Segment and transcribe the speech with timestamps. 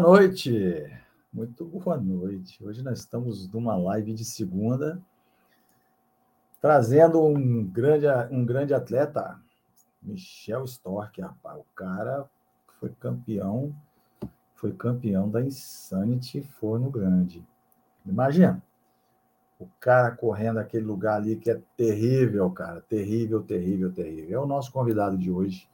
[0.00, 0.90] boa noite,
[1.30, 2.64] muito boa noite.
[2.64, 4.98] Hoje nós estamos numa live de segunda,
[6.58, 9.38] trazendo um grande, um grande atleta,
[10.02, 11.58] Michel Stork, rapaz.
[11.58, 12.26] O cara
[12.78, 13.74] foi campeão,
[14.54, 17.46] foi campeão da Insanity Forno Grande.
[18.06, 18.62] Imagina,
[19.58, 24.40] o cara correndo aquele lugar ali que é terrível, cara, terrível, terrível, terrível.
[24.40, 25.68] É o nosso convidado de hoje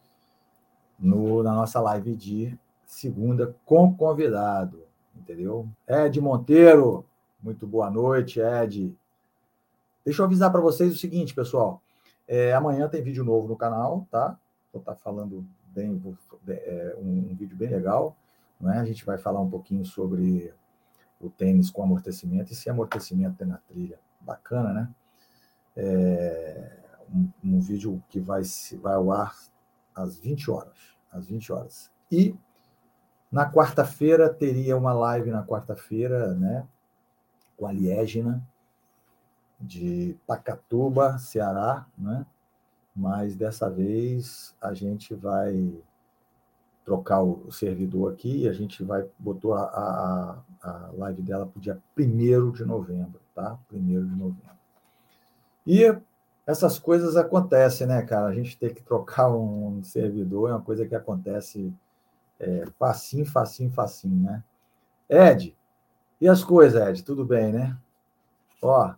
[0.99, 5.69] no, na nossa live de segunda com convidado, entendeu?
[5.87, 7.05] Ed Monteiro,
[7.43, 8.97] muito boa noite, Ed.
[10.05, 11.83] Deixa eu avisar para vocês o seguinte, pessoal.
[12.29, 14.39] É, amanhã tem vídeo novo no canal, tá?
[14.73, 16.01] Vou estar tá falando bem,
[16.49, 18.17] é, um, um, vídeo bem legal.
[18.61, 18.79] Não é?
[18.79, 20.55] A gente vai falar um pouquinho sobre
[21.21, 23.99] o tênis com amortecimento e se amortecimento tem na trilha.
[24.21, 24.95] Bacana, né?
[25.77, 26.79] É,
[27.13, 28.43] um, um, vídeo que vai,
[28.81, 29.37] vai ao ar
[29.95, 30.97] às 20 horas.
[31.13, 31.91] Às 20 horas.
[32.11, 32.35] E
[33.31, 36.67] na quarta-feira teria uma live na quarta-feira, né?
[37.57, 38.43] Com a Liégina,
[39.61, 42.27] de Pacatuba, Ceará, né?
[42.95, 45.73] Mas dessa vez a gente vai
[46.85, 51.59] trocar o servidor aqui e a gente vai botou a, a, a live dela para
[51.59, 53.59] o dia 1 de novembro, tá?
[53.73, 54.57] 1 de novembro.
[55.67, 55.83] E
[56.47, 58.27] essas coisas acontecem, né, cara?
[58.27, 61.75] A gente tem que trocar um servidor é uma coisa que acontece
[62.39, 64.43] é, facinho, facinho, facinho, né?
[65.09, 65.57] Ed,
[66.21, 67.03] e as coisas, Ed?
[67.05, 67.77] Tudo bem, né?
[68.63, 68.95] Ó,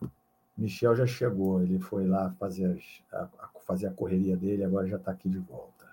[0.57, 2.81] Michel já chegou, ele foi lá fazer
[3.13, 3.29] a,
[3.61, 5.87] fazer a correria dele, agora já está aqui de volta.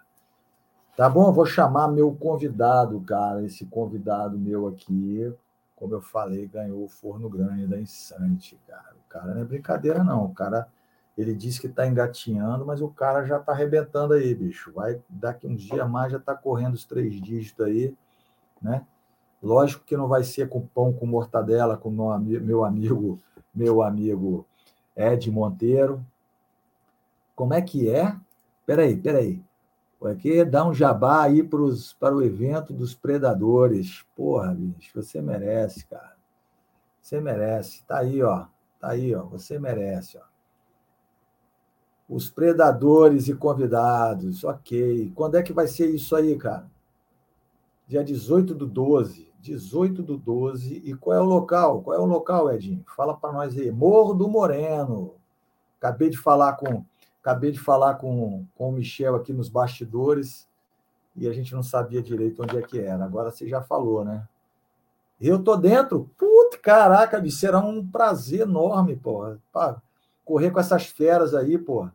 [0.95, 1.31] Tá bom?
[1.33, 3.43] Vou chamar meu convidado, cara.
[3.43, 5.33] Esse convidado meu aqui,
[5.75, 8.95] como eu falei, ganhou o forno grande da Insante, cara.
[9.05, 10.25] O cara não é brincadeira, não.
[10.25, 10.69] O cara
[11.17, 14.71] ele disse que está engatinhando, mas o cara já está arrebentando aí, bicho.
[14.73, 17.95] Vai daqui uns dias mais já está correndo os três dígitos aí,
[18.61, 18.85] né?
[19.41, 23.19] Lógico que não vai ser com pão com mortadela, com meu, amigo,
[23.53, 24.45] meu amigo
[24.95, 26.05] Ed Monteiro.
[27.35, 28.15] Como é que é?
[28.65, 29.43] Peraí, peraí.
[30.03, 34.05] Aqui dá um jabá aí pros, para o evento dos predadores.
[34.15, 36.15] Porra, bicho, você merece, cara.
[37.01, 37.83] Você merece.
[37.85, 38.45] Tá aí, ó.
[38.79, 39.23] Tá aí, ó.
[39.23, 40.34] Você merece, ó.
[42.07, 45.11] Os predadores e convidados, ok.
[45.15, 46.69] Quando é que vai ser isso aí, cara?
[47.87, 49.31] Dia 18 do 12.
[49.41, 50.81] 18 do 12.
[50.85, 51.81] E qual é o local?
[51.81, 52.83] Qual é o local, Edinho?
[52.95, 53.71] Fala para nós aí.
[53.71, 55.13] Morro do Moreno.
[55.79, 56.83] Acabei de falar com
[57.21, 60.47] acabei de falar com, com o Michel aqui nos bastidores
[61.15, 63.03] e a gente não sabia direito onde é que era.
[63.03, 64.27] Agora você já falou, né?
[65.19, 66.09] Eu tô dentro.
[66.17, 69.39] Puta, caraca, será um prazer enorme, porra.
[70.25, 71.89] Correr com essas feras aí, pô.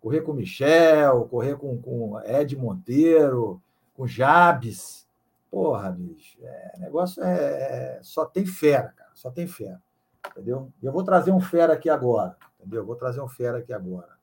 [0.00, 3.60] Correr com o Michel, correr com, com Ed Monteiro,
[3.94, 5.06] com Jabes.
[5.50, 9.10] Porra, bicho, é, negócio é, é, Só tem fera, cara.
[9.12, 9.82] Só tem fera.
[10.30, 10.72] Entendeu?
[10.82, 12.36] E eu vou trazer um fera aqui agora.
[12.58, 12.80] Entendeu?
[12.80, 14.16] Eu vou trazer um fera aqui agora.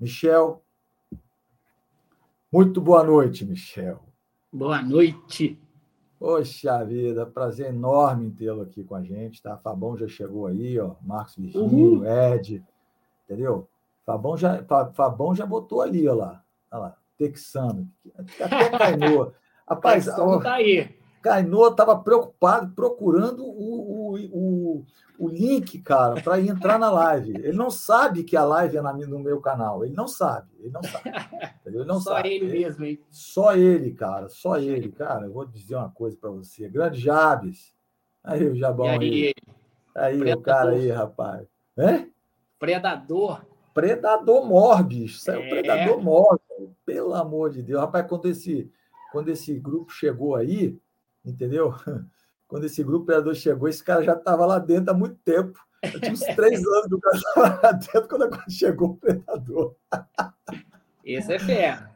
[0.00, 0.62] Michel.
[2.50, 4.02] Muito boa noite, Michel.
[4.52, 5.58] Boa noite.
[6.22, 9.56] Poxa vida, prazer enorme tê-lo aqui com a gente, tá?
[9.56, 10.94] Fabão já chegou aí, ó.
[11.02, 12.06] Marcos Virgínio, uhum.
[12.06, 12.64] Ed,
[13.24, 13.66] entendeu?
[14.06, 16.40] Fabão já, Fabão já botou ali, ó lá.
[16.70, 17.90] Olha lá, texano.
[18.38, 19.34] Até Cainoa.
[19.68, 20.94] Rapaz, ó, tá aí.
[21.20, 24.51] Cainoa estava preocupado, procurando o, o, o,
[25.18, 27.36] o link, cara, para entrar na live.
[27.36, 29.84] Ele não sabe que a live é na, no meu canal.
[29.84, 30.48] Ele não sabe.
[30.58, 31.10] Ele não sabe.
[31.64, 32.34] Ele não só sabe.
[32.34, 33.00] ele mesmo, hein?
[33.08, 34.28] Só ele, cara.
[34.28, 34.90] Só ele.
[34.90, 36.68] Cara, eu vou dizer uma coisa para você.
[36.68, 37.72] Grande Jabes.
[38.24, 39.32] Aí o Jabão aí.
[39.94, 41.46] Aí, aí o cara aí, rapaz.
[41.76, 42.06] É?
[42.58, 43.44] Predador.
[43.72, 45.18] Predador mor, bicho.
[45.18, 46.40] Isso é, o predador mor.
[46.84, 47.80] Pelo amor de Deus.
[47.80, 48.70] Rapaz, quando esse,
[49.10, 50.76] quando esse grupo chegou aí,
[51.24, 51.74] entendeu?
[52.52, 55.58] Quando esse grupo predador chegou, esse cara já estava lá dentro há muito tempo.
[55.82, 59.74] Eu tinha uns três anos do cara estava lá dentro quando chegou o predador.
[61.02, 61.90] Esse é fera.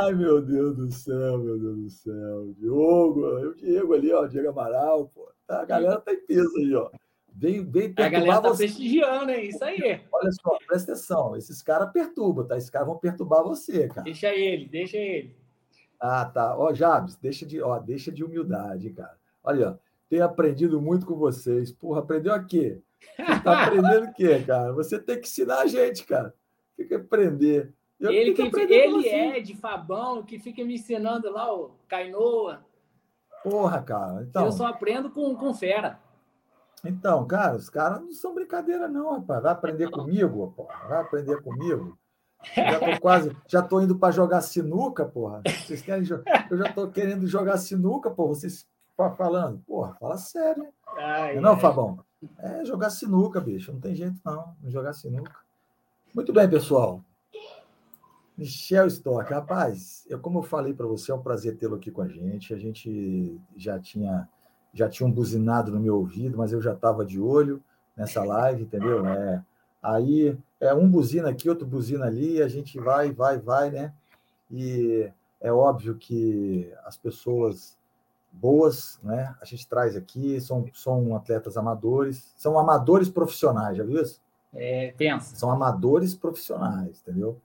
[0.00, 2.54] Ai, meu Deus do céu, meu Deus do céu.
[2.56, 5.30] Diogo, o Diego ali, ó, Diego Amaral, pô.
[5.46, 6.90] Tá, a galera tá em peso aí, ó.
[7.34, 8.64] Vem, vem A galera tá você.
[8.64, 10.00] prestigiando, é isso aí.
[10.10, 11.36] Olha só, presta atenção.
[11.36, 12.56] Esses caras perturbam, tá?
[12.56, 14.04] Esses caras vão perturbar você, cara.
[14.04, 15.36] Deixa ele, deixa ele.
[16.00, 16.56] Ah, tá.
[16.56, 19.18] Ó, Jabes, deixa de, ó, deixa de humildade, cara.
[19.44, 21.72] Olha, ó, tenho aprendido muito com vocês.
[21.72, 22.80] Porra, aprendeu a quê?
[23.16, 24.72] Você tá aprendendo o quê, cara?
[24.72, 26.34] Você tem que ensinar a gente, cara.
[26.76, 27.72] Tem que aprender.
[28.00, 32.64] Eu ele que, ele é de Fabão, que fica me ensinando lá, o Cainoa.
[33.42, 34.22] Porra, cara.
[34.22, 35.98] Então, eu só aprendo com, com fera.
[36.84, 39.42] Então, cara, os caras não são brincadeira, não, rapaz.
[39.42, 40.88] Vai aprender comigo, porra.
[40.88, 41.98] Vai aprender comigo.
[42.54, 45.42] Já tô quase, já tô indo para jogar sinuca, porra.
[45.44, 46.04] Vocês querem
[46.50, 48.34] Eu já tô querendo jogar sinuca, porra.
[48.34, 48.66] Vocês
[49.16, 49.62] falando?
[49.66, 50.66] Porra, fala sério.
[50.96, 51.60] Ai, não, ai.
[51.60, 52.04] Fabão?
[52.38, 53.72] É jogar sinuca, bicho.
[53.72, 54.56] Não tem jeito, não.
[54.60, 55.36] Não jogar sinuca.
[56.14, 57.02] Muito bem, pessoal.
[58.36, 62.02] Michel Stock, rapaz, eu, como eu falei para você, é um prazer tê-lo aqui com
[62.02, 62.54] a gente.
[62.54, 64.28] A gente já tinha
[64.72, 67.62] já tinha um buzinado no meu ouvido, mas eu já estava de olho
[67.96, 69.04] nessa live, entendeu?
[69.06, 69.42] É,
[69.82, 73.94] aí é um buzina aqui, outro buzina ali, a gente vai, vai, vai, né?
[74.50, 75.10] E
[75.40, 77.77] é óbvio que as pessoas
[78.32, 79.34] boas, né?
[79.40, 84.20] A gente traz aqui, são, são atletas amadores, são amadores profissionais, já viu isso?
[84.54, 85.36] É, pensa.
[85.36, 87.40] São amadores profissionais, entendeu?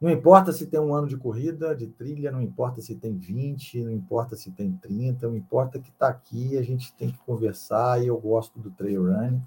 [0.00, 3.84] Não importa se tem um ano de corrida, de trilha, não importa se tem 20,
[3.84, 8.02] não importa se tem 30, não importa que está aqui, a gente tem que conversar
[8.02, 9.40] e eu gosto do trail running,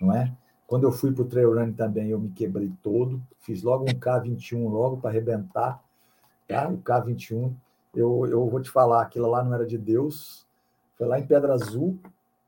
[0.00, 0.32] não é?
[0.66, 3.92] Quando eu fui para o trail running também, eu me quebrei todo, fiz logo um
[3.92, 5.84] K21 logo para arrebentar,
[6.46, 6.66] tá?
[6.66, 7.52] O K21,
[7.94, 10.46] eu, eu vou te falar, aquilo lá não era de Deus,
[10.96, 11.98] foi lá em Pedra Azul,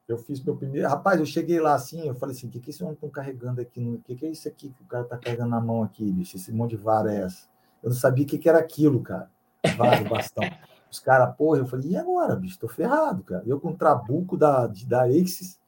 [0.08, 0.88] eu fiz meu primeiro.
[0.88, 3.60] Rapaz, eu cheguei lá assim, eu falei assim: o que, que esse homem está carregando
[3.60, 3.80] aqui?
[3.80, 6.36] O que, que é isso aqui que o cara está carregando na mão aqui, bicho?
[6.36, 7.48] Esse monte de vara é essa?
[7.82, 9.30] Eu não sabia o que, que era aquilo, cara.
[9.76, 10.44] Vara, bastão.
[10.90, 12.58] Os caras, porra, eu falei, e agora, bicho?
[12.58, 13.42] Tô ferrado, cara.
[13.46, 15.60] Eu com o trabuco da, da Aces,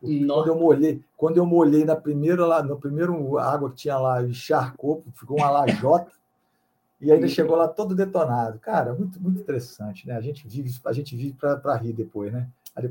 [0.00, 4.22] quando eu molhei, quando eu molhei na primeira lá, no primeiro água que tinha lá,
[4.22, 6.10] encharcou, ficou uma lajota.
[7.02, 8.60] E ainda chegou lá todo detonado.
[8.60, 10.16] Cara, muito, muito interessante, né?
[10.16, 12.48] A gente vive, a gente vive para rir depois, né?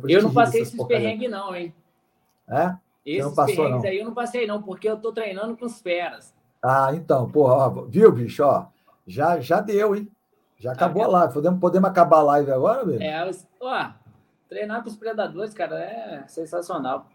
[0.10, 1.74] eu não passei esses perrengues, não, hein?
[2.48, 2.76] É?
[3.06, 3.90] Esses não passou, perrengues não.
[3.90, 6.34] aí eu não passei, não, porque eu tô treinando com os feras.
[6.62, 8.44] Ah, então, porra, ó, viu, bicho?
[8.44, 8.66] Ó,
[9.08, 10.12] já, já deu, hein?
[10.60, 11.34] Já acabou ah, a live.
[11.34, 13.02] Podemos, podemos acabar a live agora, velho?
[13.02, 13.32] É,
[13.62, 13.92] ó,
[14.50, 17.08] treinar com os predadores, cara, é sensacional.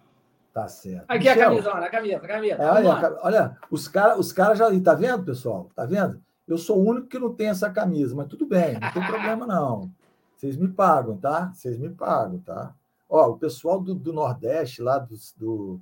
[0.53, 1.05] Tá certo.
[1.07, 2.55] Aqui Michel, a camisa, a camisa, a camisa.
[2.55, 4.67] É, olha, olha, os caras os cara já.
[4.81, 5.71] Tá vendo, pessoal?
[5.77, 6.19] Tá vendo?
[6.47, 9.47] Eu sou o único que não tem essa camisa, mas tudo bem, não tem problema,
[9.47, 9.91] não.
[10.37, 11.53] Vocês me pagam, tá?
[11.53, 12.75] Vocês me pagam, tá?
[13.09, 15.81] Ó, o pessoal do, do Nordeste, lá do, do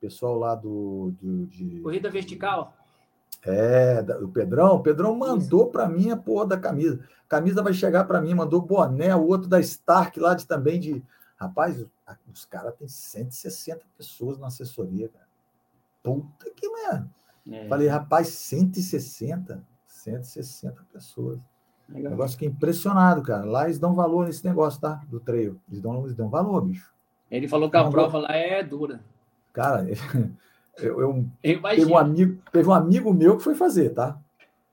[0.00, 2.74] pessoal lá do, do de, Corrida Vertical.
[3.44, 7.00] É, o Pedrão, o Pedrão mandou para mim a porra da camisa.
[7.26, 10.80] A camisa vai chegar para mim, mandou boné, o outro da Stark lá de também
[10.80, 11.02] de.
[11.36, 11.84] Rapaz,
[12.32, 15.28] os caras têm 160 pessoas na assessoria, cara.
[16.02, 17.08] Puta que merda.
[17.50, 17.68] É.
[17.68, 19.62] Falei, rapaz, 160?
[20.10, 21.38] 160 pessoas.
[21.88, 22.10] Legal.
[22.10, 23.44] Negócio que é impressionado, cara.
[23.44, 25.00] Lá eles dão valor nesse negócio, tá?
[25.08, 25.58] Do trail.
[25.68, 26.92] Eles dão, eles dão valor, bicho.
[27.30, 29.00] Ele falou que a prova lá é dura.
[29.52, 29.86] Cara,
[30.78, 34.18] eu, eu, eu teve, um amigo, teve um amigo meu que foi fazer, tá?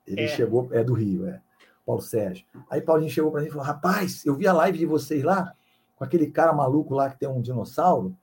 [0.05, 0.27] Ele é.
[0.27, 1.41] chegou, é do Rio, é.
[1.85, 2.45] Paulo Sérgio.
[2.69, 5.53] Aí Paulinho chegou para mim e falou: Rapaz, eu vi a live de vocês lá,
[5.95, 8.15] com aquele cara maluco lá que tem um dinossauro.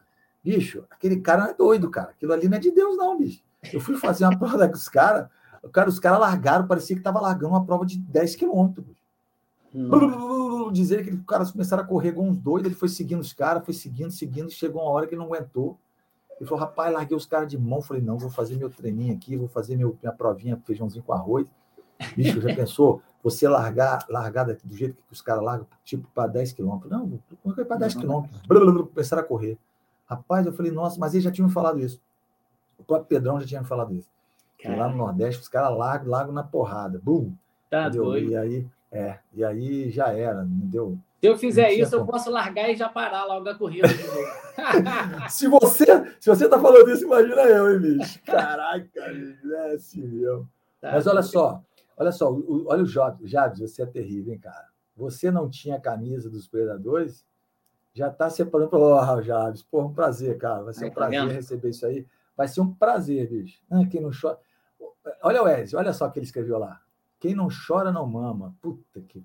[0.42, 2.10] Bicho, aquele cara não é doido, cara.
[2.10, 3.42] Aquilo ali não é de Deus, não, bicho.
[3.72, 5.28] Eu fui fazer uma prova com os caras.
[5.70, 8.96] Cara, os caras largaram, parecia que estava largando uma prova de 10 quilômetros.
[10.72, 13.64] Dizer que os caras começaram a correr com uns doidos, ele foi seguindo os caras,
[13.64, 15.78] foi seguindo, seguindo, chegou uma hora que ele não aguentou.
[16.38, 17.80] Ele falou, rapaz, larguei os caras de mão.
[17.80, 21.46] Falei, não, vou fazer meu treininho aqui, vou fazer meu, minha provinha, feijãozinho com arroz.
[22.16, 23.00] Bicho, já pensou?
[23.22, 26.90] Você largar, largar do jeito que os caras largam, tipo, para 10 quilômetros.
[26.90, 28.42] Não, vou para 10 quilômetros.
[28.92, 29.56] Começaram a correr.
[30.06, 32.00] Rapaz, eu falei, nossa, mas eles já tinham falado isso.
[32.76, 34.10] O próprio Pedrão já tinha falado isso.
[34.64, 37.00] Lá no Nordeste, os caras largam, largam na porrada.
[37.02, 37.32] Bum!
[37.70, 38.30] Tá doido.
[38.30, 40.98] E aí, é, e aí já era, entendeu?
[41.20, 42.02] Se eu fizer isso, como.
[42.02, 43.88] eu posso largar e já parar logo a corrida.
[45.30, 45.86] se você
[46.20, 48.20] se você tá falando isso, imagina eu, hein, bicho?
[48.26, 50.48] Caraca, é assim mesmo.
[50.80, 51.62] Tá Mas olha só,
[51.96, 54.66] olha só, o, olha o Jobs, Jabs, você é terrível, hein, cara?
[54.96, 57.24] Você não tinha a camisa dos predadores,
[57.94, 59.62] já tá separando para oh, Jabs.
[59.62, 60.62] Pô, um prazer, cara.
[60.62, 62.06] Vai ser um tá prazer receber isso aí.
[62.36, 63.60] Vai ser um prazer, bicho.
[63.70, 64.38] Ah, quem não chora.
[65.22, 66.80] Olha o Ezio, olha só o que ele escreveu lá.
[67.20, 68.54] Quem não chora não mama.
[68.60, 69.22] Puta que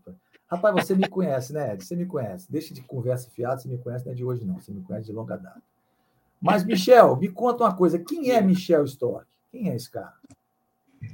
[0.48, 1.84] Rapaz, você me conhece, né, Ed?
[1.84, 2.50] Você me conhece.
[2.50, 4.60] Deixa de conversa fiada, você me conhece não é de hoje, não.
[4.60, 5.62] Você me conhece de longa data.
[6.40, 8.00] Mas, Michel, me conta uma coisa.
[8.00, 9.28] Quem é Michel Stork?
[9.52, 10.14] Quem é esse cara?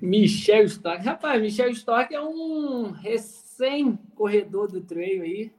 [0.02, 1.04] Michel Stork.
[1.04, 5.52] Rapaz, Michel Stork é um recém-corredor do treino aí.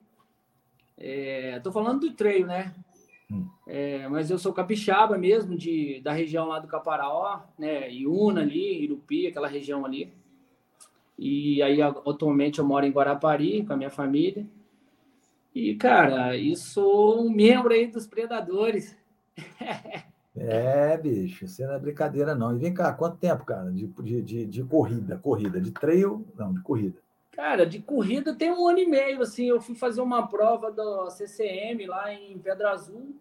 [0.97, 2.73] Estou é, falando do treino, né?
[3.35, 3.49] Hum.
[3.67, 7.91] É, mas eu sou capixaba mesmo, de, da região lá do Caparaó, né?
[7.91, 10.13] Iuna ali, Irupi, aquela região ali.
[11.19, 14.47] E aí, atualmente, eu moro em Guarapari com a minha família.
[15.55, 18.97] E, cara, e sou um membro aí dos Predadores.
[20.37, 22.55] é, bicho, isso não é brincadeira, não.
[22.55, 25.17] E vem cá, quanto tempo, cara, de, de, de, de corrida?
[25.17, 26.27] Corrida, de trail?
[26.37, 26.99] Não, de corrida.
[27.31, 31.11] Cara, de corrida tem um ano e meio, assim, eu fui fazer uma prova da
[31.11, 33.17] CCM lá em Pedra Azul.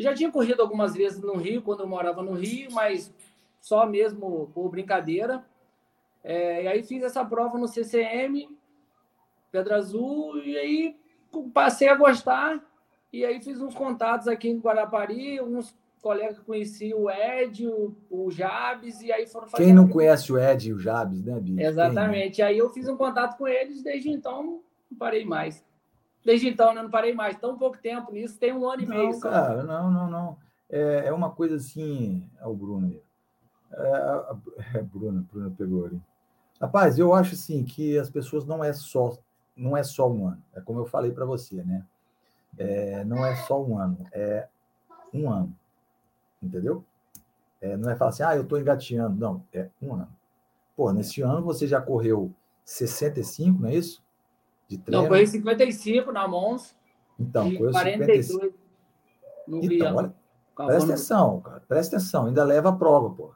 [0.00, 3.12] Já tinha corrido algumas vezes no Rio, quando eu morava no Rio, mas
[3.60, 5.44] só mesmo por brincadeira.
[6.22, 8.48] É, e aí fiz essa prova no CCM,
[9.50, 10.96] Pedra Azul, e aí
[11.52, 12.62] passei a gostar
[13.12, 17.94] e aí fiz uns contatos aqui em Guarapari, uns colegas que conheci o Ed, o,
[18.08, 19.64] o Jabes, e aí foram fazer.
[19.64, 21.60] Quem não conhece o Ed e o Jabes, né, Bi?
[21.60, 22.36] Exatamente.
[22.36, 22.44] Quem?
[22.44, 24.60] Aí eu fiz um contato com eles, desde então não
[24.98, 25.64] parei mais.
[26.24, 27.38] Desde então, né, não parei mais.
[27.38, 29.14] Tão pouco tempo nisso, tem um ano e não, meio.
[29.14, 29.30] Só.
[29.30, 30.36] Cara, não, não, não.
[30.68, 32.28] É, é uma coisa assim.
[32.40, 33.02] É o Bruno aí.
[33.72, 36.00] É, é, Bruno, Bruno pegou ali.
[36.60, 39.16] Rapaz, eu acho assim que as pessoas não é só
[39.56, 40.42] não é só um ano.
[40.54, 41.84] É como eu falei para você, né?
[42.58, 44.48] É, não é só um ano, é
[45.12, 45.54] um ano.
[46.42, 46.84] Entendeu?
[47.60, 49.16] É, não é falar assim, ah, eu estou engateando.
[49.16, 50.08] Não, é um ano.
[50.74, 52.32] Pô, nesse ano você já correu
[52.64, 54.02] 65, não é isso?
[54.70, 55.02] De treino.
[55.02, 56.76] Não, corri 55 na Mons.
[57.18, 58.54] Então, correu 42 55.
[59.48, 60.14] no então, olha,
[60.54, 61.62] presta atenção, cara.
[61.66, 62.26] Presta atenção.
[62.26, 63.32] Ainda leva a prova, pô.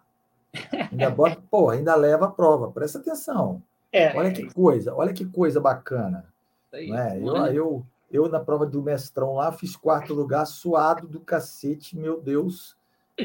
[0.93, 2.71] Ainda bota, pô, ainda leva a prova.
[2.71, 3.61] Presta atenção.
[3.91, 6.25] É, olha que coisa, olha que coisa bacana.
[6.73, 7.19] Aí, é?
[7.19, 12.21] eu, eu, eu, na prova do mestrão lá, fiz quarto lugar, suado do cacete, meu
[12.21, 12.77] Deus.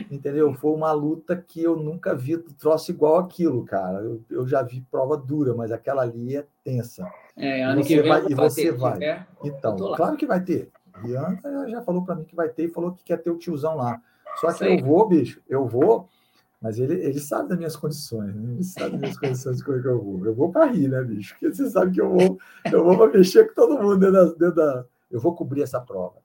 [0.10, 0.52] Entendeu?
[0.56, 4.00] Foi uma luta que eu nunca vi troço igual aquilo, cara.
[4.00, 7.08] Eu, eu já vi prova dura, mas aquela ali é tensa.
[7.40, 8.94] É, ano que vem vai, e você vai.
[8.94, 10.70] Tiver, então, claro que vai ter.
[11.02, 13.76] Rian já falou para mim que vai ter e falou que quer ter o tiozão
[13.76, 14.02] lá.
[14.42, 16.08] Só que eu vou, bicho, eu vou,
[16.62, 18.54] mas ele, ele sabe das minhas condições, né?
[18.54, 20.26] Ele sabe das minhas condições de como é que eu vou.
[20.26, 21.34] Eu vou para rir, né, bicho?
[21.34, 22.38] Porque você sabe que eu vou,
[22.72, 25.80] eu vou para mexer com todo mundo dentro da, dentro da, Eu vou cobrir essa
[25.80, 26.16] prova.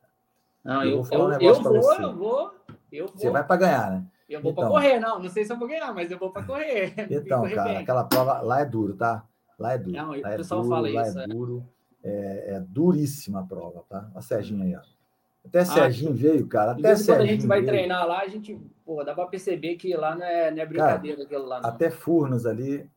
[0.65, 2.03] Não, eu, eu vou falar um negócio para você.
[2.03, 2.55] Eu vou,
[2.91, 3.17] eu vou.
[3.17, 4.05] Você vai para ganhar, né?
[4.29, 5.23] Eu vou então, para correr, não.
[5.23, 6.95] Não sei se eu vou ganhar, mas eu vou para correr.
[7.11, 7.79] Então, correr cara, bem.
[7.79, 9.25] aquela prova lá é duro, tá?
[9.59, 9.97] Lá é duro.
[9.97, 11.19] Não, lá o pessoal é duro, fala lá isso.
[11.19, 11.69] É, é duro.
[12.03, 14.11] É, é duríssima a prova, tá?
[14.15, 14.95] A Serginha aí, ó.
[15.47, 16.73] Até ah, Serginho veio, cara.
[16.73, 17.17] Até Serginho.
[17.17, 17.71] Quando a gente vai veio.
[17.71, 21.17] treinar lá, a gente, pô, dá para perceber que lá não é, não é brincadeira
[21.19, 21.61] cara, aquilo lá.
[21.61, 21.69] Não.
[21.69, 22.89] Até Furnas ali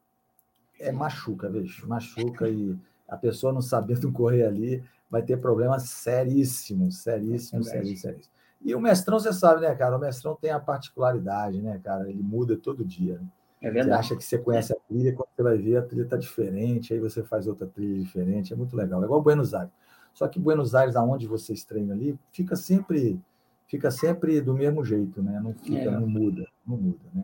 [0.79, 1.87] é machuca, vejo.
[1.87, 8.01] Machuca e a pessoa não sabendo correr ali vai ter problemas seríssimos, seríssimos, é seríssimos,
[8.01, 8.37] seríssimos.
[8.61, 9.95] E o mestrão, você sabe, né, cara?
[9.95, 12.09] O mestrão tem a particularidade, né, cara?
[12.09, 13.19] Ele muda todo dia.
[13.19, 13.27] Né?
[13.61, 14.07] É verdade.
[14.07, 16.93] Você acha que você conhece a trilha, quando você vai ver, a trilha está diferente,
[16.93, 18.53] aí você faz outra trilha diferente.
[18.53, 19.01] É muito legal.
[19.01, 19.73] É igual Buenos Aires.
[20.13, 23.19] Só que Buenos Aires, aonde vocês treinam ali, fica sempre
[23.67, 25.39] fica sempre do mesmo jeito, né?
[25.43, 25.91] Não fica, é.
[25.91, 27.23] não muda, não muda, né?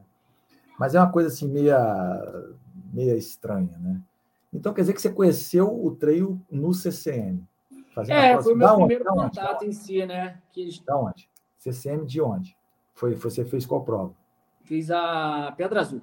[0.77, 1.79] Mas é uma coisa assim meia
[2.91, 4.01] meia estranha, né?
[4.53, 7.43] Então quer dizer que você conheceu o treino no CCM?
[8.07, 9.21] É, foi o meu primeiro onde?
[9.21, 10.39] contato em si, né?
[10.51, 10.67] Que...
[10.85, 11.29] Da onde?
[11.57, 12.57] CCM de onde?
[12.93, 14.13] Foi, você fez qual prova?
[14.63, 16.01] Fiz a Pedra Azul.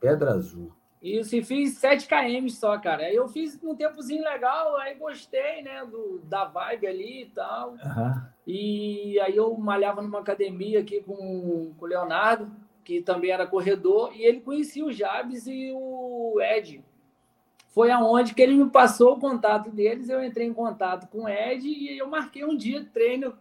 [0.00, 0.72] Pedra Azul.
[1.02, 3.12] Isso, e fiz 7 km só, cara.
[3.12, 7.72] Eu fiz um tempozinho legal, aí gostei, né, do, da vibe ali e tal.
[7.72, 8.22] Uhum.
[8.46, 12.50] E aí eu malhava numa academia aqui com, com o Leonardo,
[12.82, 16.82] que também era corredor, e ele conhecia o Jabes e o Ed.
[17.68, 21.28] Foi aonde que ele me passou o contato deles, eu entrei em contato com o
[21.28, 23.36] Ed e eu marquei um dia de treino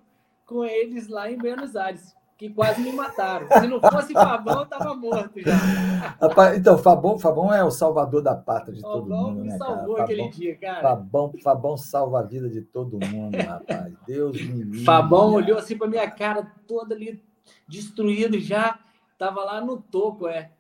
[0.46, 3.48] com eles lá em Buenos Aires que quase me mataram.
[3.48, 6.56] Se não fosse Fabão, eu estava morto já.
[6.56, 9.96] Então, Fabão, Fabão é o salvador da pátria de Fabão todo mundo, me né, salvou
[9.96, 10.04] cara?
[10.04, 10.82] aquele Fabão, dia, cara.
[10.82, 13.94] Fabão, Fabão salva a vida de todo mundo, rapaz.
[14.06, 14.84] Deus me livre.
[14.84, 17.24] Fabão olhou assim para minha cara, toda ali
[17.68, 18.80] destruído já.
[19.18, 20.52] Tava lá no topo, é.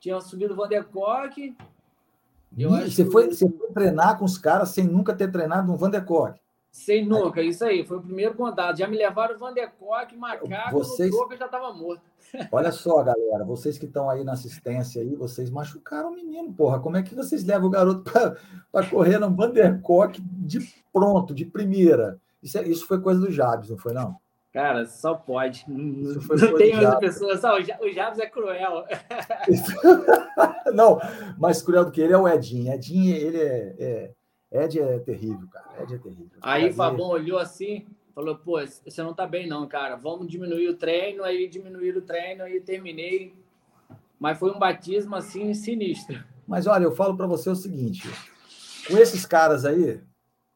[0.00, 1.56] Tinha subido o Vandercock.
[2.54, 6.41] Você, foi, você foi treinar com os caras sem nunca ter treinado no Vandercock.
[6.72, 8.78] Sem nunca, isso aí, foi o primeiro contato.
[8.78, 11.10] Já me levaram o Vandercock, macaco, vocês...
[11.10, 12.00] no troco, já estava morto.
[12.50, 16.80] Olha só, galera, vocês que estão aí na assistência aí, vocês machucaram o menino, porra.
[16.80, 18.10] Como é que vocês levam o garoto
[18.72, 20.60] para correr no Vandercock de
[20.90, 22.18] pronto, de primeira?
[22.42, 24.16] Isso, é, isso foi coisa do Jabs, não foi, não?
[24.50, 25.66] Cara, só pode.
[25.68, 28.86] Isso foi não tem outra pessoa, só o Jabs é cruel.
[30.72, 30.98] não,
[31.38, 32.72] mais cruel do que ele é o Edinho.
[32.72, 34.10] Edinho, ele é, é
[34.52, 35.82] Ed é terrível, cara.
[35.82, 36.30] Ed é terrível.
[36.42, 39.96] Aí o Fabão olhou assim, falou: pô, você não tá bem, não, cara.
[39.96, 41.24] Vamos diminuir o treino.
[41.24, 43.34] Aí diminuir o treino, aí terminei.
[44.20, 46.22] Mas foi um batismo assim sinistro.
[46.46, 48.08] Mas olha, eu falo para você o seguinte:
[48.86, 50.00] com esses caras aí,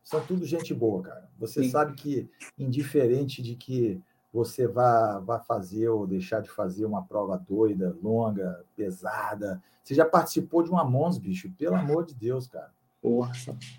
[0.04, 1.30] são tudo gente boa, cara.
[1.38, 1.70] Você Sim.
[1.70, 4.00] sabe que, indiferente de que
[4.32, 10.04] você vá, vá fazer ou deixar de fazer uma prova doida, longa, pesada, você já
[10.04, 12.75] participou de uma Mons, bicho, pelo amor de Deus, cara.
[13.06, 13.30] Porra.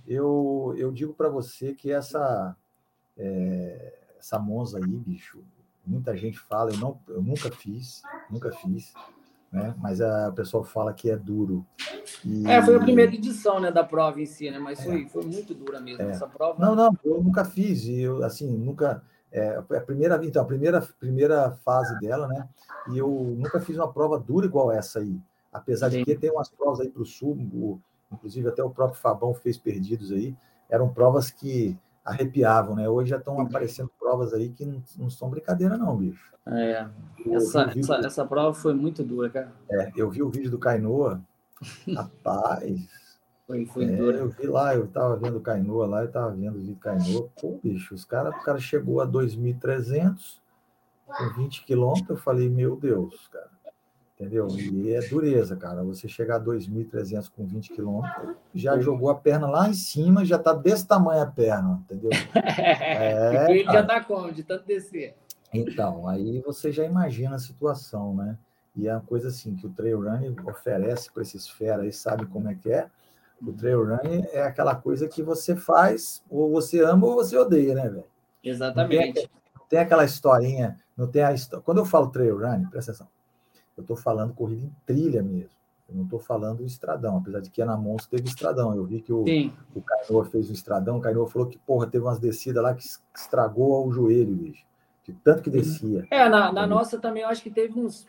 [0.07, 2.55] Eu, eu digo para você que essa,
[3.17, 5.39] é, essa Monza aí, bicho,
[5.86, 8.93] muita gente fala, eu, não, eu nunca fiz, nunca fiz,
[9.51, 9.75] né?
[9.79, 11.65] mas a, o pessoal fala que é duro.
[12.24, 12.48] E...
[12.48, 14.60] É, foi a primeira edição né, da prova em si, né?
[14.60, 15.10] mas foi, é.
[15.10, 16.12] foi muito dura mesmo é.
[16.12, 16.57] essa prova.
[16.65, 19.03] Não, não, eu nunca fiz, e eu, assim, nunca.
[19.29, 22.48] É, a primeira, então, a primeira, primeira fase dela, né?
[22.93, 25.19] E eu nunca fiz uma prova dura igual essa aí.
[25.51, 25.98] Apesar Sim.
[25.98, 27.36] de que tem umas provas aí para o sul,
[28.12, 30.36] inclusive até o próprio Fabão fez perdidos aí,
[30.70, 32.88] eram provas que arrepiavam, né?
[32.88, 36.34] Hoje já estão aparecendo provas aí que não, não são brincadeira, não, bicho.
[36.46, 36.88] É,
[37.32, 39.52] essa, essa, essa, prova foi muito dura, cara.
[39.70, 41.22] É, eu vi o vídeo do Cainoa,
[41.94, 42.88] rapaz.
[43.46, 44.18] Foi, foi é, dura.
[44.20, 46.80] Eu vi lá, eu tava vendo o Cainoa lá, eu tava vendo o vídeo do
[46.80, 47.30] Cainoa.
[47.40, 50.40] Pô, bicho, os cara, o cara chegou a 2.300
[51.06, 52.10] com 20 quilômetros.
[52.10, 53.50] Eu falei, meu Deus, cara.
[54.20, 54.48] Entendeu?
[54.50, 55.84] E é dureza, cara.
[55.84, 60.40] Você chegar a 2.300 com 20 quilômetros, já jogou a perna lá em cima, já
[60.40, 62.10] tá desse tamanho a perna, entendeu?
[62.36, 64.32] É, ele já tá como?
[64.32, 65.16] De tanto descer.
[65.54, 68.38] Então, aí você já imagina a situação, né?
[68.76, 72.26] E é uma coisa assim que o trail running oferece para esses fera aí, sabe
[72.26, 72.88] como é que é?
[73.40, 77.76] O trail running é aquela coisa que você faz, ou você ama ou você odeia,
[77.76, 78.06] né, velho?
[78.44, 79.14] Exatamente.
[79.14, 79.30] Tem,
[79.70, 81.64] tem, aquela historinha, não tem a história.
[81.64, 83.17] Quando eu falo trail running, presta atenção
[83.77, 85.55] eu estou falando corrida em trilha mesmo.
[85.88, 88.75] Eu não estou falando estradão, apesar de que na Monza teve estradão.
[88.75, 89.24] Eu vi que o,
[89.74, 92.84] o Cainoa fez o estradão, o Cainoa falou que, porra, teve umas descidas lá que
[93.15, 94.65] estragou o joelho, bicho.
[95.05, 96.05] De tanto que descia.
[96.12, 98.05] É, na, na nossa também eu acho que teve uns.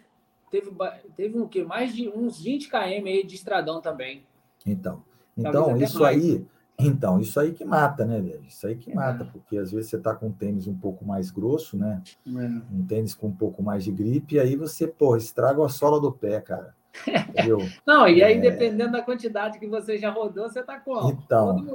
[0.50, 0.72] Teve,
[1.14, 4.24] teve um que mais de uns 20 km aí de estradão também.
[4.66, 5.04] Então,
[5.36, 6.16] então isso mais.
[6.16, 6.46] aí
[6.78, 8.44] então, isso aí que mata, né, velho?
[8.46, 9.26] Isso aí que mata, é.
[9.26, 12.00] porque às vezes você tá com um tênis um pouco mais grosso, né?
[12.26, 12.30] É.
[12.72, 16.00] Um tênis com um pouco mais de gripe, e aí você, pô, estraga a sola
[16.00, 16.72] do pé, cara.
[17.06, 17.58] Entendeu?
[17.84, 18.40] Não, e aí, é...
[18.40, 21.66] dependendo da quantidade que você já rodou, você tá com Então,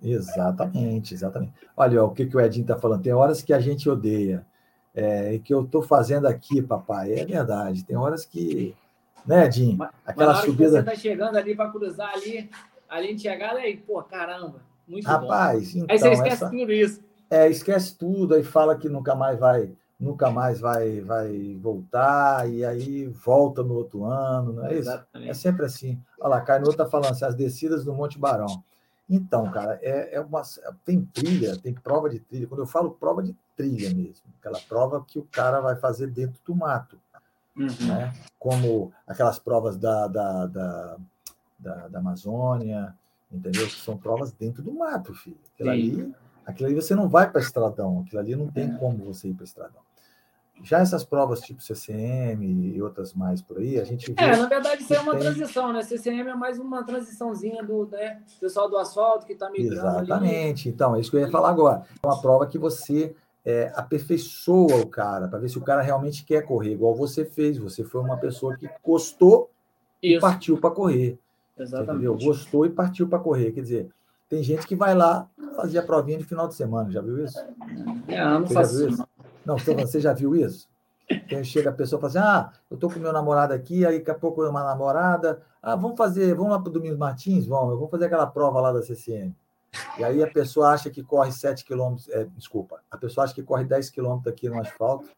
[0.00, 1.52] exatamente, exatamente.
[1.76, 3.02] Olha ó, o que, que o Edinho tá falando.
[3.02, 4.46] Tem horas que a gente odeia.
[4.94, 7.84] É, e que eu tô fazendo aqui, papai, é verdade.
[7.84, 8.74] Tem horas que.
[9.26, 9.78] Né, Edinho?
[10.04, 10.70] Aquela mas subida.
[10.70, 12.50] você tá chegando ali para cruzar ali,
[12.92, 15.80] ali enxergar, aí, pô, caramba, muito Rapaz, bom.
[15.80, 16.50] Então, aí você esquece essa...
[16.50, 17.00] tudo isso.
[17.30, 22.62] É, esquece tudo, aí fala que nunca mais vai, nunca mais vai, vai voltar, e
[22.62, 24.90] aí volta no outro ano, não é isso?
[24.90, 25.30] Exatamente.
[25.30, 25.98] É sempre assim.
[26.20, 28.62] Olha lá, Caio está falando assim, as descidas do Monte Barão.
[29.08, 30.42] Então, cara, é, é uma,
[30.84, 32.46] tem trilha, tem prova de trilha.
[32.46, 36.40] Quando eu falo prova de trilha mesmo, aquela prova que o cara vai fazer dentro
[36.44, 36.98] do mato.
[37.56, 37.66] Uhum.
[37.86, 38.12] Né?
[38.38, 40.96] Como aquelas provas da, da, da
[41.62, 42.94] da, da Amazônia,
[43.30, 43.66] entendeu?
[43.66, 45.38] Que são provas dentro do mato, filho.
[45.54, 48.76] Aquilo ali, aquilo ali você não vai para estradão, aquilo ali não tem é.
[48.78, 49.80] como você ir para estradão.
[50.62, 54.22] Já essas provas tipo CCM e outras mais por aí, a gente vê.
[54.22, 55.22] É, na verdade, isso é uma tem...
[55.22, 55.82] transição, né?
[55.82, 59.74] CCM é mais uma transiçãozinha do né, pessoal do asfalto que está migrando.
[59.74, 60.68] Exatamente.
[60.68, 60.74] Ali.
[60.74, 61.84] Então, é isso que eu ia falar agora.
[62.00, 66.24] É uma prova que você é, aperfeiçoa o cara, para ver se o cara realmente
[66.24, 67.58] quer correr, igual você fez.
[67.58, 69.50] Você foi uma pessoa que gostou
[70.00, 70.18] isso.
[70.18, 71.18] e partiu para correr.
[71.58, 72.24] Exatamente.
[72.24, 73.52] Gostou e partiu para correr.
[73.52, 73.90] Quer dizer,
[74.28, 76.90] tem gente que vai lá fazer a provinha de final de semana.
[76.90, 77.38] Já viu isso?
[78.08, 79.08] É, não você faço isso.
[79.44, 80.68] Não, você já viu isso?
[81.10, 83.98] Então chega a pessoa e fala assim: ah, eu tô com meu namorado aqui, aí
[83.98, 85.42] daqui a pouco uma namorada.
[85.62, 87.46] Ah, vamos fazer, vamos lá para o Domingos Martins?
[87.46, 89.34] Vamos, vamos fazer aquela prova lá da CCM.
[89.98, 93.42] E aí a pessoa acha que corre 7 quilômetros, é, desculpa, a pessoa acha que
[93.42, 95.08] corre 10 quilômetros aqui no asfalto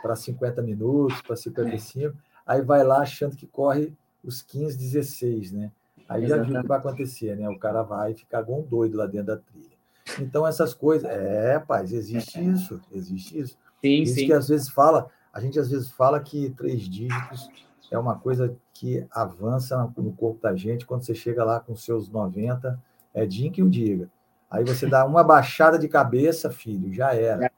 [0.00, 5.72] para 50 minutos, para 55, aí vai lá achando que corre os 15, 16, né?
[6.14, 7.48] Aí já viu o que vai acontecer, né?
[7.48, 9.74] O cara vai ficar igual um doido lá dentro da trilha.
[10.20, 11.10] Então, essas coisas.
[11.10, 12.80] É, paz, existe isso.
[12.92, 13.58] Existe isso.
[13.80, 14.26] Sim, isso sim.
[14.26, 17.50] que às vezes fala, a gente às vezes fala que três dígitos
[17.90, 22.08] é uma coisa que avança no corpo da gente quando você chega lá com seus
[22.08, 22.80] 90,
[23.12, 24.08] é Jim que o diga.
[24.50, 27.50] Aí você dá uma baixada de cabeça, filho, já era.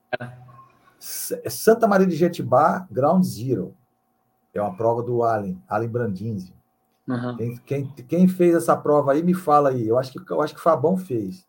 [1.45, 3.75] É Santa Maria de Jetibá, Ground Zero.
[4.55, 6.56] É uma prova do Allen, Allen Brandinzi.
[7.09, 7.37] Uhum.
[7.37, 9.87] Quem, quem, quem, fez essa prova aí, me fala aí.
[9.87, 11.47] Eu acho que, eu acho que o Fabão fez.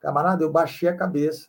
[0.00, 1.48] Camarada, eu baixei a cabeça.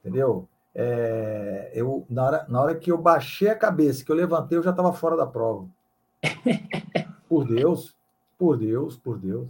[0.00, 0.48] Entendeu?
[0.74, 4.62] É, eu, na, hora, na hora que eu baixei a cabeça, que eu levantei, eu
[4.62, 5.68] já estava fora da prova.
[7.28, 7.96] Por Deus,
[8.38, 9.48] por Deus, por Deus,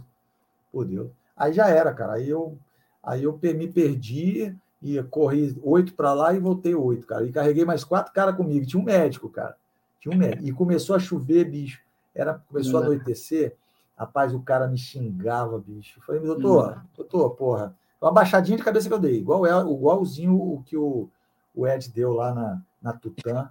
[0.71, 1.11] por Deus.
[1.35, 2.13] Aí já era, cara.
[2.13, 2.57] Aí eu,
[3.03, 7.23] aí eu me perdi e corri oito para lá e voltei oito, cara.
[7.23, 8.65] E carreguei mais quatro caras comigo.
[8.65, 9.55] Tinha um médico, cara.
[9.99, 10.47] Tinha um médico.
[10.47, 11.79] E começou a chover, bicho.
[12.17, 13.55] Era, começou a anoitecer,
[13.95, 15.99] rapaz, o cara me xingava, bicho.
[15.99, 20.33] Eu falei, doutor, doutor, porra, uma baixadinha de cabeça que eu dei, igual é, igualzinho
[20.35, 21.07] o que o,
[21.55, 23.49] o Ed deu lá na, na Tutã,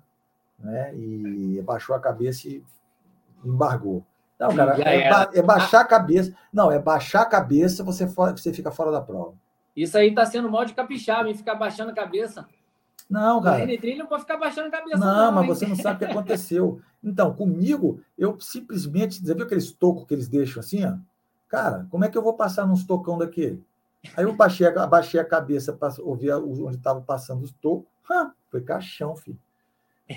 [0.59, 0.93] né?
[0.97, 2.65] E baixou a cabeça e
[3.45, 4.05] embargou.
[4.39, 6.35] Não, cara, é, é, baixar a cabeça.
[6.53, 9.35] Não, é baixar a cabeça, você, você fica fora da prova.
[9.75, 12.47] Isso aí tá sendo mal de capixaba, ficar baixando a cabeça.
[13.09, 13.65] Não, cara.
[13.65, 14.99] O não pode ficar baixando a cabeça.
[14.99, 15.49] Não, não mas hein?
[15.49, 16.81] você não sabe o que aconteceu.
[17.03, 19.25] Então, comigo, eu simplesmente.
[19.25, 20.97] Você viu aqueles tocos que eles deixam assim, ó?
[21.49, 23.63] Cara, como é que eu vou passar nos tocão daquele?
[24.17, 27.87] Aí eu baixei, abaixei a cabeça para ouvir onde estava passando os tocos.
[28.11, 29.39] Hã, foi caixão, filho.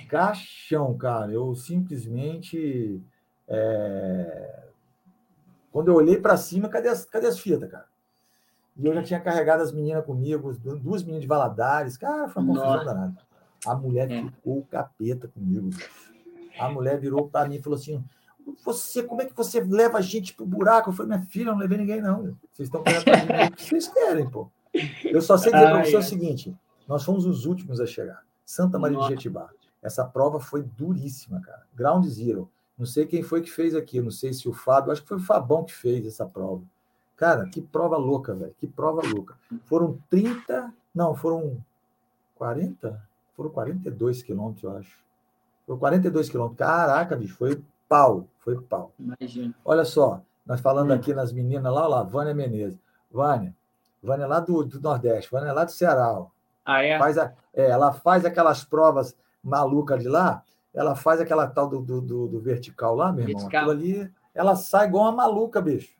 [0.07, 1.31] Caixão, cara.
[1.31, 3.01] Eu simplesmente.
[3.47, 4.63] É...
[5.71, 7.88] Quando eu olhei para cima, cadê as, cadê as fitas, cara?
[8.79, 11.97] E eu já tinha carregado as meninas comigo, duas meninas de Valadares.
[11.97, 13.17] Cara, foi uma confusão danada.
[13.65, 14.23] A mulher é.
[14.23, 15.69] ficou capeta comigo.
[16.57, 18.01] A mulher virou para mim e falou assim:
[18.63, 20.89] Você, como é que você leva a gente pro buraco?
[20.89, 22.37] Eu falei, minha filha, eu não levei ninguém, não.
[22.53, 24.49] Vocês estão querendo o que vocês querem, pô.
[25.03, 25.99] Eu só sei dizer para você é.
[25.99, 28.23] o seguinte: nós fomos os últimos a chegar.
[28.45, 29.09] Santa Maria Nossa.
[29.09, 29.49] de Jetibá.
[29.81, 31.65] Essa prova foi duríssima, cara.
[31.75, 32.49] Ground zero.
[32.77, 35.17] Não sei quem foi que fez aqui, não sei se o Fábio, acho que foi
[35.17, 36.63] o Fabão que fez essa prova.
[37.19, 38.55] Cara, que prova louca, velho.
[38.57, 39.35] Que prova louca.
[39.65, 41.57] Foram 30, não, foram
[42.35, 42.97] 40?
[43.35, 44.97] Foram 42 quilômetros, eu acho.
[45.67, 46.57] Foram 42 quilômetros.
[46.57, 48.93] Caraca, bicho, foi pau, foi pau.
[48.97, 49.53] Imagina.
[49.65, 50.93] Olha só, nós falando hum.
[50.93, 52.79] aqui nas meninas lá, lá, Vânia Menezes.
[53.11, 53.53] Vânia,
[54.01, 56.25] Vânia lá do, do Nordeste, Vânia lá do Ceará.
[56.65, 56.97] Ah, é?
[56.97, 57.69] Faz a, é?
[57.69, 60.41] Ela faz aquelas provas malucas de lá,
[60.73, 63.45] ela faz aquela tal do, do, do, do vertical lá, meu irmão.
[63.45, 65.98] Aquilo ali, ela sai igual uma maluca, bicho.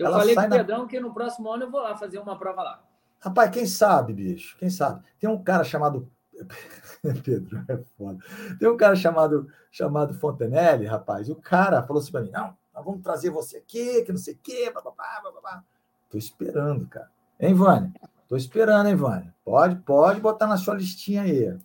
[0.00, 0.88] Eu ela falei pro Pedrão na...
[0.88, 2.82] que no próximo ano eu vou lá fazer uma prova lá.
[3.20, 4.56] Rapaz, quem sabe, bicho?
[4.58, 5.04] Quem sabe?
[5.18, 6.10] Tem um cara chamado.
[7.22, 8.18] Pedro, é foda.
[8.58, 11.28] Tem um cara chamado, chamado Fontenelle, rapaz.
[11.28, 14.34] O cara falou assim para mim: não, nós vamos trazer você aqui, que não sei
[14.34, 15.62] o quê, bababá, bababá.
[16.08, 17.10] Tô esperando, cara.
[17.38, 17.92] Hein, Vânia?
[18.26, 19.34] Tô esperando, hein, Vânia?
[19.44, 21.58] Pode, pode botar na sua listinha aí.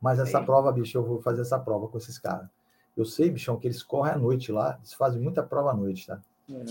[0.00, 0.44] Mas essa Sim.
[0.44, 2.46] prova, bicho, eu vou fazer essa prova com esses caras.
[2.96, 6.06] Eu sei, bichão, que eles correm à noite lá, eles fazem muita prova à noite,
[6.06, 6.20] tá?
[6.48, 6.64] É.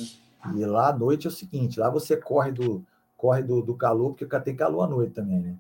[0.56, 4.13] E lá à noite é o seguinte, lá você corre do corre do, do calor,
[4.13, 5.56] porque tem calor à noite também, né?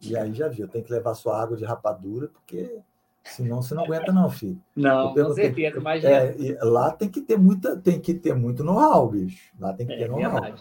[0.00, 2.78] E aí já viu, tem que levar sua água de rapadura, porque
[3.24, 4.60] senão você não aguenta não, filho.
[4.76, 6.12] Não, com certeza, imagina.
[6.12, 9.52] É, lá tem que ter muita, tem que ter muito know-how, bicho.
[9.58, 10.54] Lá tem que é, ter know-how.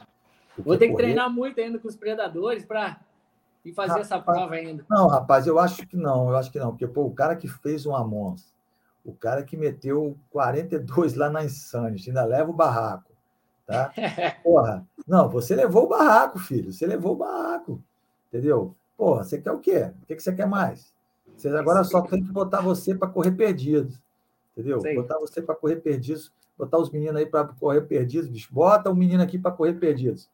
[0.57, 1.03] Vou ter que correr...
[1.03, 2.99] treinar muito ainda com os predadores para
[3.63, 4.85] e fazer rapaz, essa prova ainda.
[4.89, 7.47] Não, rapaz, eu acho que não, eu acho que não, porque pô, o cara que
[7.47, 8.53] fez um Amons,
[9.05, 13.11] o cara que meteu 42 lá na Insanity, ainda leva o barraco.
[13.67, 13.93] Tá?
[14.41, 16.71] Porra, não, você levou o barraco, filho.
[16.71, 17.83] Você levou o barraco.
[18.29, 18.73] Entendeu?
[18.97, 19.91] Porra, você quer o quê?
[20.01, 20.93] O que você quer mais?
[21.35, 24.01] Você agora só tem que botar você para correr perdidos.
[24.53, 24.81] Entendeu?
[24.95, 28.51] Botar você para correr perdidos, botar os meninos aí para correr perdidos, bicho.
[28.51, 30.29] Bota o menino aqui para correr perdidos.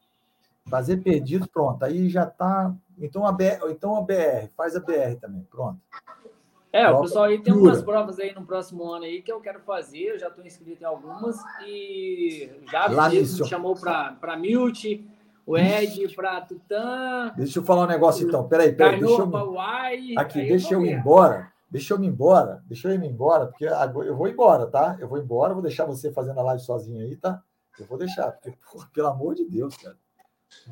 [0.68, 1.84] Fazer perdidos, pronto.
[1.84, 2.74] Aí já tá.
[3.00, 5.80] Então a BR, então a BR, faz a BR também, pronto.
[6.74, 9.60] É, o pessoal aí tem umas provas aí no próximo ano aí que eu quero
[9.60, 14.84] fazer, eu já estou inscrito em algumas e já me chamou para Milt,
[15.46, 17.32] o Ed para Tutã.
[17.38, 19.60] Deixa eu falar um negócio então, peraí, peraí, deixa eu,
[20.18, 24.18] aqui, deixa eu ir embora, deixa eu ir embora, deixa eu ir embora, porque eu
[24.18, 24.98] vou embora, tá?
[25.00, 27.40] Eu vou embora, vou deixar você fazendo a live sozinho aí, tá?
[27.80, 29.96] Eu vou deixar, porque, porra, pelo amor de Deus, cara.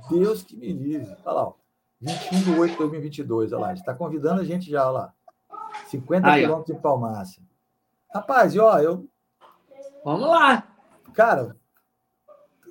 [0.10, 1.16] Deus que me livre.
[1.24, 1.54] Olha lá, ó,
[2.00, 5.14] 21 de 8 de 2022, olha lá, está convidando a gente já, olha lá.
[5.91, 7.43] 50 quilômetros de Palmácia.
[8.13, 9.10] Rapaz, ó, eu.
[10.04, 10.67] Vamos lá.
[11.13, 11.58] Cara,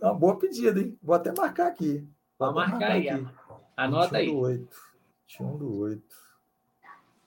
[0.01, 0.99] uma boa pedida, hein?
[1.03, 2.09] Vou até marcar aqui.
[2.39, 3.09] Vou marcar, marcar aí.
[3.09, 3.29] Aqui.
[3.77, 4.27] Anota 21 aí.
[4.27, 4.77] Do 8.
[5.27, 6.17] 21 do 8.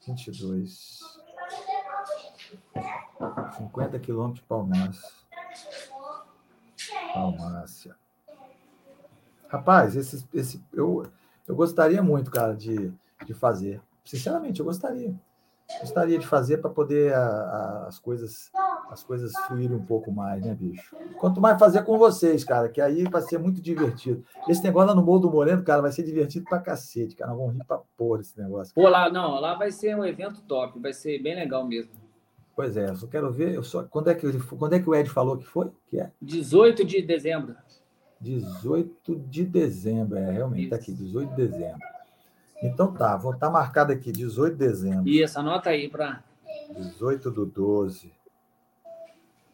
[0.08, 1.00] 22.
[3.58, 5.10] 50 quilômetros de Palmácia.
[7.14, 7.96] Palmácia.
[9.48, 11.08] Rapaz, esse, esse, eu,
[11.48, 12.92] eu gostaria muito, cara, de,
[13.24, 13.80] de fazer.
[14.04, 15.16] Sinceramente, eu gostaria
[15.80, 18.52] gostaria de fazer para poder a, a, as coisas
[18.90, 20.96] as coisas fluírem um pouco mais, né, bicho?
[21.18, 24.24] Quanto mais fazer com vocês, cara, que aí vai ser muito divertido.
[24.48, 27.32] Esse negócio lá no Morro do Moreno, cara, vai ser divertido pra cacete, cara.
[27.32, 28.74] Nós vamos rir pra porra esse negócio.
[28.74, 31.92] Pô, lá, não, lá vai ser um evento top, vai ser bem legal mesmo.
[32.56, 33.56] Pois é, eu só quero ver.
[33.56, 35.72] Eu só, quando, é que, quando é que o Ed falou que foi?
[35.88, 36.12] Que é?
[36.22, 37.56] 18 de dezembro.
[38.22, 40.70] 18 de dezembro, é, realmente, Isso.
[40.70, 41.93] tá aqui, 18 de dezembro.
[42.64, 45.10] Então tá, vou estar tá marcado aqui, 18 de dezembro.
[45.10, 46.24] Isso, anota aí para.
[46.76, 48.12] 18 do 12.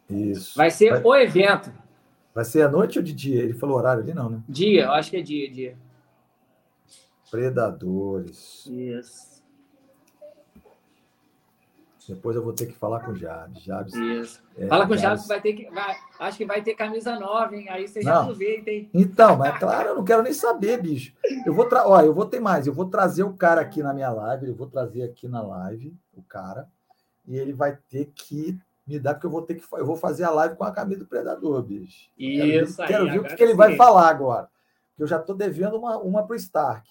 [0.08, 0.56] Isso.
[0.56, 1.02] Vai ser vai...
[1.02, 1.72] o evento.
[2.32, 3.42] Vai ser à noite ou de dia?
[3.42, 4.42] Ele falou horário ali, não, né?
[4.48, 5.76] Dia, eu acho que é dia, dia.
[7.30, 8.66] Predadores.
[8.66, 9.29] Isso.
[12.10, 13.62] Depois eu vou ter que falar com o Jabes.
[13.62, 14.42] Jabes Isso.
[14.58, 15.70] É, Fala com o Jabes, vai ter que.
[15.70, 17.68] Vai, acho que vai ter camisa nova, hein?
[17.68, 18.90] Aí você já aproveita, hein?
[18.92, 21.14] Então, mas claro, eu não quero nem saber, bicho.
[21.46, 21.86] Eu vou tra...
[21.86, 24.54] Ó, eu vou ter mais, eu vou trazer o cara aqui na minha live, eu
[24.54, 26.68] vou trazer aqui na live o cara,
[27.26, 29.64] e ele vai ter que me dar, porque eu vou ter que.
[29.72, 32.10] Eu vou fazer a live com a camisa do Predador, bicho.
[32.18, 32.88] Isso quero, aí.
[32.88, 34.48] Quero ver o que, que ele vai falar agora.
[34.90, 36.90] Porque eu já estou devendo uma, uma para o Stark.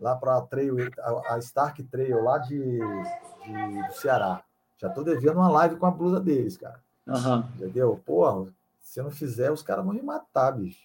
[0.00, 4.44] Lá para a, a Stark Trail lá de, de, do Ceará.
[4.78, 6.80] Já estou devendo uma live com a blusa deles, cara.
[7.06, 7.38] Uhum.
[7.56, 8.00] Entendeu?
[8.06, 8.46] Porra,
[8.80, 10.80] se eu não fizer, os caras vão me matar, bicho.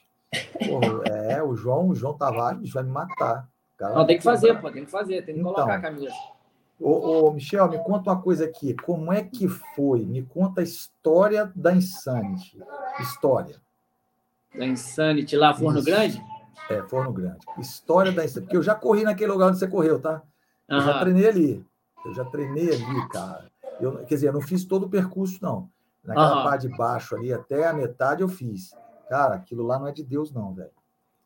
[0.67, 3.47] Porra, é, o João, o João Tavares vai me matar.
[3.79, 6.13] Não, tem que fazer, pô, tem que fazer, tem que então, colocar a camisa.
[6.79, 8.73] Ô, ô, Michel, me conta uma coisa aqui.
[8.73, 10.05] Como é que foi?
[10.05, 12.61] Me conta a história da Insanity.
[12.99, 13.61] História.
[14.55, 15.85] Da Insanity lá, Forno Isso.
[15.85, 16.23] Grande?
[16.69, 17.39] É, Forno Grande.
[17.57, 20.21] História da Porque eu já corri naquele lugar onde você correu, tá?
[20.67, 20.83] Eu uhum.
[20.83, 21.65] já treinei ali.
[22.05, 23.52] Eu já treinei ali, cara.
[23.83, 25.69] Eu, quer dizer, eu não fiz todo o percurso, não.
[26.03, 26.43] Naquela uhum.
[26.43, 28.75] parte de baixo ali, até a metade eu fiz.
[29.09, 30.71] Cara, aquilo lá não é de Deus, não, velho.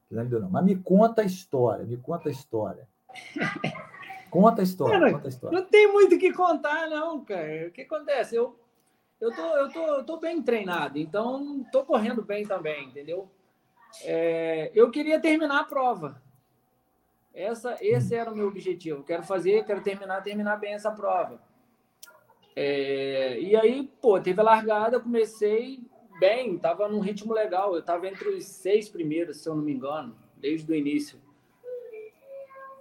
[0.10, 0.50] Não é de Deus, não.
[0.50, 2.88] Mas me conta a história, me conta a história.
[4.30, 5.58] Conta a história, cara, conta a história.
[5.58, 7.68] Não tem muito o que contar, não, cara.
[7.68, 8.36] O que acontece?
[8.36, 8.60] Eu,
[9.22, 13.32] eu, tô, eu, tô, eu tô bem treinado, então tô correndo bem também, entendeu?
[14.04, 16.22] É, eu queria terminar a prova.
[17.34, 19.04] Essa, esse era o meu objetivo.
[19.04, 21.40] Quero fazer, quero terminar, terminar bem essa prova.
[22.60, 25.80] É, e aí, pô, teve a largada, comecei
[26.20, 27.76] bem, tava num ritmo legal.
[27.76, 31.20] Eu tava entre os seis primeiros, se eu não me engano, desde o início.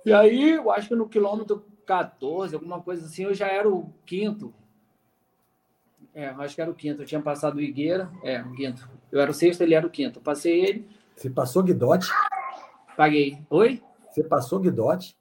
[0.02, 3.92] E aí, eu acho que no quilômetro 14, alguma coisa assim, eu já era o
[4.06, 4.54] quinto.
[6.14, 7.02] É, acho que era o quinto.
[7.02, 8.10] Eu tinha passado o Higueira.
[8.22, 8.88] É, o quinto.
[9.12, 10.20] Eu era o sexto, ele era o quinto.
[10.20, 10.88] Eu passei ele.
[11.14, 12.08] Você passou Guidote?
[12.96, 13.38] Paguei.
[13.50, 13.82] Oi?
[14.10, 15.14] Você passou Guidote?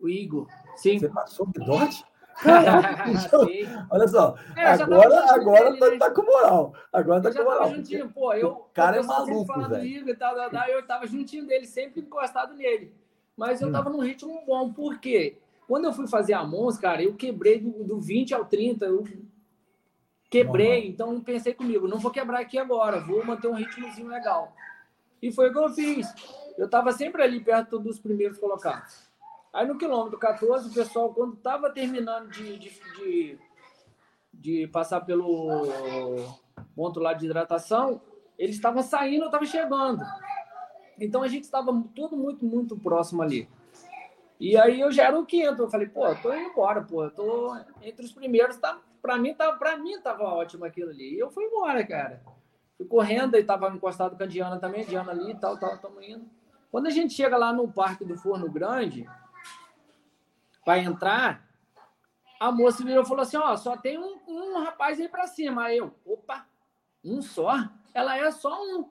[0.00, 0.48] O Igor.
[0.76, 0.98] Sim.
[0.98, 2.02] Você passou Guidote?
[3.90, 5.98] olha só, é, agora, agora dele, tá, né?
[5.98, 6.74] tá, com moral.
[6.92, 7.74] Agora tá eu com moral.
[7.74, 10.08] Juntinho, pô, eu, o cara é maluco, velho.
[10.08, 12.94] E tal, tal, eu tava juntinho dele, sempre encostado nele.
[13.36, 13.72] Mas eu hum.
[13.72, 15.38] tava num ritmo bom, por quê?
[15.66, 19.04] Quando eu fui fazer a Mons, cara, eu quebrei do, do 20 ao 30, eu
[20.30, 24.54] quebrei, então pensei comigo, não vou quebrar aqui agora, vou manter um ritmozinho legal.
[25.20, 26.12] E foi o que eu fiz.
[26.58, 29.11] Eu estava sempre ali perto dos primeiros colocados.
[29.52, 33.38] Aí no quilômetro 14, o pessoal, quando estava terminando de, de, de,
[34.32, 36.16] de, passar pelo
[36.74, 38.00] ponto lá de hidratação,
[38.38, 40.02] eles estavam saindo, eu estava chegando.
[40.98, 43.46] Então a gente estava tudo muito, muito próximo ali.
[44.40, 45.62] E aí eu já era o quinto.
[45.62, 49.18] Eu falei, pô, eu tô indo embora, pô, eu tô entre os primeiros, tá, para
[49.18, 51.14] mim, tá, para mim tava ótimo aquilo ali.
[51.14, 52.22] E eu fui embora, cara.
[52.76, 55.74] Fui correndo e tava encostado com a Diana também, a Diana ali e tal, tal,
[55.74, 56.24] estamos indo.
[56.70, 59.06] Quando a gente chega lá no Parque do Forno Grande,
[60.64, 61.48] para entrar,
[62.40, 65.64] a moça virou e falou assim: Ó, só tem um, um rapaz aí para cima.
[65.64, 66.46] Aí eu, opa,
[67.04, 67.52] um só?
[67.94, 68.90] Ela é só um.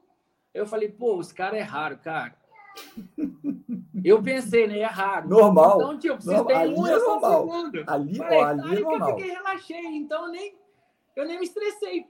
[0.54, 2.36] Eu falei, pô, os caras é raro, cara.
[4.04, 4.80] Eu pensei, né?
[4.80, 5.30] É raro.
[5.30, 5.76] Normal.
[5.76, 7.42] Então, tipo, se tem um, é eu sou normal.
[7.42, 7.84] segundo.
[7.86, 9.10] Ali, falei, ó, ali é aí é normal.
[9.10, 9.86] eu fiquei, relaxei.
[9.96, 10.58] Então, eu nem,
[11.16, 12.08] eu nem me estressei.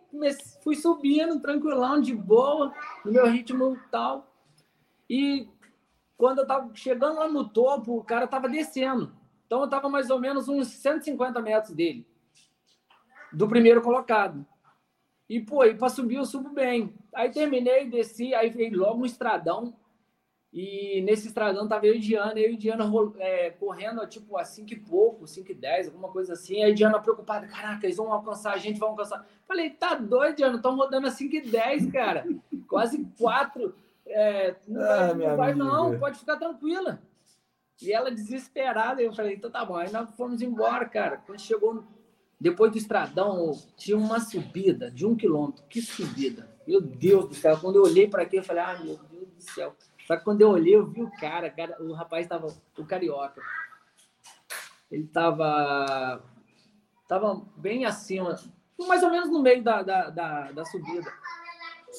[0.63, 4.33] Fui subindo, tranquilão, de boa, no meu ritmo tal.
[5.09, 5.49] E
[6.17, 9.11] quando eu tava chegando lá no topo, o cara tava descendo.
[9.51, 12.07] Então eu tava mais ou menos uns 150 metros dele,
[13.33, 14.45] do primeiro colocado.
[15.27, 16.93] E, pô, e para subir eu subo bem.
[17.13, 19.75] Aí terminei, desci, aí veio logo um estradão.
[20.53, 24.71] E nesse estradão tava eu e Diana, eu e Diana é, correndo, tipo, a 5
[24.71, 26.63] e pouco, 5 e 10, alguma coisa assim.
[26.63, 29.27] Aí Diana preocupada, caraca, eles vão alcançar, a gente vai alcançar.
[29.45, 32.25] Falei, tá doido, Diana, estão rodando a 5 e 10, cara.
[32.69, 33.75] Quase 4.
[34.05, 37.01] É, não, ah, vai, não vai, não, pode ficar tranquila.
[37.81, 39.75] E ela desesperada, eu falei, então tá bom.
[39.75, 41.17] Aí nós fomos embora, cara.
[41.25, 41.83] Quando chegou,
[42.39, 45.63] depois do estradão, tinha uma subida de um quilômetro.
[45.69, 46.49] Que subida!
[46.67, 47.57] Meu Deus do céu.
[47.57, 49.75] Quando eu olhei para aqui, eu falei, ah, meu Deus do céu.
[50.05, 53.41] Só que quando eu olhei, eu vi o cara, cara o rapaz estava, o carioca.
[54.91, 56.21] Ele estava
[57.11, 58.39] tava bem acima,
[58.79, 61.11] mais ou menos no meio da, da, da, da subida.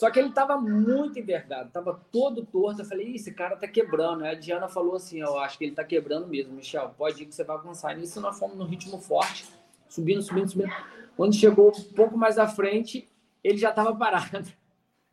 [0.02, 2.82] Só que ele estava muito envergado, estava todo torto.
[2.82, 4.24] Eu falei, esse cara tá quebrando.
[4.24, 6.92] Aí a Diana falou assim: eu acho que ele tá quebrando mesmo, Michel.
[6.98, 7.96] Pode ir que você vai avançar.
[7.96, 9.46] Nisso nós fomos no ritmo forte,
[9.88, 10.72] subindo, subindo, subindo.
[11.16, 13.08] Quando chegou um pouco mais à frente,
[13.44, 14.52] ele já estava parado.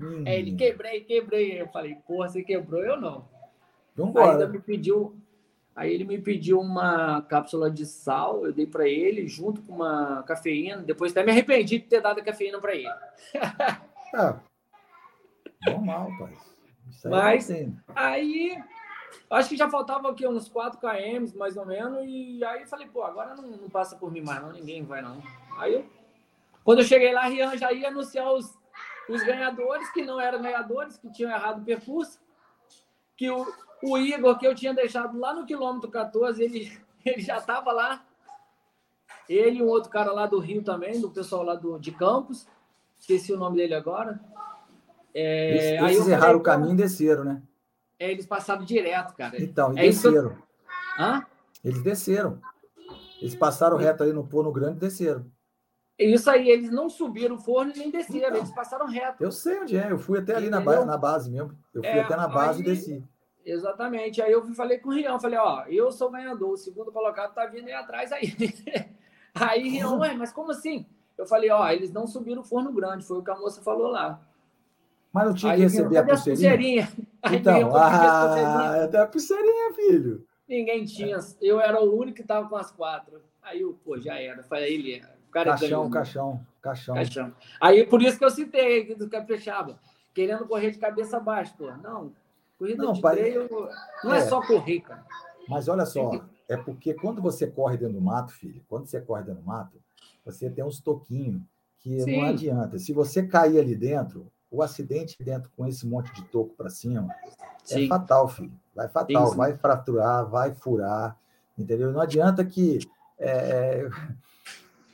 [0.02, 0.24] Hum.
[0.26, 1.62] É, ele quebrei, quebrei.
[1.62, 3.28] Eu falei, porra, você quebrou, eu não.
[3.96, 4.38] Vambora.
[4.38, 5.16] Aí ele me pediu,
[5.76, 10.24] aí ele me pediu uma cápsula de sal, eu dei para ele, junto com uma
[10.24, 10.82] cafeína.
[10.82, 12.90] Depois até me arrependi de ter dado a cafeína para ele.
[14.12, 14.40] Ah,
[15.66, 16.38] Normal, pai.
[17.06, 17.52] Aí Mas
[17.96, 18.64] aí
[19.30, 23.04] acho que já faltava aqui uns 4 km, mais ou menos, e aí falei, pô,
[23.04, 25.22] agora não, não, passa por mim mais, não, ninguém vai não.
[25.58, 25.86] Aí eu,
[26.64, 28.58] quando eu cheguei lá, Rian já ia anunciar os,
[29.08, 32.20] os ganhadores, que não eram ganhadores, que tinham errado o percurso,
[33.16, 33.46] que o,
[33.84, 38.06] o Igor, que eu tinha deixado lá no quilômetro 14, ele, ele já estava lá.
[39.28, 42.48] Ele e um outro cara lá do Rio também, do pessoal lá do, de Campos,
[43.00, 44.20] esqueci o nome dele agora.
[45.14, 47.42] É, esses, esses erraram falei, o caminho e desceram, né?
[47.98, 49.42] É, eles passaram direto, cara.
[49.42, 50.32] Então, e é desceram.
[50.32, 50.38] Eu...
[50.98, 51.26] Hã?
[51.64, 52.40] Eles desceram.
[53.22, 55.26] Eles passaram reto ali no Pono Grande e desceram.
[55.98, 59.22] Isso aí, eles não subiram o forno e nem desceram, então, eles passaram reto.
[59.22, 61.52] Eu sei onde é, eu fui até ali na, ba na, base mesmo.
[61.74, 63.04] Eu fui é, até na base aí, e desci.
[63.46, 64.22] Exatamente.
[64.22, 67.46] Aí eu falei com o Rião, falei, ó, eu sou ganhador, o segundo colocado tá
[67.48, 68.34] vindo aí atrás aí.
[69.36, 70.86] aí Rião, ué, mas como assim?
[71.18, 73.90] Eu falei, ó, eles não subiram o forno grande, foi o que a moça falou
[73.90, 74.26] lá.
[75.12, 76.52] Mas não tinha que receber a pulseirinha?
[76.52, 76.90] pulseirinha?
[77.34, 80.26] Então, ah, até a pulseirinha, filho.
[80.48, 81.20] Ninguém tinha.
[81.42, 83.22] Eu era o único que tava com as quatro.
[83.42, 84.42] Aí eu, pô, já era.
[84.44, 85.90] Falei, ele o cara caixão, ganhou.
[85.92, 87.34] caixão, caixão, caixão.
[87.62, 89.80] Aí por isso que eu citei do Capixaba,
[90.14, 91.70] querendo correr de cabeça baixa, pô.
[91.72, 92.12] Não,
[92.58, 93.18] corrida não, de pai...
[93.18, 93.48] treino
[94.04, 94.18] não é.
[94.18, 95.06] é só correr, cara.
[95.48, 99.24] Mas olha só, é porque quando você corre dentro do mato, filho, quando você corre
[99.24, 99.78] dentro do mato,
[100.26, 101.42] você tem uns toquinhos
[101.80, 102.18] que Sim.
[102.18, 102.80] não adianta.
[102.80, 107.08] Se você cair ali dentro, o acidente dentro com esse monte de toco para cima
[107.24, 107.34] é
[107.64, 107.86] Sim.
[107.86, 108.52] é fatal, filho.
[108.76, 109.38] Vai fatal, Sim.
[109.38, 111.18] vai fraturar, vai furar,
[111.58, 111.92] entendeu?
[111.92, 112.80] Não adianta que
[113.20, 113.88] é,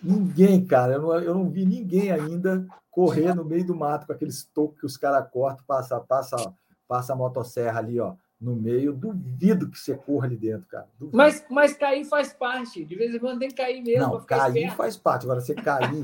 [0.02, 4.14] ninguém, cara, eu não, eu não vi ninguém ainda correr no meio do mato com
[4.14, 6.54] aqueles tocos que os caras cortam, passa, passa,
[6.88, 10.88] passa a motosserra ali, ó no meio, duvido que você corra ali dentro, cara.
[11.12, 12.84] Mas, mas cair faz parte.
[12.84, 14.14] De vez em quando tem que cair mesmo.
[14.14, 15.24] Não, cair faz parte.
[15.24, 16.04] Agora, você cair,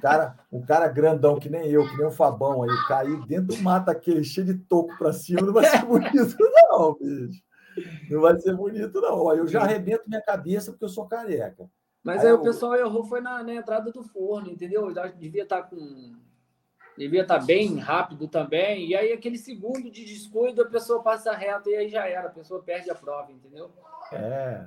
[0.00, 3.62] cara, o cara grandão, que nem eu, que nem o Fabão aí, cair dentro do
[3.62, 7.42] mato aquele cheio de toco para cima, não vai ser bonito, não, bicho.
[8.10, 9.32] Não vai ser bonito, não.
[9.34, 11.70] Eu já arrebento minha cabeça porque eu sou careca.
[12.02, 14.88] Mas aí, aí o pessoal errou foi na, na, entrada do forno, entendeu?
[14.88, 16.16] Eu devia estar tá com
[16.96, 18.88] devia estar bem rápido também.
[18.88, 22.32] E aí, aquele segundo de descuido, a pessoa passa reto e aí já era, a
[22.32, 23.70] pessoa perde a prova, entendeu?
[24.12, 24.66] É.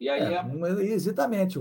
[0.00, 0.92] E aí, é, é...
[0.92, 1.58] Exatamente,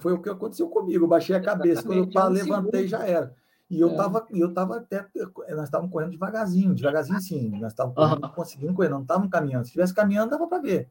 [0.00, 1.04] foi o que aconteceu comigo.
[1.04, 3.34] Eu baixei a cabeça, quando eu levantei, já era.
[3.70, 4.42] E eu estava é.
[4.42, 5.06] eu tava até.
[5.50, 7.50] Nós estávamos correndo devagarzinho, devagarzinho sim.
[7.50, 8.28] Nós estávamos uhum.
[8.30, 9.64] conseguindo correr, não estávamos caminhando.
[9.64, 10.88] Se estivesse caminhando, dava para ver.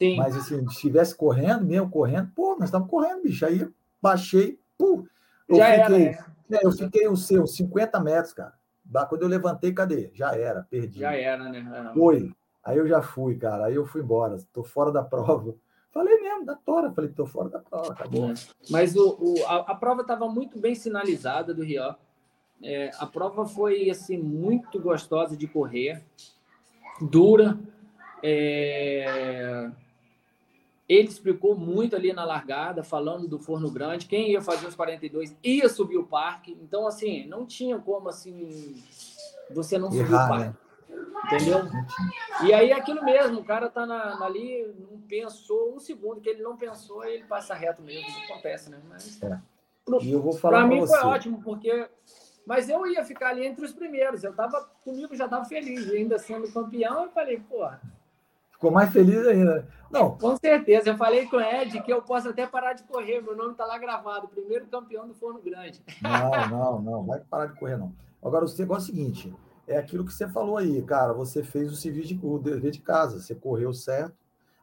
[0.00, 0.16] Sim.
[0.16, 3.44] Mas assim, se estivesse correndo, mesmo correndo, pô, nós estávamos correndo, bicho.
[3.44, 3.68] Aí
[4.00, 5.04] baixei, pô,
[5.48, 6.24] eu já fiquei, era, né?
[6.52, 8.54] É, eu fiquei os seus 50 metros, cara.
[9.08, 10.10] Quando eu levantei, cadê?
[10.14, 11.00] Já era, perdi.
[11.00, 11.90] Já era, né?
[11.94, 12.32] Foi.
[12.62, 13.66] Aí eu já fui, cara.
[13.66, 14.36] Aí eu fui embora.
[14.52, 15.54] Tô fora da prova.
[15.94, 16.90] Falei mesmo, da tora.
[16.90, 18.32] Falei, tô fora da prova, acabou.
[18.32, 18.34] É.
[18.68, 21.94] Mas o, o a, a, prova estava muito bem sinalizada do Rio.
[22.60, 26.02] É, a prova foi assim muito gostosa de correr,
[27.00, 27.56] dura.
[28.24, 29.70] É,
[30.88, 34.06] ele explicou muito ali na largada, falando do forno grande.
[34.06, 36.58] Quem ia fazer os 42 ia subir o parque.
[36.60, 38.82] Então, assim, não tinha como assim
[39.54, 40.48] você não subir o parque.
[40.48, 40.54] Né?
[41.24, 41.60] Entendeu?
[42.44, 46.28] E aí é aquilo mesmo, o cara tá na, ali, não pensou um segundo que
[46.28, 48.08] ele não pensou, ele passa reto mesmo.
[48.08, 48.80] Isso acontece, né?
[48.88, 49.22] Mas.
[49.22, 49.40] É.
[50.00, 51.88] E eu vou falar pra mim foi ótimo, porque.
[52.46, 54.22] Mas eu ia ficar ali entre os primeiros.
[54.22, 57.04] Eu tava comigo, já tava feliz, ainda sendo campeão.
[57.04, 57.80] Eu falei, porra
[58.54, 59.66] Ficou mais feliz ainda.
[59.90, 60.16] Não.
[60.16, 60.88] Com certeza.
[60.88, 63.20] Eu falei com o Ed que eu posso até parar de correr.
[63.20, 64.28] Meu nome está lá gravado.
[64.28, 65.82] Primeiro campeão do Forno Grande.
[66.00, 67.04] Não, não, não.
[67.04, 67.92] Vai parar de correr, não.
[68.22, 69.34] Agora, o negócio é o seguinte.
[69.66, 71.12] É aquilo que você falou aí, cara.
[71.12, 73.20] Você fez o serviço de, o dever de casa.
[73.20, 74.14] Você correu certo.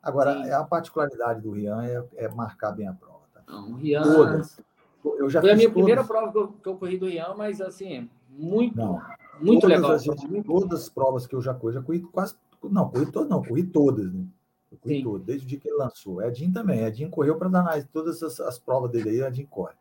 [0.02, 0.52] Agora, Sim.
[0.52, 3.22] a particularidade do Rian é, é, marcar bem a prova.
[3.34, 3.42] Tá?
[3.48, 4.04] Não, o Rian...
[4.04, 4.60] Todas.
[5.04, 5.74] Eu já Foi a minha todas.
[5.74, 9.02] primeira prova que eu, que eu, corri do Rian, mas assim, muito, não,
[9.40, 9.92] muito legal.
[9.94, 10.04] As,
[10.46, 12.36] todas as provas que eu já corri, já corri quase
[12.70, 14.26] não, corri todas, não, corri todas, né?
[14.72, 15.04] Eu corri Sim.
[15.04, 16.22] todas, desde o dia que ele lançou.
[16.22, 16.82] Edinho também.
[16.82, 19.74] Edinho correu para dar todas as, as, provas dele aí, Edinho corre.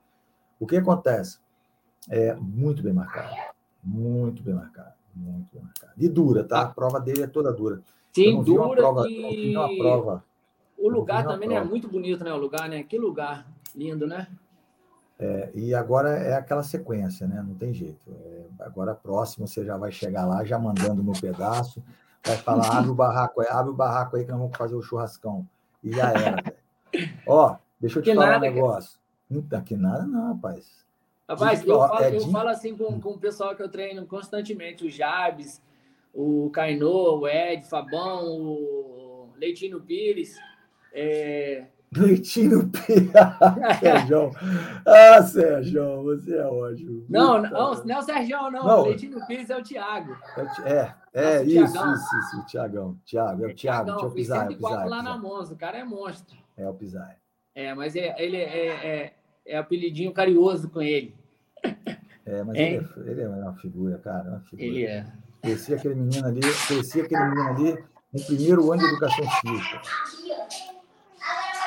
[0.59, 1.39] O que acontece?
[2.09, 3.35] É muito bem marcado.
[3.85, 4.95] Muito bem marcado.
[5.15, 5.93] Muito marcado.
[5.97, 6.63] E dura, tá?
[6.63, 7.81] A prova dele é toda dura.
[8.13, 8.63] Sim, dura.
[8.63, 9.57] Uma prova, e...
[9.57, 10.25] uma prova.
[10.79, 12.33] O lugar também né, é muito bonito, né?
[12.33, 12.83] O lugar, né?
[12.83, 14.27] Que lugar lindo, né?
[15.19, 17.45] É, e agora é aquela sequência, né?
[17.47, 18.11] Não tem jeito.
[18.11, 21.83] É, agora próximo você já vai chegar lá, já mandando no pedaço.
[22.25, 24.83] Vai falar, abre o barraco aí, abre o barraco aí que nós vamos fazer o
[24.83, 25.47] churrascão.
[25.85, 26.43] E já era,
[27.27, 28.99] Ó, deixa eu te que falar nada, um negócio.
[29.29, 30.85] Não tá aqui nada, não, rapaz.
[31.31, 34.91] Rapaz, eu, falo, eu falo assim com, com o pessoal que eu treino constantemente, o
[34.91, 35.63] Jabes,
[36.13, 40.37] o Cainô, o Ed, Fabão, o Leitinho Pires.
[40.93, 41.67] É,
[41.97, 43.39] Leitinho Pia.
[43.79, 44.31] Sérgio.
[44.85, 47.07] Ah, Sérgio, você é ótimo.
[47.09, 47.51] Não, não,
[47.85, 48.65] não é o Sérgio, não.
[48.65, 48.83] não.
[48.83, 50.17] Leitinho Pires é o Thiago.
[50.65, 52.99] É, é, é isso, isso, isso, o Tiagão.
[53.05, 54.89] Tiago, é o Tiago, tinha o Pizarro.
[54.89, 56.37] lá na Monza, o cara é monstro.
[56.57, 57.15] É o Pizarro.
[57.55, 59.13] É, mas é, ele é, é,
[59.47, 61.20] é apelidinho carinhoso com ele.
[62.27, 64.63] É, mas ele é, ele é, uma figura, cara, é uma figura.
[64.63, 65.07] Ele é.
[65.43, 69.83] Conheci aquele menino ali, conheci aquele menino ali no primeiro ano de educação física.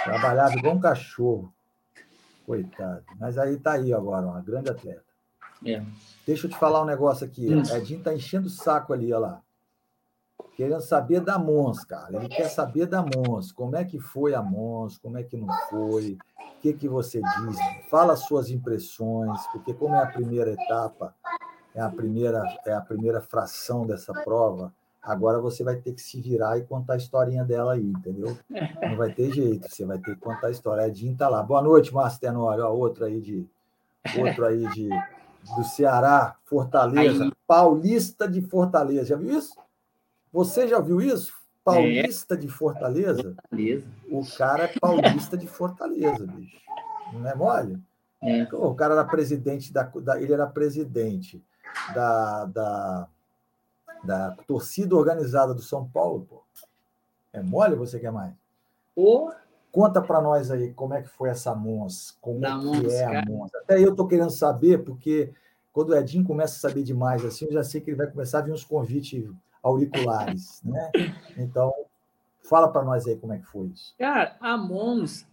[0.03, 1.53] Trabalhava igual um cachorro.
[2.45, 3.03] Coitado.
[3.19, 5.03] Mas aí tá aí agora, uma grande atleta.
[5.65, 5.81] É.
[6.25, 7.53] Deixa eu te falar um negócio aqui.
[7.53, 7.63] Hum.
[7.75, 9.41] Edinho tá enchendo o saco ali, olha lá.
[10.55, 12.15] Querendo saber da Mons, cara.
[12.15, 13.51] Ele quer saber da Mons.
[13.51, 14.97] Como é que foi a Mons?
[14.97, 16.17] Como é que não foi?
[16.57, 17.57] O que, que você diz?
[17.89, 21.13] Fala suas impressões, porque como é a primeira etapa,
[21.73, 24.71] é a primeira, é a primeira fração dessa prova,
[25.03, 28.37] Agora você vai ter que se virar e contar a historinha dela aí, entendeu?
[28.49, 30.83] Não vai ter jeito, você vai ter que contar a história.
[30.83, 31.43] A Edinho tá lá.
[31.43, 32.63] Boa noite, Márcio Tenório.
[32.63, 33.45] Ó, outro aí de
[34.17, 34.87] outro aí de
[35.57, 37.31] do Ceará, Fortaleza, aí.
[37.45, 39.07] Paulista de Fortaleza.
[39.07, 39.53] Já viu isso?
[40.33, 41.31] Você já viu isso?
[41.63, 42.37] Paulista é.
[42.37, 43.35] de Fortaleza?
[43.35, 43.87] Fortaleza.
[44.09, 46.57] O cara é paulista de Fortaleza, bicho.
[47.13, 47.79] Não é mole?
[48.21, 48.47] É.
[48.53, 51.43] O cara era presidente da, da, ele era presidente
[51.93, 53.07] da, da,
[54.03, 56.43] da torcida organizada do São Paulo, pô.
[57.31, 58.33] É mole você quer mais?
[58.95, 59.31] O...
[59.71, 63.25] Conta para nós aí como é que foi essa Mons, como é que é a
[63.25, 63.55] Mons.
[63.55, 65.33] Até eu tô querendo saber, porque
[65.71, 68.37] quando o Edinho começa a saber demais assim, eu já sei que ele vai começar
[68.37, 69.27] a vir uns convites
[69.63, 70.91] auriculares, né?
[71.37, 71.73] Então,
[72.43, 73.95] fala para nós aí como é que foi isso.
[73.97, 75.25] Cara, a Mons,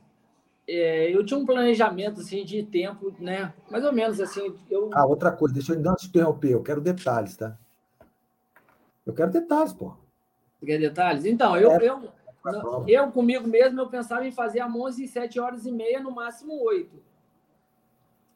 [0.68, 3.53] é, eu tinha um planejamento assim de tempo, né?
[3.68, 4.57] Mais ou menos assim.
[4.70, 4.91] Eu...
[4.95, 7.59] Ah, outra coisa, deixa eu não te interromper, eu quero detalhes, tá?
[9.05, 9.95] Eu quero detalhes, pô.
[10.61, 11.24] Você quer detalhes?
[11.24, 12.09] Então, eu, é, eu,
[12.45, 16.01] eu, eu comigo mesmo, eu pensava em fazer a Mons em 7 horas e meia,
[16.01, 16.91] no máximo 8.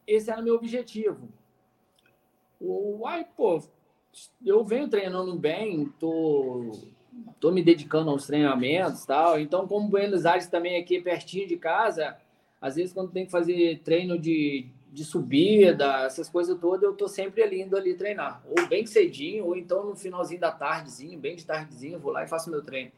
[0.06, 1.28] Esse era meu objetivo.
[2.60, 3.62] Uai, pô,
[4.44, 6.70] eu venho treinando bem, tô,
[7.40, 9.38] tô me dedicando aos treinamentos tal.
[9.38, 12.16] Então, como Buenos Aires também aqui pertinho de casa,
[12.60, 17.08] às vezes quando tem que fazer treino de, de subida, essas coisas todas, eu tô
[17.08, 18.42] sempre ali indo ali treinar.
[18.48, 22.28] Ou bem cedinho, ou então no finalzinho da tardezinho, bem de tardezinho, vou lá e
[22.28, 22.92] faço meu treino.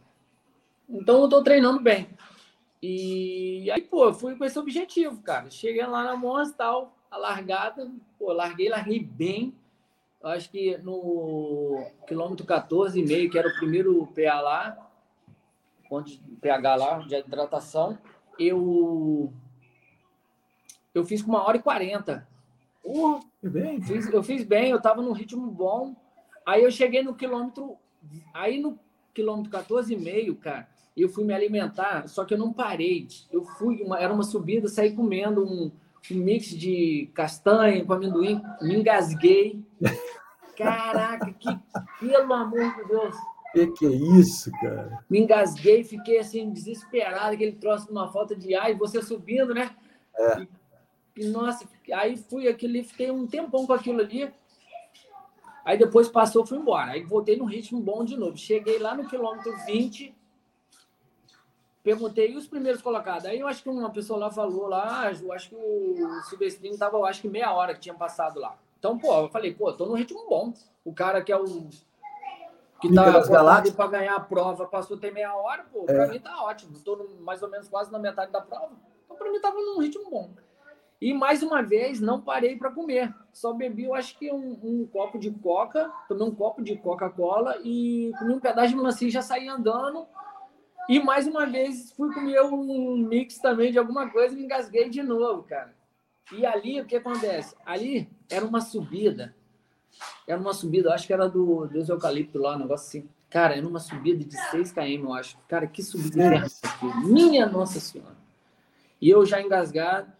[0.89, 2.09] Então eu tô treinando bem.
[2.83, 5.51] E aí, pô, fui com esse objetivo, cara.
[5.51, 9.55] Cheguei lá na Monza tal, a largada, pô, larguei, larguei bem
[10.29, 14.91] acho que no quilômetro 14,5, que era o primeiro PA lá,
[15.91, 17.99] onde, PH lá, de hidratação,
[18.39, 19.33] eu,
[20.95, 22.27] eu fiz com uma hora e quarenta.
[22.85, 23.81] Uh, bem.
[23.81, 25.95] Fiz, eu fiz bem, eu estava num ritmo bom.
[26.45, 27.77] Aí eu cheguei no quilômetro.
[28.33, 28.79] Aí no
[29.13, 33.09] quilômetro 14,5, cara, eu fui me alimentar, só que eu não parei.
[33.33, 35.73] Eu fui, uma, era uma subida, saí comendo um,
[36.11, 39.61] um mix de castanha com amendoim, me engasguei.
[40.57, 41.49] Caraca, que
[42.01, 43.17] pelo amor de Deus.
[43.53, 45.05] Que que é isso, cara?
[45.09, 49.75] Me engasguei, fiquei assim, desesperado, aquele troço uma falta de ar, e você subindo, né?
[50.15, 50.41] É.
[51.17, 54.33] E, e, nossa, aí fui aquele, fiquei um tempão com aquilo ali.
[55.65, 56.93] Aí depois passou, fui embora.
[56.93, 58.37] Aí voltei no ritmo bom de novo.
[58.37, 60.15] Cheguei lá no quilômetro 20,
[61.83, 63.25] perguntei e os primeiros colocados.
[63.27, 66.99] Aí eu acho que uma pessoa lá falou lá, eu acho que o Silvestrinho estava,
[67.07, 68.59] acho que meia hora que tinha passado lá.
[68.87, 70.55] Então, pô, eu falei, pô, tô no ritmo bom.
[70.85, 71.69] O cara que é o.
[72.81, 73.05] Que tá
[73.75, 75.95] para ganhar a prova, passou tem meia hora, pô, é.
[75.95, 76.79] pra mim tá ótimo.
[76.85, 78.77] Tô no, mais ou menos quase na metade da prova.
[79.05, 80.31] Então, pra mim tava num ritmo bom.
[81.01, 83.13] E mais uma vez, não parei para comer.
[83.33, 87.59] Só bebi, eu acho que um, um, copo de coca, tomei um copo de Coca-Cola
[87.65, 90.07] e comi um pedaço de melancia e já saí andando.
[90.89, 94.89] E mais uma vez fui comer um mix também de alguma coisa e me engasguei
[94.89, 95.75] de novo, cara.
[96.33, 97.55] E ali, o que acontece?
[97.65, 99.35] Ali era uma subida.
[100.27, 103.09] Era uma subida, acho que era do Deus Eucalipto lá, um negócio assim.
[103.31, 105.39] Cara, era uma subida de 6 km, eu acho.
[105.49, 106.37] Cara, que subida é.
[106.39, 106.51] aqui.
[107.05, 108.17] Minha Nossa Senhora.
[109.01, 110.13] E eu já engasgado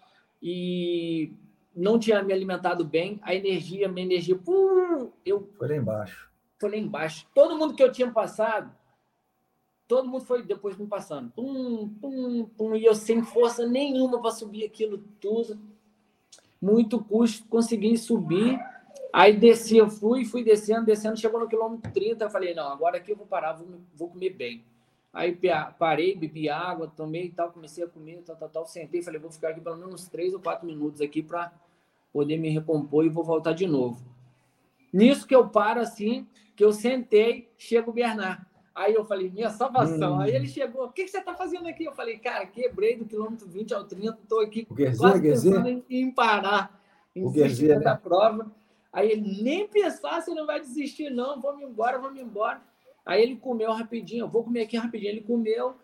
[0.43, 1.33] e
[1.75, 3.19] não tinha me alimentado bem.
[3.23, 5.49] A energia, minha energia, pum, eu...
[5.59, 6.31] Foi lá embaixo.
[6.59, 7.27] Foi lá embaixo.
[7.35, 8.73] Todo mundo que eu tinha passado,
[9.87, 11.31] todo mundo foi depois me passando.
[11.31, 12.75] Pum, pum, pum.
[12.75, 15.59] E eu sem força nenhuma para subir aquilo tudo
[16.61, 18.59] muito custo, consegui subir.
[19.13, 22.99] Aí desci, eu fui, fui descendo, descendo, chegou no quilômetro 30, eu falei, não, agora
[22.99, 24.65] aqui eu vou parar, vou, vou comer bem.
[25.13, 25.39] Aí
[25.79, 29.31] parei, bebi água, tomei e tal, comecei a comer, tal, tal, tal, sentei, falei, vou
[29.31, 31.51] ficar aqui pelo menos três ou quatro minutos aqui para
[32.13, 34.05] poder me recompor e vou voltar de novo.
[34.93, 38.45] Nisso que eu paro assim, que eu sentei, chega o Bernard.
[38.77, 40.17] Aí eu falei, minha salvação.
[40.17, 40.21] Hum.
[40.21, 41.85] Aí ele chegou, o que, que você está fazendo aqui?
[41.85, 45.83] Eu falei, cara, quebrei do quilômetro 20 ao 30, estou aqui Guerzinho, quase pensando em,
[45.89, 46.79] em, parar,
[47.15, 48.01] em desistir da né?
[48.03, 48.53] prova.
[48.93, 52.61] Aí ele, nem pensar, você não vai desistir não, vamos embora, vamos embora.
[53.07, 55.11] Aí ele comeu rapidinho, eu vou comer aqui rapidinho.
[55.11, 55.75] Ele comeu,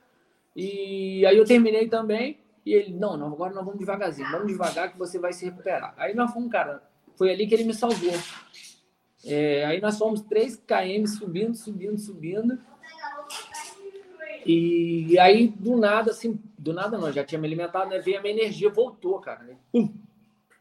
[0.54, 2.40] e aí eu terminei também.
[2.64, 5.94] E ele, não, não, agora nós vamos devagarzinho, vamos devagar que você vai se recuperar.
[5.96, 6.82] Aí nós fomos, cara,
[7.16, 8.12] foi ali que ele me salvou.
[9.24, 12.58] É, aí nós fomos 3 km subindo, subindo, subindo.
[14.44, 17.98] E, aí, do nada, assim, do nada não, já tinha me alimentado, né?
[17.98, 19.44] Veio a minha energia, voltou, cara.
[19.44, 19.88] Né?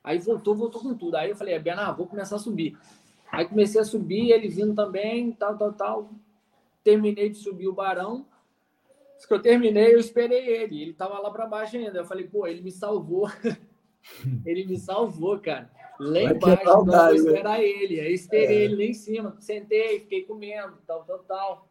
[0.04, 1.16] Aí voltou, voltou com tudo.
[1.16, 2.78] Aí eu falei, é, Bernardo, vou começar a subir.
[3.32, 6.10] Aí comecei a subir, ele vindo também, tal, tal, tal.
[6.84, 8.26] Terminei de subir o Barão.
[9.28, 10.82] Que eu terminei, eu esperei ele.
[10.82, 12.00] Ele tava lá para baixo ainda.
[12.00, 13.30] Eu falei, pô, ele me salvou.
[14.44, 15.70] ele me salvou, cara.
[16.00, 17.66] Lá embaixo, não vou esperar né?
[17.66, 18.00] ele.
[18.00, 18.64] Aí esperei é.
[18.64, 19.38] ele lá em cima.
[19.40, 21.71] Sentei, fiquei comendo, tal, tal, tal.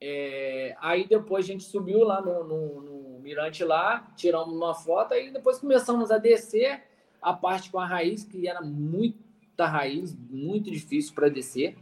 [0.00, 5.14] É, aí depois a gente subiu lá no, no, no, mirante lá, tiramos uma foto,
[5.14, 6.82] aí depois começamos a descer
[7.20, 11.76] a parte com a raiz, que era muita raiz, muito difícil para descer.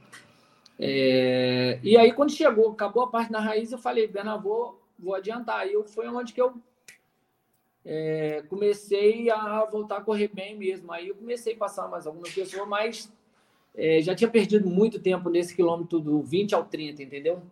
[0.78, 5.14] É, e aí, quando chegou, acabou a parte da raiz, eu falei, Bena, vou, vou
[5.14, 5.60] adiantar.
[5.60, 6.54] Aí foi onde que eu
[7.84, 10.90] é, comecei a voltar a correr bem mesmo.
[10.92, 13.12] Aí eu comecei a passar mais algumas pessoas, mas
[13.74, 17.42] é, já tinha perdido muito tempo nesse quilômetro do 20 ao 30, entendeu?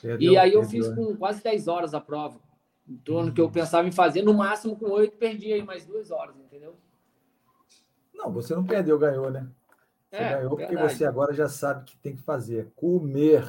[0.00, 2.40] Perdeu, e aí eu perdeu, fiz com quase 10 horas a prova.
[2.88, 6.10] Em torno que eu pensava em fazer, no máximo com 8, perdi aí mais duas
[6.10, 6.76] horas, entendeu?
[8.14, 9.48] Não, você não perdeu, ganhou, né?
[10.10, 10.94] Você é, ganhou porque verdade.
[10.94, 12.70] você agora já sabe o que tem que fazer.
[12.76, 13.44] Comer.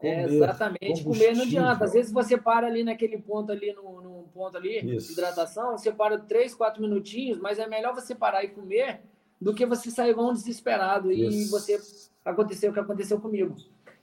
[0.00, 1.84] É, comer é, exatamente, comer não adianta.
[1.84, 5.08] Às vezes você para ali naquele ponto ali, no, no ponto ali, Isso.
[5.08, 9.02] de hidratação, você para três, quatro minutinhos, mas é melhor você parar e comer
[9.40, 11.36] do que você sair um desesperado Isso.
[11.36, 11.80] e você
[12.24, 13.54] aconteceu o que aconteceu comigo.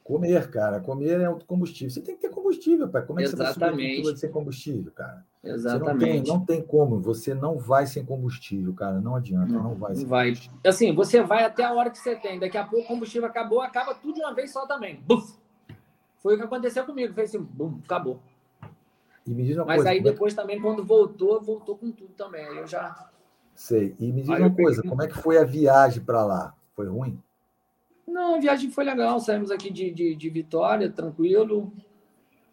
[0.07, 0.79] Comer, cara.
[0.79, 1.89] Comer é um combustível.
[1.89, 3.05] Você tem que ter combustível, pai.
[3.05, 3.97] Como é que Exatamente.
[3.97, 5.25] você vai sem combustível, cara?
[5.43, 5.89] Exatamente.
[5.89, 6.97] Não tem, não tem, como.
[7.01, 9.01] Você não vai sem combustível, cara.
[9.01, 9.93] Não adianta, não, não vai.
[9.93, 10.33] Não vai.
[10.65, 12.39] Assim, você vai até a hora que você tem.
[12.39, 15.03] Daqui a pouco o combustível acabou, acaba tudo de uma vez só também.
[15.05, 15.37] Buf!
[16.19, 17.13] Foi o que aconteceu comigo.
[17.13, 18.21] Fez assim, bum, acabou.
[19.27, 22.45] Mas coisa, aí é depois também, quando voltou, voltou com tudo também.
[22.47, 23.09] Aí eu já.
[23.53, 23.93] Sei.
[23.99, 24.89] E me diz aí uma coisa, peguei...
[24.89, 26.55] como é que foi a viagem para lá?
[26.73, 27.21] Foi ruim?
[28.07, 29.19] Não, a viagem foi legal.
[29.19, 31.71] Saímos aqui de, de, de Vitória, tranquilo.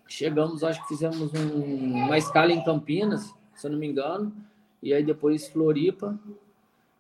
[0.07, 4.35] Chegamos, acho que fizemos um, uma escala em Campinas, se eu não me engano.
[4.83, 6.19] E aí depois Floripa.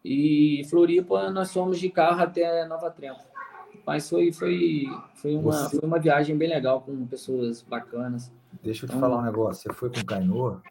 [0.04, 3.24] E Floripa nós fomos de carro até Nova Trento.
[3.86, 5.78] Mas foi, foi, foi, uma, Você...
[5.78, 8.32] foi uma viagem bem legal, com pessoas bacanas.
[8.62, 9.62] Deixa eu te então, falar um negócio.
[9.62, 10.62] Você foi com Cainoa?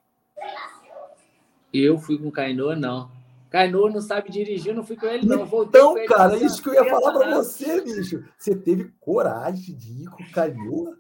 [1.72, 3.12] Eu fui com Cainoa, não.
[3.54, 5.45] Cainô não sabe dirigir, não fui com ele, não.
[5.45, 8.26] Voltei então, ele, cara, isso que eu ia falar para você, bicho.
[8.36, 10.95] Você teve coragem de ir com o Cainô?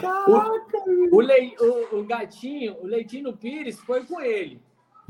[0.00, 0.76] Caraca!
[1.12, 4.60] O, o, o, o, gatinho, o Leitinho Pires, foi com ele.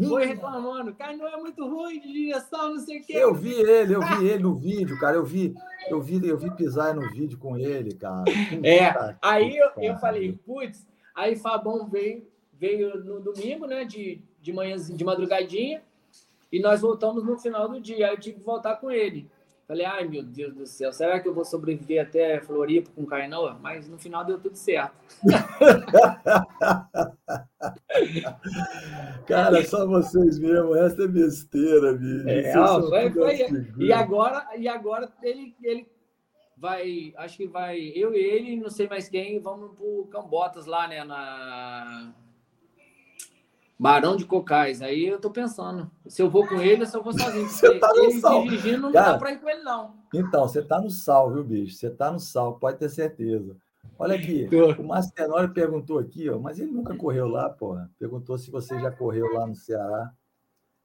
[0.06, 0.94] Foi reclamando.
[0.94, 3.14] Cainô é muito ruim de direção, não sei o quê.
[3.14, 5.16] Eu vi ele, eu vi ele no vídeo, cara.
[5.16, 5.54] Eu vi,
[5.88, 8.24] eu vi, eu vi pisar no vídeo com ele, cara.
[8.62, 13.86] É, aí eu, eu falei, putz, aí Fabão veio, veio no domingo, né?
[13.86, 15.82] De, de manhã, de madrugadinha.
[16.54, 18.06] E nós voltamos no final do dia.
[18.06, 19.28] Aí eu tive que voltar com ele.
[19.66, 23.58] Falei, ai meu Deus do céu, será que eu vou sobreviver até Floripa com Cainoa?
[23.60, 24.94] Mas no final deu tudo certo.
[29.26, 32.28] Cara, só vocês mesmo, essa é besteira, bicho.
[32.28, 33.38] É, ó, foi, foi.
[33.78, 35.88] E agora, e agora ele, ele
[36.56, 40.86] vai, acho que vai, eu e ele, não sei mais quem, vamos pro Cambotas lá,
[40.86, 42.12] né, na
[43.78, 44.80] Barão de Cocais.
[44.80, 47.48] Aí eu tô pensando, se eu vou com ele ou se eu vou sozinho.
[47.48, 48.42] Você tá no ele sal.
[48.42, 49.94] dirigindo, não Cara, dá para ir com ele, não.
[50.12, 51.76] Então, você tá no sal, viu, bicho?
[51.76, 53.56] Você tá no sal, pode ter certeza.
[53.98, 54.48] Olha aqui,
[54.78, 57.90] o Márcio Tenório perguntou aqui, ó, mas ele nunca correu lá, porra.
[57.98, 60.12] Perguntou se você já correu lá no Ceará.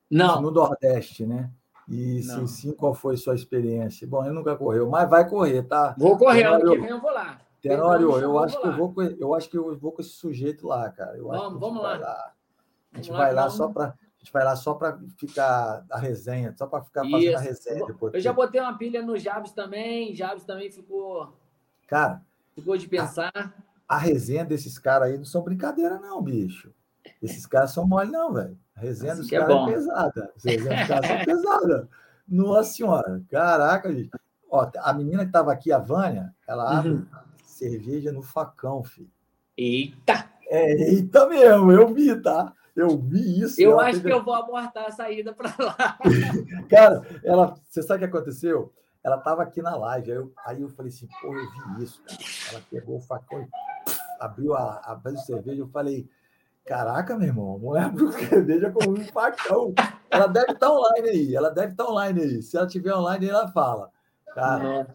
[0.09, 0.41] Não.
[0.41, 1.51] No Nordeste, né?
[1.87, 2.45] E não.
[2.45, 4.07] se sim, qual foi sua experiência?
[4.07, 5.95] Bom, ele nunca correu, mas vai correr, tá?
[5.97, 7.39] Vou correr, ano que vem eu vou lá.
[7.61, 10.11] Tenório, eu, eu acho que eu vou com, eu acho que eu vou com esse
[10.11, 11.17] sujeito lá, cara.
[11.17, 11.97] Eu vamos, vamos lá.
[11.97, 12.33] lá.
[12.93, 16.53] A gente vai lá só para a gente vai lá só para ficar a resenha,
[16.57, 17.37] só para ficar fazendo Isso.
[17.37, 18.13] a resenha depois.
[18.13, 21.33] Eu já botei uma pilha no Jabs também, Jabs também ficou.
[21.87, 22.21] Cara,
[22.53, 23.31] ficou de pensar.
[23.87, 26.73] A, a resenha desses caras aí não são brincadeira, não, bicho.
[27.21, 28.59] Esses caras são mole, não, velho.
[28.75, 30.33] A resenha assim dos é caras é, é, pesada.
[30.43, 31.89] Resenha dos caras são.
[32.27, 34.11] Nossa senhora, caraca, bicho.
[34.51, 37.07] Ó, a menina que estava aqui, a Vânia, ela abre uhum.
[37.43, 39.09] cerveja no facão, filho.
[39.57, 40.29] Eita!
[40.47, 42.53] É, eita mesmo, eu vi, tá?
[42.79, 43.61] Eu vi isso.
[43.61, 44.09] Eu acho teve...
[44.09, 45.97] que eu vou abortar a saída para lá.
[46.69, 48.73] Cara, ela, você sabe o que aconteceu?
[49.03, 52.01] Ela estava aqui na live, aí eu, aí eu falei assim, pô, eu vi isso,
[52.03, 52.19] cara.
[52.51, 53.47] Ela pegou o facão e
[54.19, 56.09] abriu a, abriu a cerveja, eu falei,
[56.65, 59.73] caraca, meu irmão, a mulher abriu cerveja com um facão.
[60.09, 62.41] Ela deve estar tá online aí, ela deve estar tá online aí.
[62.41, 63.89] Se ela estiver online, ela fala.
[64.35, 64.93] Cara,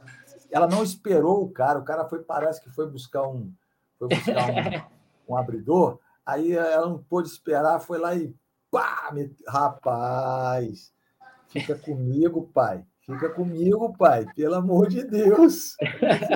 [0.51, 3.51] ela não esperou o cara, o cara foi, parece que foi buscar um,
[3.99, 4.85] foi buscar um,
[5.33, 8.35] um abridor, Aí ela não pôde esperar, foi lá e
[8.71, 9.11] pá!
[9.13, 9.35] Me...
[9.47, 10.93] Rapaz,
[11.49, 12.85] fica comigo, pai.
[13.07, 14.25] Fica comigo, pai.
[14.35, 15.77] Pelo amor de Deus.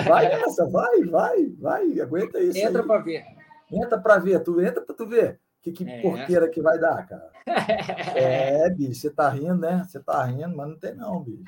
[0.07, 1.99] Vai nessa, vai, vai, vai.
[1.99, 2.59] Aguenta isso.
[2.59, 3.25] Entra para ver.
[3.71, 4.43] Entra para ver.
[4.43, 5.39] Tu entra para tu ver.
[5.61, 6.01] Que, que é.
[6.01, 7.29] porqueira que vai dar, cara.
[8.15, 9.83] É, bicho, você tá rindo, né?
[9.85, 11.43] Você tá rindo, mas não tem não, bicho.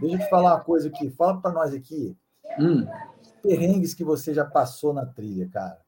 [0.00, 1.08] Deixa eu te falar uma coisa aqui.
[1.10, 2.16] Fala para nós aqui.
[2.58, 2.86] Hum.
[3.42, 5.78] Perrengues que você já passou na trilha, cara.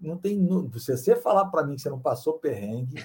[0.00, 0.46] Não tem.
[0.78, 3.04] Se você falar para mim que você não passou perrengue,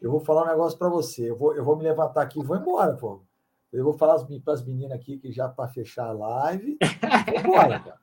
[0.00, 1.30] eu vou falar um negócio para você.
[1.30, 3.22] Eu vou, eu vou me levantar aqui e vou embora, pô.
[3.72, 6.78] Eu vou falar para as meninas aqui que já para fechar a live.
[7.42, 7.98] Vambora, cara.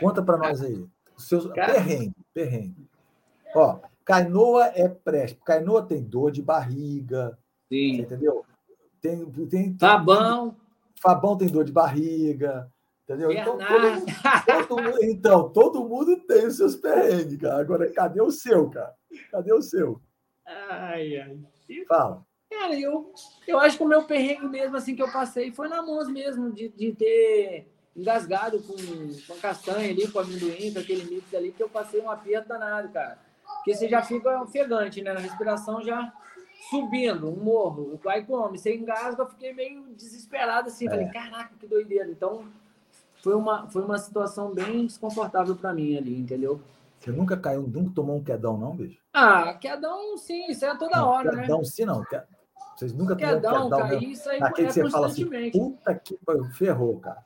[0.00, 0.88] Conta para nós aí.
[1.18, 1.74] Seus cara...
[1.74, 2.88] perrengue, perrengue.
[3.54, 5.38] Ó, Cainoa é preste.
[5.44, 7.38] Cainoa tem dor de barriga.
[7.68, 8.00] Sim.
[8.00, 8.44] entendeu?
[9.00, 10.56] Tem, tem, Fabão.
[11.00, 12.71] Fabão tem dor de barriga.
[13.12, 13.32] Entendeu?
[13.32, 17.60] Então todo, todo mundo, então, todo mundo tem os seus perrengues, cara.
[17.60, 18.94] Agora, cadê o seu, cara?
[19.30, 20.00] Cadê o seu?
[20.46, 21.38] Ai, ai.
[21.86, 22.24] Fala.
[22.50, 23.12] Cara, eu,
[23.46, 26.52] eu acho que o meu perrengue mesmo, assim, que eu passei foi na mãos mesmo,
[26.52, 28.74] de, de ter engasgado com,
[29.26, 32.90] com castanha ali, com amendoim, com aquele mix ali, que eu passei um aperto danado,
[32.90, 33.18] cara.
[33.56, 35.12] Porque você já fica ofegante, né?
[35.12, 36.12] Na respiração já
[36.70, 38.00] subindo, um morro.
[38.06, 40.86] Aí come, você engasga, eu fiquei meio desesperado assim.
[40.86, 40.90] É.
[40.90, 42.10] Falei, caraca, que doideira.
[42.10, 42.44] Então,
[43.22, 46.60] foi uma, foi uma situação bem desconfortável para mim ali, entendeu?
[47.00, 49.00] Você nunca caiu, nunca tomou um quedão, não, bicho?
[49.12, 51.42] Ah, quedão sim, isso é toda não, hora, quedão, né?
[51.42, 52.04] Quedão sim, não.
[52.76, 55.94] Vocês nunca tomaram quedão, quedão, cair, isso aí Naquele é que você fala assim, puta
[55.94, 56.18] que
[56.52, 57.22] ferrou, cara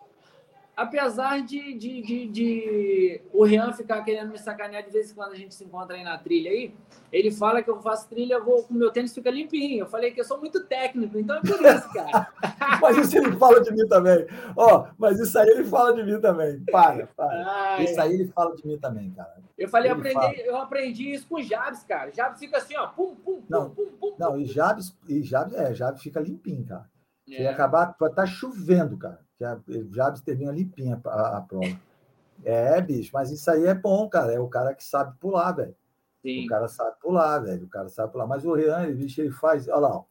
[0.76, 5.32] apesar de, de, de, de, o Rian ficar querendo me sacanear de vez em quando
[5.32, 6.74] a gente se encontra aí na trilha aí,
[7.10, 9.80] ele fala que eu faço trilha, eu vou, meu tênis fica limpinho.
[9.80, 12.28] Eu falei que eu sou muito técnico, então é por isso, cara.
[12.82, 14.26] mas isso ele fala de mim também.
[14.54, 16.60] Ó, oh, mas isso aí ele fala de mim também.
[16.70, 17.76] Para, para.
[17.76, 19.34] Ai, isso aí ele fala de mim também, cara.
[19.56, 22.12] Eu falei, aprendi, eu aprendi isso com o Jabs, cara.
[22.12, 24.16] Jabs fica assim, ó, pum, pum, não, pum, pum, pum.
[24.18, 26.86] Não, e Jabs, e Jabs, é, Jabs fica limpinho, cara.
[27.28, 27.36] É.
[27.36, 29.58] Se acabar, estar tá chovendo, cara que a
[29.92, 31.78] Jabs termina limpinha a, a prova.
[32.44, 34.32] É, bicho, mas isso aí é bom, cara.
[34.32, 35.74] É o cara que sabe pular, velho.
[36.24, 37.64] O cara sabe pular, velho.
[37.64, 38.26] O cara sabe pular.
[38.26, 39.68] Mas o Rian, ele, bicho, ele faz.
[39.68, 40.04] Olha lá, ó.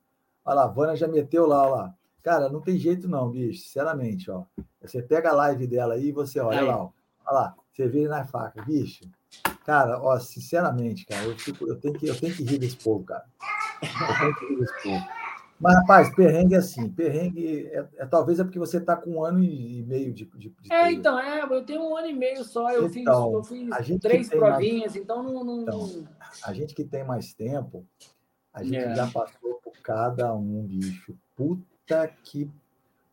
[0.45, 1.93] olha lá, a Vânia já meteu lá, olha lá.
[2.23, 4.45] Cara, não tem jeito não, bicho, sinceramente, ó.
[4.81, 6.65] Você pega a live dela aí e você olha aí.
[6.65, 6.89] lá, ó.
[7.25, 9.03] Olha lá, você vê na faca, bicho.
[9.63, 13.03] Cara, ó, sinceramente, cara, eu, fico, eu, tenho que, eu tenho que rir desse povo,
[13.03, 13.25] cara.
[13.81, 15.24] Eu tenho que rir desse povo.
[15.59, 16.89] Mas, rapaz, perrengue é assim.
[16.89, 20.25] Perrengue é, é talvez é porque você está com um ano e meio de.
[20.25, 22.69] de, de é, então, é, eu tenho um ano e meio só.
[22.71, 24.95] Eu então, fiz, eu fiz três provinhas, mais...
[24.95, 25.61] então não, não...
[25.61, 26.07] Então,
[26.43, 27.85] a gente que tem mais tempo,
[28.53, 28.95] a gente é.
[28.95, 31.17] já passou por cada um, bicho.
[31.35, 32.49] Puta que.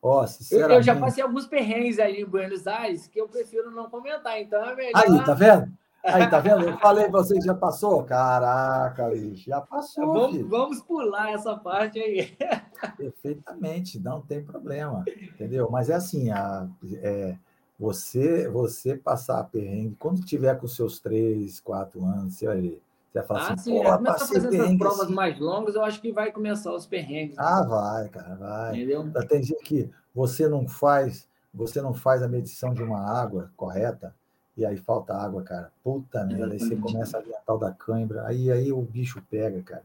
[0.00, 0.78] Ó, sinceramente.
[0.78, 4.64] Eu já passei alguns perrengues ali em Buenos Aires que eu prefiro não comentar, então
[4.64, 4.92] é melhor.
[4.96, 5.72] Aí, tá vendo?
[6.04, 6.62] Aí, tá vendo?
[6.64, 8.02] Eu falei pra vocês, já passou?
[8.02, 10.12] Caraca, bicho, já passou.
[10.12, 12.36] Vamos, vamos pular essa parte aí.
[12.96, 15.70] Perfeitamente, não tem problema, entendeu?
[15.70, 17.36] Mas é assim, a, é,
[17.78, 22.82] você, você passar perrengue, quando tiver com seus três, quatro anos, você vai ver.
[23.12, 25.14] Você vai falar ah, assim, sim, pô, é, começar a fazer essas provas assim.
[25.14, 27.36] mais longas, eu acho que vai começar os perrengues.
[27.36, 27.42] Né?
[27.44, 28.74] Ah, vai, cara, vai.
[28.74, 29.12] Entendeu?
[29.28, 34.14] Tem gente que você não faz, você não faz a medição de uma água correta,
[34.56, 35.72] e aí falta água, cara.
[35.82, 39.22] Puta merda, aí você começa a ver a tal da cãibra, aí, aí o bicho
[39.30, 39.84] pega, cara.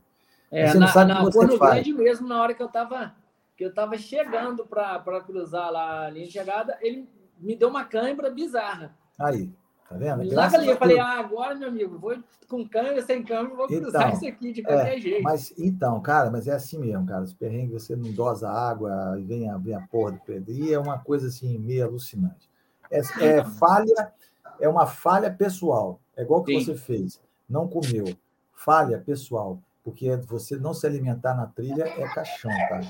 [0.52, 3.14] É, você na, não sabe na Porto Grande mesmo, na hora que eu tava,
[3.56, 7.08] que eu tava chegando para cruzar lá a linha de chegada, ele
[7.40, 8.96] me deu uma cãibra bizarra.
[9.20, 9.52] Aí,
[9.90, 10.34] tá vendo?
[10.34, 14.08] Lá ali, eu falei, ah, agora, meu amigo, vou com câmera, sem câmera, vou cruzar
[14.08, 15.24] então, isso aqui de qualquer é, jeito.
[15.24, 17.24] Mas, então, cara, mas é assim mesmo, cara.
[17.24, 20.52] Os perrengues, você não dosa água, e vem a, vem a porra do pedro.
[20.52, 22.50] E é uma coisa, assim, meio alucinante.
[22.90, 24.14] É, é falha
[24.60, 26.00] é uma falha pessoal.
[26.16, 26.66] É igual que Sim.
[26.66, 27.22] você fez.
[27.50, 28.06] Não comeu.
[28.54, 29.60] Falha pessoal.
[29.84, 32.82] Porque você não se alimentar na trilha é caixão, tá?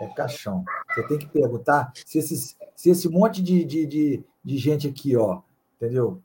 [0.00, 0.64] É caixão.
[0.88, 5.16] Você tem que perguntar se, esses, se esse monte de, de, de, de gente aqui,
[5.16, 5.42] ó,
[5.76, 6.20] entendeu?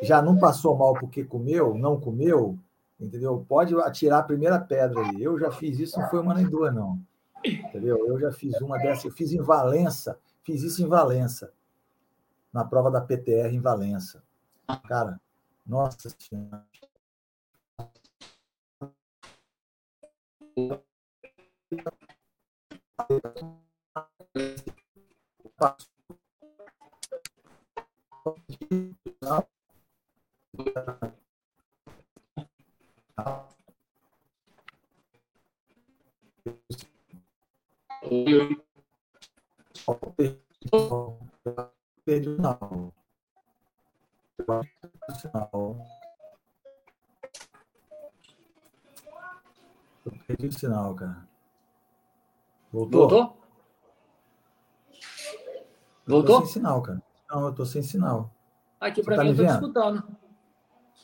[0.00, 2.56] Já não passou mal porque comeu, não comeu,
[2.98, 3.44] entendeu?
[3.46, 5.22] Pode atirar a primeira pedra aí.
[5.22, 6.98] Eu já fiz isso, não foi uma nem duas, não.
[7.44, 8.06] Entendeu?
[8.06, 11.52] Eu já fiz uma dessa, eu fiz em Valença, fiz isso em Valença
[12.58, 14.20] na prova da PTR em Valença.
[14.88, 15.20] Cara,
[15.64, 16.66] nossa senhora.
[42.38, 42.94] O sinal.
[45.08, 45.86] Eu sinal.
[50.06, 51.28] Eu perdi o sinal, cara.
[52.72, 53.00] Voltou?
[53.00, 53.38] Voltou?
[56.06, 56.36] Voltou?
[56.36, 57.02] Eu tô sem sinal, cara.
[57.30, 58.30] Não, eu tô sem sinal.
[58.80, 59.54] Aqui para tá mim, eu tô vendo?
[59.54, 60.16] escutando.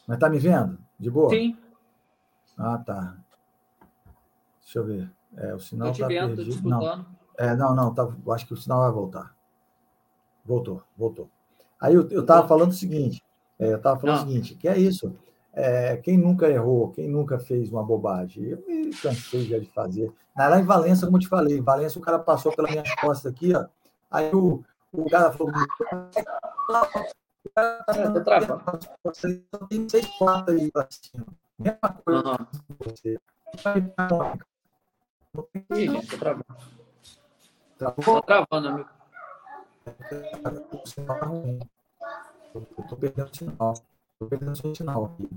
[0.07, 0.79] Mas tá me vendo?
[0.99, 1.31] De boa?
[1.31, 1.59] Sim.
[2.57, 3.17] Ah, tá.
[4.63, 5.13] Deixa eu ver.
[5.37, 6.69] É, o sinal tá vendo, perdido.
[6.69, 7.07] Não.
[7.37, 9.34] É, não, não, tá, acho que o sinal vai voltar.
[10.45, 11.29] Voltou, voltou.
[11.81, 13.23] Aí eu estava falando o seguinte,
[13.59, 14.25] é, eu estava falando Não.
[14.25, 15.15] o seguinte, que é isso.
[15.53, 20.13] É, quem nunca errou, quem nunca fez uma bobagem, eu me cansei já de fazer.
[20.37, 23.33] Lá em Valença, como eu te falei, em Valença o cara passou pelas minhas costas
[23.33, 23.67] aqui, ó.
[24.11, 25.53] Aí o, o cara falou.
[29.05, 31.27] Eu tenho seis portas aí para cima.
[31.59, 32.49] Mesma coisa
[32.81, 33.19] você.
[35.71, 36.45] Ih, gente, tô travando.
[37.79, 38.89] Tô travando, amigo.
[40.73, 41.61] O sinal tá ruim.
[42.55, 43.75] Eu tô perdendo o sinal.
[44.19, 45.29] Tô perdendo o sinal aqui.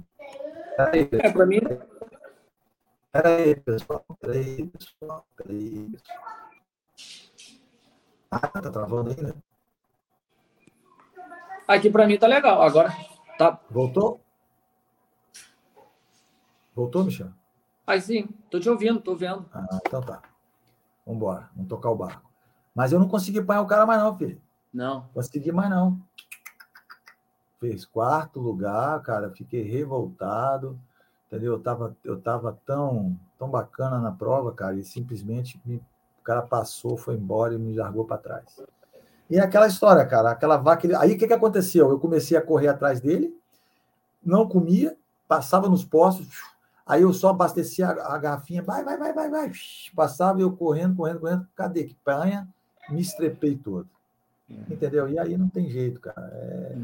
[0.75, 1.59] Peraí, é, para mim.
[3.11, 4.05] Peraí, pessoal.
[4.19, 5.25] Peraí, pessoal.
[5.35, 6.27] Peraí, pessoal.
[8.29, 9.35] Ah, tá travando ainda?
[11.67, 12.61] Aqui para mim tá legal.
[12.61, 12.95] Agora
[13.37, 13.59] tá.
[13.69, 14.21] Voltou?
[16.75, 17.31] Voltou, Michel?
[17.85, 19.49] Aí sim, tô te ouvindo, tô vendo.
[19.53, 20.21] Ah, então tá.
[21.05, 22.26] Vamos embora, vamos tocar o barco.
[22.77, 24.39] Mas eu não consegui apanhar o cara mais não, filho.
[24.71, 25.09] Não.
[25.11, 25.99] Consegui mais não.
[27.59, 30.79] Fez quarto lugar, cara, fiquei revoltado,
[31.25, 31.53] entendeu?
[31.53, 36.43] Eu tava, eu tava tão, tão bacana na prova, cara, e simplesmente me, o cara
[36.43, 38.61] passou, foi embora e me largou para trás.
[39.27, 40.87] E é aquela história, cara, aquela vaca.
[40.99, 41.89] Aí o que, que aconteceu?
[41.89, 43.35] Eu comecei a correr atrás dele,
[44.23, 44.95] não comia,
[45.27, 46.27] passava nos postos,
[46.85, 49.51] Aí eu só abastecia a, a garrafinha, vai, vai, vai, vai, vai.
[49.93, 51.47] Passava eu correndo, correndo, correndo.
[51.53, 52.47] Cadê que panha?
[52.89, 53.87] Me estrepei todo.
[54.49, 54.73] É.
[54.73, 55.09] Entendeu?
[55.09, 56.29] E aí não tem jeito, cara.
[56.33, 56.75] É...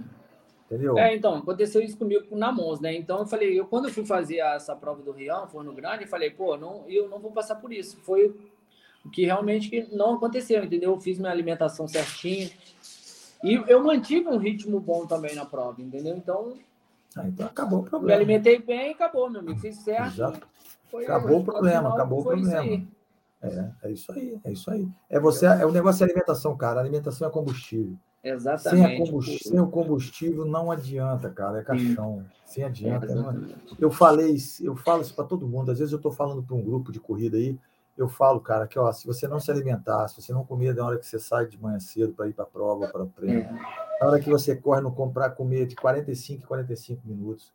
[0.65, 0.97] Entendeu?
[0.97, 2.95] É, então, aconteceu isso comigo com o Namons, né?
[2.95, 6.09] Então eu falei, eu quando eu fui fazer essa prova do Rião, Forno Grande, eu
[6.09, 7.97] falei, pô, não, eu não vou passar por isso.
[7.97, 8.33] Foi
[9.05, 10.91] o que realmente não aconteceu, entendeu?
[10.91, 12.49] Eu fiz minha alimentação certinho.
[13.43, 16.15] E eu mantive um ritmo bom também na prova, entendeu?
[16.15, 16.53] Então,
[17.15, 18.07] ah, então acabou o problema.
[18.07, 19.59] Me alimentei bem e acabou, meu amigo.
[19.59, 20.15] Fiz certo.
[20.15, 20.33] Já...
[21.03, 22.87] acabou o problema, acabou o problema.
[23.43, 24.87] É, é isso aí, é isso aí.
[25.09, 26.79] É você, é o negócio de alimentação, cara.
[26.79, 27.97] A alimentação é combustível.
[28.23, 28.87] Exatamente.
[28.87, 31.59] Sem, combustível, sem o combustível não adianta, cara.
[31.59, 32.23] É caixão.
[32.45, 33.05] Sem adianta.
[33.05, 35.71] É, eu falei, eu falo isso para todo mundo.
[35.71, 37.59] Às vezes eu estou falando para um grupo de corrida aí,
[37.97, 40.85] eu falo, cara, que ó, se você não se alimentar, se você não comer na
[40.85, 43.41] hora que você sai de manhã cedo para ir para a prova, para o treino,
[43.41, 43.99] é.
[43.99, 47.53] na hora que você corre no comprar comer de 45 45 minutos,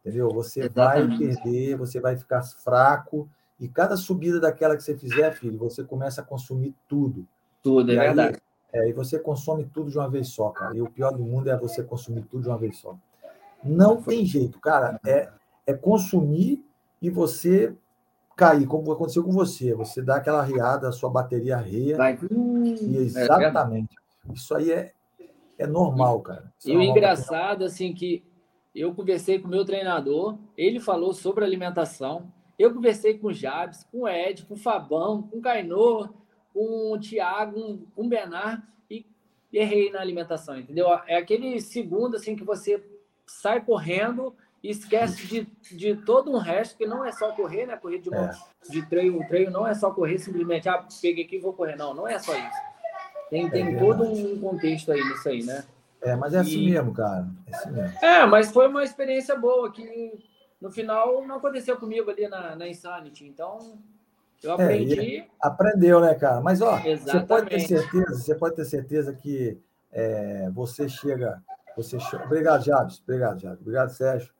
[0.00, 0.28] entendeu?
[0.30, 1.08] Você Exatamente.
[1.08, 3.28] vai perder, você vai ficar fraco
[3.60, 7.26] e cada subida daquela que você fizer, filho, você começa a consumir tudo.
[7.62, 8.38] Tudo, é aí, verdade.
[8.72, 10.74] É, e você consome tudo de uma vez só, cara.
[10.74, 12.96] E o pior do mundo é você consumir tudo de uma vez só.
[13.62, 14.98] Não tem jeito, cara.
[15.06, 15.28] É,
[15.66, 16.64] é consumir
[17.02, 17.74] e você
[18.34, 19.74] cair, como aconteceu com você.
[19.74, 21.96] Você dá aquela riada, a sua bateria reia.
[21.98, 22.18] Vai.
[22.22, 23.94] E é exatamente.
[24.26, 24.92] É Isso aí é,
[25.58, 26.50] é normal, cara.
[26.58, 28.24] Isso e é o engraçado, assim, que
[28.74, 32.32] eu conversei com o meu treinador, ele falou sobre alimentação.
[32.60, 36.10] Eu conversei com o Jabs, com o Ed, com o Fabão, com o Cainô,
[36.52, 39.06] com o Thiago, com o Benar e
[39.50, 40.86] errei na alimentação, entendeu?
[41.06, 42.84] É aquele segundo assim que você
[43.26, 47.78] sai correndo e esquece de, de todo um resto, que não é só correr, né?
[47.78, 48.30] Correr de, é.
[48.68, 51.76] de treino, um treino não é só correr simplesmente, ah, peguei aqui e vou correr.
[51.76, 52.58] Não, não é só isso.
[53.30, 55.64] Tem, é tem todo um contexto aí nisso aí, né?
[56.02, 56.70] É, mas é assim e...
[56.72, 57.26] mesmo, cara.
[57.46, 57.98] É assim mesmo.
[58.02, 60.28] É, mas foi uma experiência boa que
[60.60, 63.26] no final não aconteceu comigo ali na, na Insanity.
[63.26, 63.78] Então,
[64.42, 65.16] eu é, aprendi.
[65.18, 66.40] É, aprendeu, né, cara?
[66.40, 67.04] Mas, ó, Exatamente.
[67.04, 69.58] você pode ter certeza, você pode ter certeza que
[69.92, 71.42] é, você chega.
[71.76, 72.24] Você chega...
[72.24, 73.00] Obrigado, Jabes.
[73.00, 73.60] Obrigado, Jabes.
[73.60, 74.32] Obrigado, Sérgio.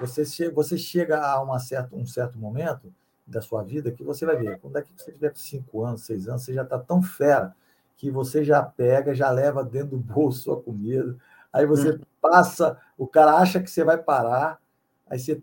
[0.00, 2.92] Você chega, você chega a uma certa, um certo momento
[3.26, 6.28] da sua vida que você vai ver, quando é que você tiver 5 anos, 6
[6.28, 7.54] anos, você já está tão fera
[7.96, 11.16] que você já pega, já leva dentro do bolso sua comida,
[11.52, 12.00] aí você hum.
[12.20, 14.60] passa, o cara acha que você vai parar,
[15.08, 15.40] aí você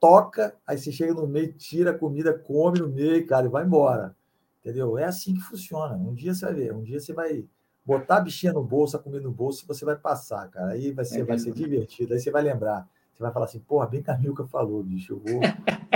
[0.00, 3.64] toca, aí você chega no meio, tira a comida, come no meio, cara, e vai
[3.64, 4.14] embora.
[4.60, 4.98] Entendeu?
[4.98, 5.94] É assim que funciona.
[5.94, 7.44] Um dia você vai ver, um dia você vai
[7.84, 10.72] botar a bichinha no bolso, a comida no bolso, e você vai passar, cara.
[10.72, 12.86] Aí vai ser, é vai ser divertido, aí você vai lembrar.
[13.14, 15.14] Você vai falar assim, porra, bem que a Milka falou, bicho.
[15.14, 15.40] Eu vou,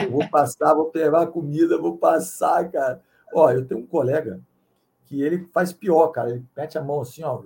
[0.05, 3.01] eu vou passar, vou pegar a comida, vou passar, cara.
[3.33, 4.41] Ó, eu tenho um colega
[5.05, 6.31] que ele faz pior, cara.
[6.31, 7.43] Ele mete a mão assim, ó,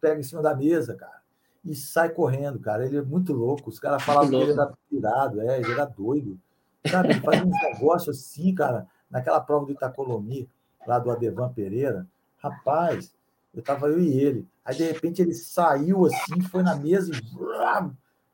[0.00, 1.21] pega em cima da mesa, cara,
[1.64, 2.86] e sai correndo, cara.
[2.86, 3.70] Ele é muito louco.
[3.70, 6.38] Os caras falavam que ele era pirado, é, ele era doido.
[6.86, 10.48] Sabe, ele faz uns negócios assim, cara, naquela prova do Itacolomi,
[10.86, 12.06] lá do Adevan Pereira.
[12.38, 13.14] Rapaz,
[13.54, 14.48] eu tava eu e ele.
[14.64, 17.20] Aí, de repente, ele saiu assim, foi na mesa e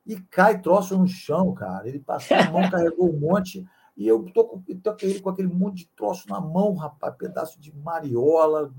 [0.08, 1.86] e cai troço no chão, cara.
[1.86, 5.28] Ele passou a mão, carregou um monte, e eu tô com, tô com ele com
[5.28, 8.72] aquele monte de troço na mão, rapaz, pedaço de mariola,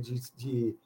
[0.00, 0.20] de.
[0.36, 0.76] de,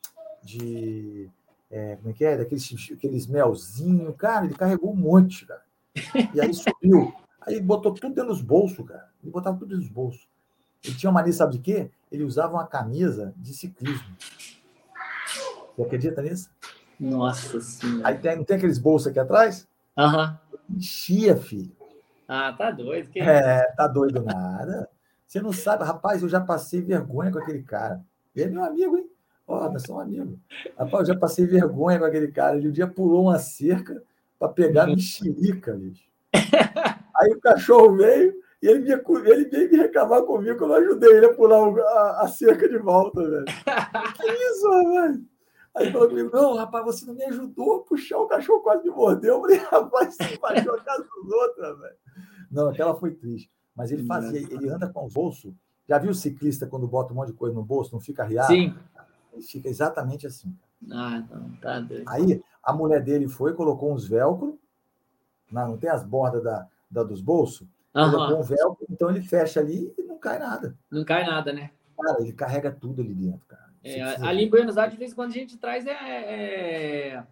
[0.43, 1.31] de
[1.71, 2.37] é, como é que é?
[2.37, 5.63] Daqueles, aqueles melzinho, cara, ele carregou um monte, cara.
[6.35, 7.15] E aí subiu.
[7.41, 9.09] Aí botou tudo dentro dos bolsos, cara.
[9.23, 10.29] Ele botava tudo dentro dos bolsos.
[10.85, 11.91] Ele tinha uma mania, sabe de quê?
[12.11, 14.17] Ele usava uma camisa de ciclismo.
[15.77, 16.51] Você acredita nisso?
[16.99, 18.09] Nossa Senhora.
[18.09, 19.67] Aí tem, não tem aqueles bolsos aqui atrás?
[19.97, 20.39] Aham.
[20.53, 20.77] Uhum.
[20.77, 21.73] Enchia, filho.
[22.29, 23.11] Ah, tá doido.
[23.11, 23.21] Que...
[23.21, 24.89] É, tá doido nada.
[25.27, 28.05] Você não sabe, rapaz, eu já passei vergonha com aquele cara.
[28.35, 29.09] Ele é meu amigo, hein?
[29.51, 30.39] Oh, nós somos amigos.
[30.79, 32.57] Rapaz, eu já passei vergonha com aquele cara.
[32.57, 34.01] Ele um dia pulou uma cerca
[34.39, 34.95] para pegar uhum.
[34.95, 36.09] mexerica, bicho.
[37.17, 38.33] Aí o cachorro veio
[38.63, 38.93] e ele, me,
[39.29, 42.69] ele veio me reclamar comigo que eu não ajudei ele a pular a, a cerca
[42.69, 43.45] de volta, velho.
[44.17, 45.25] que isso, velho?
[45.77, 48.91] Aí falou comigo, não, rapaz, você não me ajudou a puxar, o cachorro quase me
[48.91, 49.35] mordeu.
[49.35, 51.97] Eu falei, rapaz, você invadiu a casa dos outros, velho.
[52.53, 53.51] Não, aquela foi triste.
[53.75, 55.53] Mas ele fazia, ele anda com o bolso.
[55.89, 58.47] Já viu o ciclista quando bota um monte de coisa no bolso, não fica riado?
[58.47, 58.77] Sim.
[59.33, 60.55] Ele fica exatamente assim.
[60.91, 62.09] Ah, não, tá doido.
[62.09, 64.59] Aí a mulher dele foi, colocou uns velcro,
[65.51, 67.67] não, não tem as bordas da, da dos bolsos?
[67.95, 68.11] Uhum.
[68.11, 70.77] Colocou um velcro, então ele fecha ali e não cai nada.
[70.91, 71.71] Não cai nada, né?
[72.01, 73.71] Cara, ele carrega tudo ali dentro, cara.
[73.83, 77.25] É, ali em Buenos Aires, de vez em quando a gente traz é, é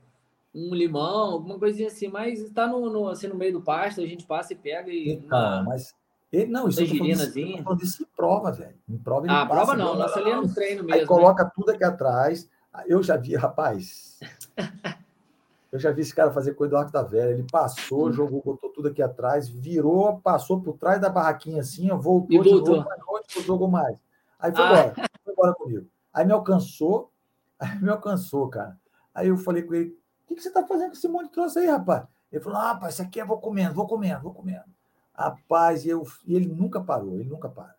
[0.54, 4.06] um limão, alguma coisinha assim, mas está no, no, assim, no meio do pasto, a
[4.06, 5.10] gente passa e pega e.
[5.10, 5.94] Então, mas.
[6.30, 8.76] Ele, não, isso eu tô falando disso em prova, velho.
[8.88, 11.00] Em prova ele Ah, passa, prova não, nossa ali é no treino mesmo.
[11.00, 11.50] Aí coloca né?
[11.54, 12.48] tudo aqui atrás.
[12.86, 14.20] Eu já vi, rapaz.
[15.72, 17.30] eu já vi esse cara fazer coisa do arco da velha.
[17.30, 18.12] Ele passou, hum.
[18.12, 22.60] jogou, botou tudo aqui atrás, virou, passou por trás da barraquinha assim, voltou, e voltou.
[22.60, 23.98] de novo, jogou mais.
[24.38, 24.68] Aí foi ah.
[24.68, 25.86] embora, foi embora comigo.
[26.12, 27.10] Aí me alcançou,
[27.58, 28.78] aí me alcançou, cara.
[29.14, 31.32] Aí eu falei com ele: o que, que você está fazendo com esse monte de
[31.32, 32.04] troço aí, rapaz?
[32.30, 34.77] Ele falou: ah, rapaz, isso aqui eu vou comendo, vou comendo, vou comendo.
[35.18, 37.74] Rapaz, e, eu, e ele nunca parou, ele nunca para.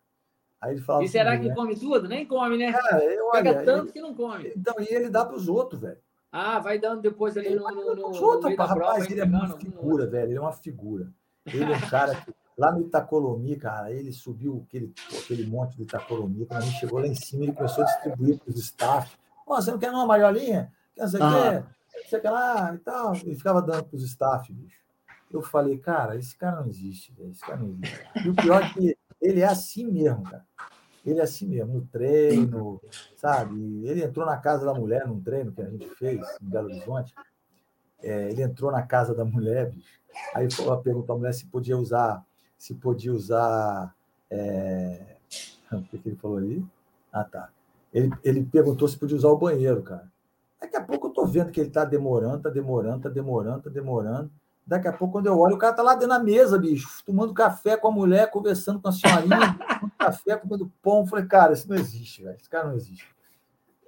[0.59, 1.05] Aí ele falava.
[1.05, 1.55] E será assim, que né?
[1.55, 2.07] come tudo?
[2.07, 2.73] Nem come, né?
[2.73, 4.51] Cara, eu, Pega olha, tanto ele, que não come.
[4.55, 5.99] Então, e ele dá para os outros, velho.
[6.31, 9.57] Ah, vai dando depois ali no, no, no, no outros, rapaz, rapaz ele é uma
[9.57, 10.29] figura, velho.
[10.31, 11.11] Ele é uma figura.
[11.45, 15.83] Ele é um cara que Lá no Itacolomi, cara, ele subiu aquele, aquele monte de
[15.83, 19.17] Itacolomi, quando a gente chegou lá em cima, ele começou a distribuir para os staff.
[19.47, 20.69] Oh, você não quer uma maiolinha?
[20.93, 21.31] Quer dizer, ah.
[21.31, 22.09] quer?
[22.09, 23.15] Sei lá, e tal.
[23.15, 24.77] Ele ficava dando para os staff, bicho.
[25.32, 27.13] Eu falei, cara, esse cara não existe.
[27.32, 27.99] Esse cara não existe.
[28.25, 30.45] E o pior é que ele é assim mesmo, cara.
[31.05, 32.82] Ele é assim mesmo, no treino,
[33.15, 33.88] sabe?
[33.88, 37.13] Ele entrou na casa da mulher num treino que a gente fez em Belo Horizonte.
[38.01, 39.99] É, ele entrou na casa da mulher, bicho.
[40.34, 40.47] Aí
[40.84, 42.25] perguntou à mulher se podia usar
[42.59, 43.95] se podia usar.
[44.30, 45.15] É...
[45.71, 46.65] O que, que ele falou ali?
[47.11, 47.49] Ah, tá.
[47.93, 50.11] Ele, ele perguntou se podia usar o banheiro, cara.
[50.59, 53.69] Daqui a pouco eu tô vendo que ele tá demorando, tá demorando, tá demorando, tá
[53.69, 54.32] demorando.
[54.70, 57.34] Daqui a pouco, quando eu olho, o cara tá lá dentro da mesa, bicho, tomando
[57.34, 60.99] café com a mulher, conversando com a senhorinha, tomando café, comendo pão.
[60.99, 62.38] Eu falei, cara, isso não existe, velho.
[62.39, 63.07] Esse cara não existe.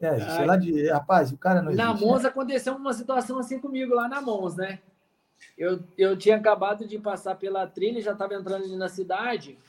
[0.02, 0.90] É, sei lá de.
[0.90, 1.86] Rapaz, o cara não existe.
[1.86, 2.30] Na Monza né?
[2.30, 4.80] aconteceu uma situação assim comigo lá na Monza, né?
[5.58, 9.60] eu, eu tinha acabado de passar pela trilha, já estava entrando ali na cidade.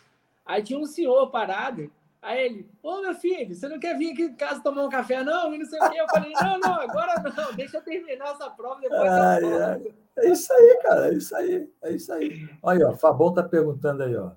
[0.44, 1.90] Aí tinha um senhor parado.
[2.22, 5.24] Aí ele, ô meu filho, você não quer vir aqui em casa tomar um café,
[5.24, 5.52] não?
[5.52, 6.00] E não sei o quê.
[6.00, 9.94] Eu falei, não, não, agora não, deixa eu terminar essa prova, depois ai, eu ai.
[10.18, 12.48] É isso aí, cara, é isso aí, é isso aí.
[12.62, 14.30] Olha, ó, Fabão tá perguntando aí, ó.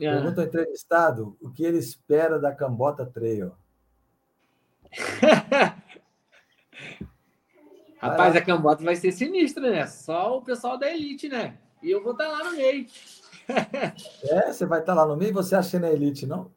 [0.00, 0.12] É.
[0.12, 3.52] Pergunta ao entrevistado o que ele espera da Cambota Trail.
[7.98, 9.86] Rapaz, a cambota vai ser sinistra, né?
[9.86, 11.56] Só o pessoal da elite, né?
[11.82, 12.86] E eu vou estar tá lá no meio.
[13.48, 15.32] é, você vai estar tá lá no meio?
[15.32, 16.52] Você acha que é elite, não?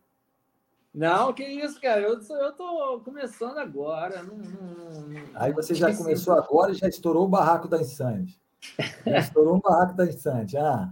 [0.97, 2.01] Não, que isso, cara.
[2.01, 4.23] Eu, eu tô começando agora.
[4.23, 8.41] Não, não, Aí você já começou agora e já estourou o barraco da Insante.
[9.05, 10.57] estourou o barraco da Insante.
[10.57, 10.91] Ah.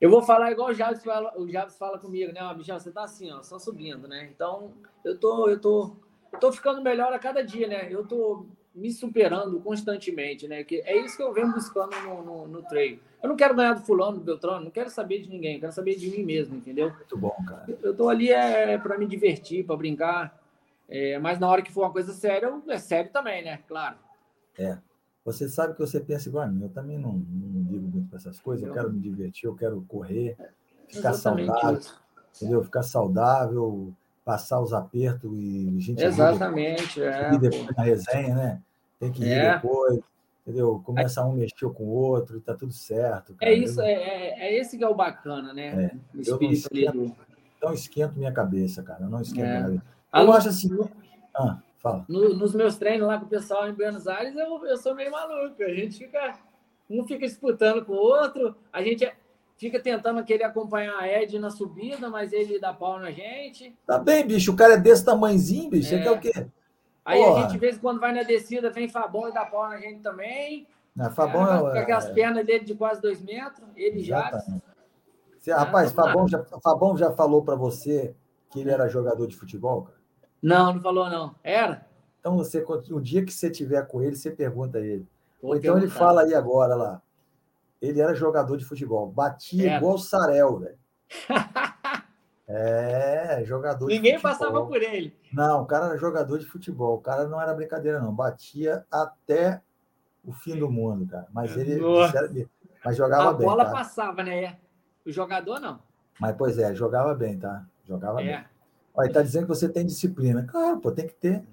[0.00, 2.40] Eu vou falar igual o Javes fala, o Javes fala comigo, né?
[2.44, 4.30] Ó, Michel, você tá assim, ó, só subindo, né?
[4.32, 4.70] Então,
[5.04, 5.96] eu tô, eu tô,
[6.32, 7.92] eu tô ficando melhor a cada dia, né?
[7.92, 10.62] Eu tô me superando constantemente, né?
[10.64, 13.00] Que é isso que eu venho buscando no, no, no treino.
[13.22, 15.96] Eu não quero ganhar do fulano, do Beltrano, não quero saber de ninguém, quero saber
[15.96, 16.90] de mim mesmo, entendeu?
[16.92, 17.66] Muito bom, cara.
[17.82, 20.40] Eu tô ali é, para me divertir, para brincar,
[20.88, 23.60] é, mas na hora que for uma coisa séria, é sério também, né?
[23.68, 23.96] Claro.
[24.58, 24.78] É.
[25.24, 26.62] Você sabe que você pensa igual a mim.
[26.62, 28.66] Eu também não, não ligo muito para essas coisas.
[28.66, 30.36] Eu quero me divertir, eu quero correr,
[30.88, 32.02] ficar saudável, isso.
[32.36, 32.64] entendeu?
[32.64, 33.94] Ficar saudável,
[34.30, 36.04] passar os apertos e gente.
[36.04, 37.34] Exatamente, é.
[37.34, 38.62] E depois na resenha, né?
[39.00, 39.54] Tem que ir é.
[39.54, 39.98] depois,
[40.46, 40.80] entendeu?
[40.84, 43.32] Começa um mexer com o outro e tá tudo certo.
[43.32, 43.52] É cara.
[43.52, 45.66] É isso, é, é, é, esse que é o bacana, né?
[45.84, 46.16] É.
[46.16, 47.16] O eu não esquento,
[47.60, 49.02] não esquento minha cabeça, cara.
[49.02, 49.50] Eu não esquento é.
[49.50, 49.84] minha cabeça.
[50.14, 50.78] Eu acho assim.
[51.34, 52.04] Ah, fala.
[52.08, 55.10] No, nos meus treinos lá com o pessoal em Buenos Aires, eu, eu sou meio
[55.10, 55.60] maluco.
[55.60, 56.38] A gente fica.
[56.88, 59.14] Um fica disputando com o outro, a gente é
[59.60, 63.76] fica tentando querer acompanhar a Ed na subida, mas ele dá pau na gente.
[63.86, 65.98] Tá bem, bicho, o cara é desse tamanhozinho, bicho, é.
[65.98, 66.46] você quer o quê?
[67.04, 67.38] Aí Porra.
[67.38, 69.78] a gente, de vez em quando, vai na descida, vem Fabão e dá pau na
[69.78, 70.66] gente também.
[71.14, 72.12] Fabão é, com aquelas é...
[72.14, 74.42] pernas dele de quase dois metros, ele já.
[75.38, 78.14] Você, rapaz, Fabão já, Fabão já falou para você
[78.50, 80.00] que ele era jogador de futebol, cara?
[80.42, 81.34] Não, não falou, não.
[81.44, 81.86] Era?
[82.18, 85.06] Então, você, o dia que você tiver com ele, você pergunta a ele.
[85.42, 87.02] Ou então ele fala aí agora lá
[87.80, 89.10] ele era jogador de futebol.
[89.10, 89.76] Batia é.
[89.76, 90.78] igual o Sarel, velho.
[92.52, 95.16] É, jogador Ninguém passava por ele.
[95.32, 96.96] Não, o cara era jogador de futebol.
[96.96, 98.12] O cara não era brincadeira, não.
[98.12, 99.62] Batia até
[100.24, 101.28] o fim do mundo, cara.
[101.32, 101.80] Mas ele
[102.84, 103.46] mas jogava bem.
[103.46, 103.70] A bola tá?
[103.70, 104.56] passava, né?
[105.06, 105.78] O jogador não.
[106.18, 107.64] Mas, pois é, jogava bem, tá?
[107.86, 108.24] Jogava é.
[108.24, 108.44] bem.
[108.94, 110.42] Olha, tá dizendo que você tem disciplina.
[110.42, 111.44] Claro, pô, tem que ter.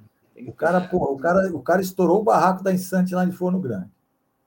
[0.48, 3.60] O cara, porra, o cara, o cara estourou o barraco da Insante lá de Forno
[3.60, 3.92] Grande.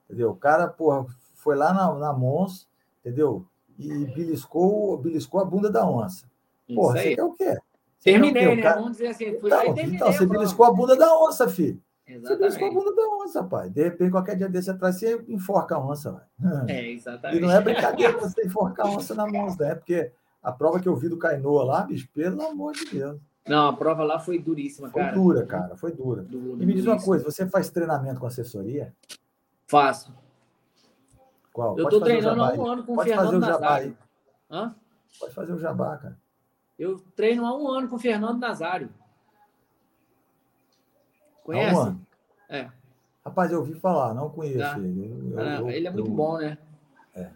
[0.05, 0.31] Entendeu?
[0.31, 1.07] O cara, porra,
[1.41, 2.69] foi lá na, na Mons,
[3.01, 3.45] entendeu?
[3.79, 6.27] E beliscou, beliscou a bunda da onça.
[6.75, 7.59] Porra, você quer o quê?
[7.99, 8.57] Você terminei, o quê?
[8.57, 8.63] né?
[8.63, 8.77] Cara...
[8.77, 9.39] Vamos dizer assim.
[9.39, 11.81] Fui então, então você beliscou a bunda da onça, filho.
[12.07, 12.29] Exatamente.
[12.29, 13.71] Você beliscou a bunda da onça, pai.
[13.71, 16.69] De repente, qualquer dia desse atrás, você enforca a onça, velho.
[16.69, 17.39] É, exatamente.
[17.39, 19.75] E não é brincadeira você enforcar a onça na mão, né?
[19.75, 20.13] Porque
[20.43, 23.19] a prova que eu vi do Cainoa lá, bicho, pelo amor de Deus.
[23.47, 25.15] Não, a prova lá foi duríssima, foi cara.
[25.15, 26.23] Foi dura, cara, foi dura.
[26.23, 28.95] Dura, e me diz uma coisa, você faz treinamento com assessoria?
[29.67, 30.13] Faço.
[31.53, 31.79] Qual?
[31.79, 33.99] Eu estou treinando há um ano com o Fernando o Nazário.
[34.51, 34.75] Hã?
[35.19, 36.19] Pode fazer o jabá, cara.
[36.79, 38.89] Eu treino há um ano com o Fernando Nazário.
[41.45, 41.75] Conhece?
[41.75, 42.07] Há um ano?
[42.49, 42.71] É.
[43.25, 44.79] Rapaz, eu ouvi falar, não conheço tá.
[44.79, 45.33] ele.
[45.33, 46.57] Eu, eu, ele é muito bom, né?
[47.15, 47.31] É.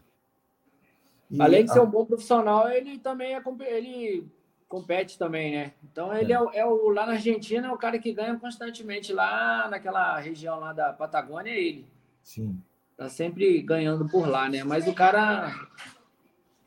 [1.30, 4.26] E Além de ser um bom profissional, ele também é ele
[4.66, 5.72] compete também, né?
[5.84, 9.12] Então ele é, é, é, o lá na Argentina é o cara que ganha constantemente
[9.12, 11.86] lá naquela região lá da Patagônia, é ele.
[12.22, 12.60] Sim.
[12.96, 14.62] Tá sempre ganhando por lá, né?
[14.62, 15.52] Mas o cara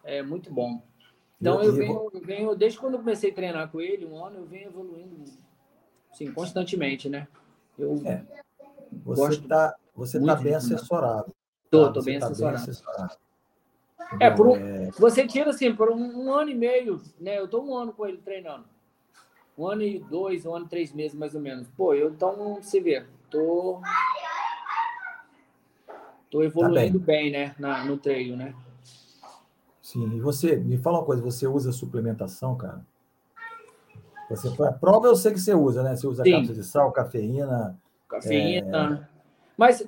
[0.04, 0.82] é muito bom.
[1.40, 4.38] Então eu, venho, eu venho, desde quando eu comecei a treinar com ele, um ano,
[4.38, 5.24] eu venho evoluindo,
[6.12, 7.28] sim, constantemente, né?
[7.78, 8.26] Eu é.
[9.06, 11.34] Você está você tá bem assessorado.
[11.70, 11.94] Tô, tá?
[11.94, 12.58] tô bem, tá assessorado.
[12.58, 13.18] bem assessorado.
[14.20, 14.92] É, por um, é...
[14.92, 17.40] você tira assim, por um, um, ano e meio, né?
[17.40, 18.66] Eu tô um ano com ele treinando.
[19.58, 21.68] Um ano e dois, um ano e três meses, mais ou menos.
[21.76, 23.82] Pô, eu então, você vê, tô.
[26.30, 27.32] Tô evoluindo tá bem.
[27.32, 27.32] bem.
[27.32, 27.56] né?
[27.58, 28.54] Na, no treino, né?
[29.82, 32.86] Sim, e você, me fala uma coisa, você usa suplementação, cara?
[34.30, 35.96] Você a prova eu sei que você usa, né?
[35.96, 37.80] Você usa cápsula de sal, cafeína.
[38.10, 39.10] Cafeína.
[39.10, 39.18] É...
[39.58, 39.88] Mas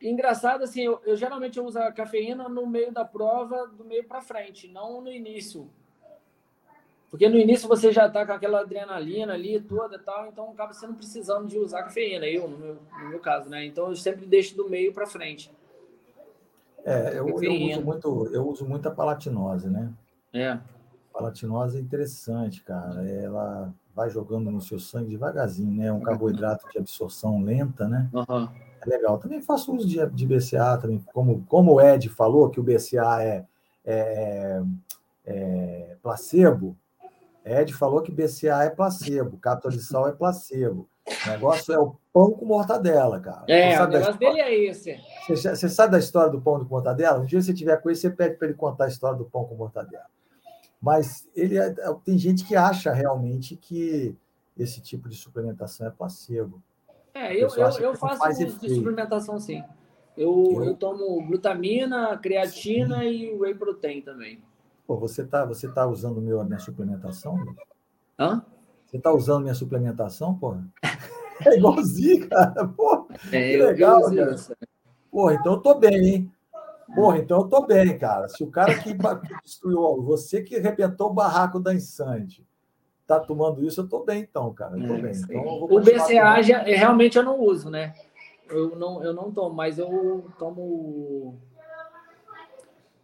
[0.00, 4.04] engraçado assim, eu, eu, geralmente eu uso a cafeína no meio da prova, do meio
[4.04, 5.68] para frente, não no início.
[7.10, 10.72] Porque no início você já tá com aquela adrenalina ali toda e tal, então acaba
[10.82, 13.66] não precisando de usar cafeína, eu no meu, no meu caso, né?
[13.66, 15.50] Então eu sempre deixo do meio para frente.
[16.84, 19.90] É, eu, eu, uso muito, eu uso muito a palatinose, né?
[20.32, 20.58] É.
[21.12, 23.06] Palatinose é interessante, cara.
[23.08, 25.86] Ela vai jogando no seu sangue devagarzinho, né?
[25.86, 28.08] É um carboidrato de absorção lenta, né?
[28.12, 28.48] Uhum.
[28.80, 29.18] É legal.
[29.18, 33.22] Também faço uso de, de BCA, também, como, como o Ed falou, que o BCA
[33.22, 33.44] é,
[33.84, 34.62] é,
[35.26, 36.76] é placebo.
[37.44, 40.88] Ed falou que BCA é placebo, cápsula de sal é placebo.
[41.26, 43.44] O negócio é o pão com mortadela, cara.
[43.48, 44.98] É, o negócio dele é esse.
[45.36, 47.20] Você, você, sabe da história do pão com mortadela?
[47.20, 49.44] Um dia você tiver com ele, você pede para ele contar a história do pão
[49.44, 50.06] com mortadela.
[50.80, 54.16] Mas ele é, é, tem gente que acha realmente que
[54.56, 56.62] esse tipo de suplementação é placebo.
[57.12, 59.62] É, eu, eu, eu faço uso de suplementação sim.
[60.16, 64.42] Eu, eu, eu tomo glutamina, creatina e whey protein também.
[64.86, 67.38] Pô, você tá, você tá usando meu, minha suplementação?
[68.18, 68.44] Hã?
[68.86, 70.66] Você tá usando minha suplementação, porra?
[71.46, 72.68] É igualzinho, cara.
[72.68, 74.36] Porra, é, que legal, cara.
[75.10, 76.32] Porra, então eu tô bem, hein?
[76.94, 78.28] Porra, então eu tô bem, cara.
[78.28, 78.94] Se o cara que,
[79.44, 82.44] destruiu, você que arrebentou o barraco da Insante,
[83.06, 84.76] tá tomando isso, eu tô bem, então, cara.
[84.76, 85.12] Eu tô é, bem.
[85.12, 87.94] Então, eu o BCA já, é, realmente eu não uso, né?
[88.48, 91.38] Eu não, eu não tomo, mas eu tomo.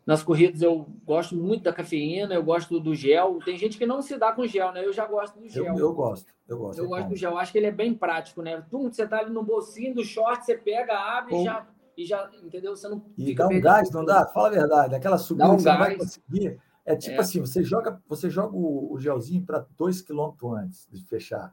[0.04, 3.40] Nas corridas eu gosto muito da cafeína, eu gosto do gel.
[3.44, 4.84] Tem gente que não se dá com gel, né?
[4.84, 5.64] Eu já gosto do gel.
[5.64, 6.78] Eu, eu gosto, eu gosto.
[6.78, 8.64] Eu, eu gosto do gel, acho que ele é bem prático, né?
[8.70, 12.30] Tum, você tá ali no bolsinho do short, você pega, abre e já e já,
[12.42, 12.76] entendeu?
[12.76, 14.26] Você não e dá um gás, não dá?
[14.26, 16.60] Fala a verdade, aquela subida um que você não vai conseguir.
[16.84, 17.20] É tipo é.
[17.20, 21.52] assim, você joga, você joga o, o gelzinho para dois quilômetros antes de fechar.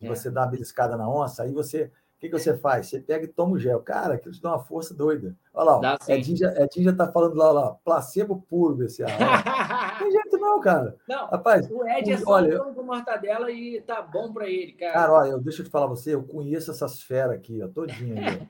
[0.00, 0.08] E é.
[0.08, 1.84] você dá uma beliscada na onça, aí você.
[1.84, 2.86] O que, que você faz?
[2.86, 3.78] Você pega e toma o gel.
[3.80, 5.36] Cara, aquilo te dá uma força doida.
[5.52, 9.10] Olha lá, dá, Edinho, já, Edinho já tá falando lá, lá, placebo puro desse ar.
[9.10, 10.96] não tem jeito não, cara.
[11.06, 14.92] Não, Rapaz, o Ed é só olha, com mortadela e tá bom para ele, cara.
[14.94, 18.48] Cara, olha, eu, deixa eu te falar você, eu conheço essas feras aqui, ó, todinha.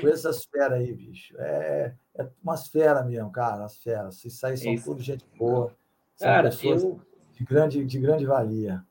[0.00, 1.34] Com essas feras aí, bicho.
[1.38, 4.16] É, é umas feras mesmo, cara, as feras.
[4.16, 4.84] Se sair são Isso.
[4.84, 5.74] tudo gente boa.
[6.16, 7.00] São cara, pessoas eu...
[7.32, 8.84] de, grande, de grande valia.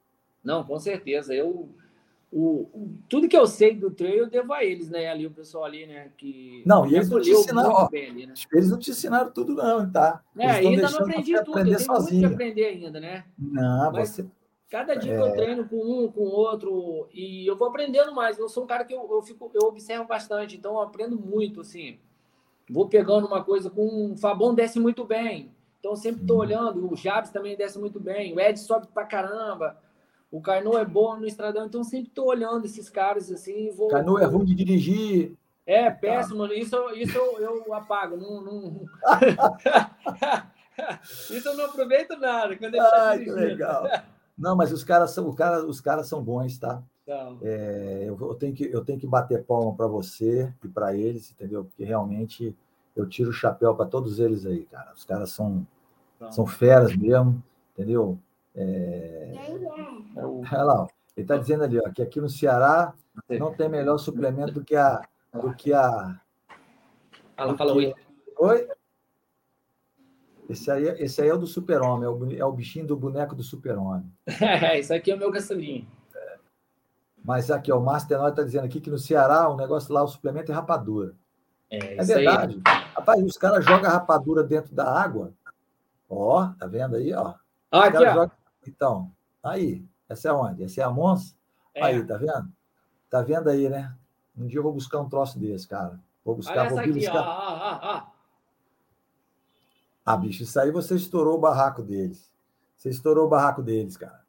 [0.44, 1.34] Não, com certeza.
[1.34, 1.70] Eu,
[2.32, 5.08] o, o, tudo que eu sei do trail eu devo a eles, né?
[5.10, 6.12] Ali, o pessoal ali, né?
[6.18, 8.34] Que não, e eles não te ensinaram, ó, ali, né?
[8.52, 10.22] eles não te ensinaram tudo, não, tá?
[10.38, 12.22] É, ainda não aprendi tudo, aprender eu tenho sozinho.
[12.22, 13.26] muito que aprender ainda, né?
[13.38, 14.26] Não, Mas, você
[14.70, 15.20] Cada dia é...
[15.20, 18.38] eu treino com um, com outro, e eu vou aprendendo mais.
[18.38, 21.62] Eu sou um cara que eu, eu, fico, eu observo bastante, então eu aprendo muito,
[21.62, 21.98] assim.
[22.70, 25.52] Vou pegando uma coisa com o Fabão desce muito bem.
[25.80, 26.92] Então eu sempre estou olhando.
[26.92, 28.34] O Jabs também desce muito bem.
[28.34, 29.78] O Ed sobe pra caramba.
[30.30, 33.72] O Carno é bom no estradão, então sempre estou olhando esses caras assim.
[33.72, 35.32] Vou, Carno é ruim de dirigir.
[35.66, 36.46] É, péssimo.
[36.48, 38.18] Isso, isso eu, eu apago.
[38.18, 38.86] Não, não...
[41.32, 42.58] isso eu não aproveito nada.
[42.58, 43.88] Quando ele tá Ai, tá que legal.
[44.38, 46.84] Não, mas os caras são, cara, os caras são bons, tá?
[47.42, 51.32] é, eu, eu, tenho que, eu tenho que bater palma para você e para eles,
[51.32, 51.64] entendeu?
[51.64, 52.56] Porque realmente
[52.96, 54.92] eu tiro o chapéu para todos eles aí, cara.
[54.94, 55.66] Os caras são,
[56.32, 57.42] são feras mesmo,
[57.74, 58.20] entendeu?
[58.54, 59.34] É...
[60.16, 62.94] Olha lá, ele está dizendo ali ó, que aqui no Ceará
[63.40, 65.02] não tem melhor suplemento do que a.
[65.34, 66.20] Do que a
[67.36, 67.94] Fala, fala oi.
[68.40, 68.68] Oi?
[70.50, 73.36] Esse aí, esse aí é o do super-homem, é, o, é o bichinho do boneco
[73.36, 74.10] do super-homem.
[74.42, 75.88] É, isso aqui é o meu caçulinho.
[77.24, 80.08] Mas aqui, ó, o Master está dizendo aqui que no Ceará o negócio lá, o
[80.08, 81.14] suplemento é rapadura.
[81.70, 82.62] É, é verdade.
[82.66, 82.84] Aí.
[82.96, 85.34] Rapaz, os caras jogam rapadura dentro da água.
[86.10, 87.34] Ó, tá vendo aí, ó.
[87.70, 88.14] Ah, aqui, ó.
[88.14, 88.32] Jogam...
[88.66, 89.12] Então,
[89.44, 89.86] aí.
[90.08, 90.64] Essa é onde?
[90.64, 91.38] Essa é a Mons?
[91.76, 91.84] É.
[91.84, 92.50] Aí, tá vendo?
[93.10, 93.94] Tá vendo aí, né?
[94.38, 96.00] Um dia eu vou buscar um troço desse, cara.
[96.24, 97.22] Vou buscar, Olha vou essa aqui, buscar.
[97.22, 98.04] Ó, ó, ó,
[100.08, 102.32] Ah, bicho, isso aí você estourou o barraco deles.
[102.78, 104.22] Você estourou o barraco deles, cara.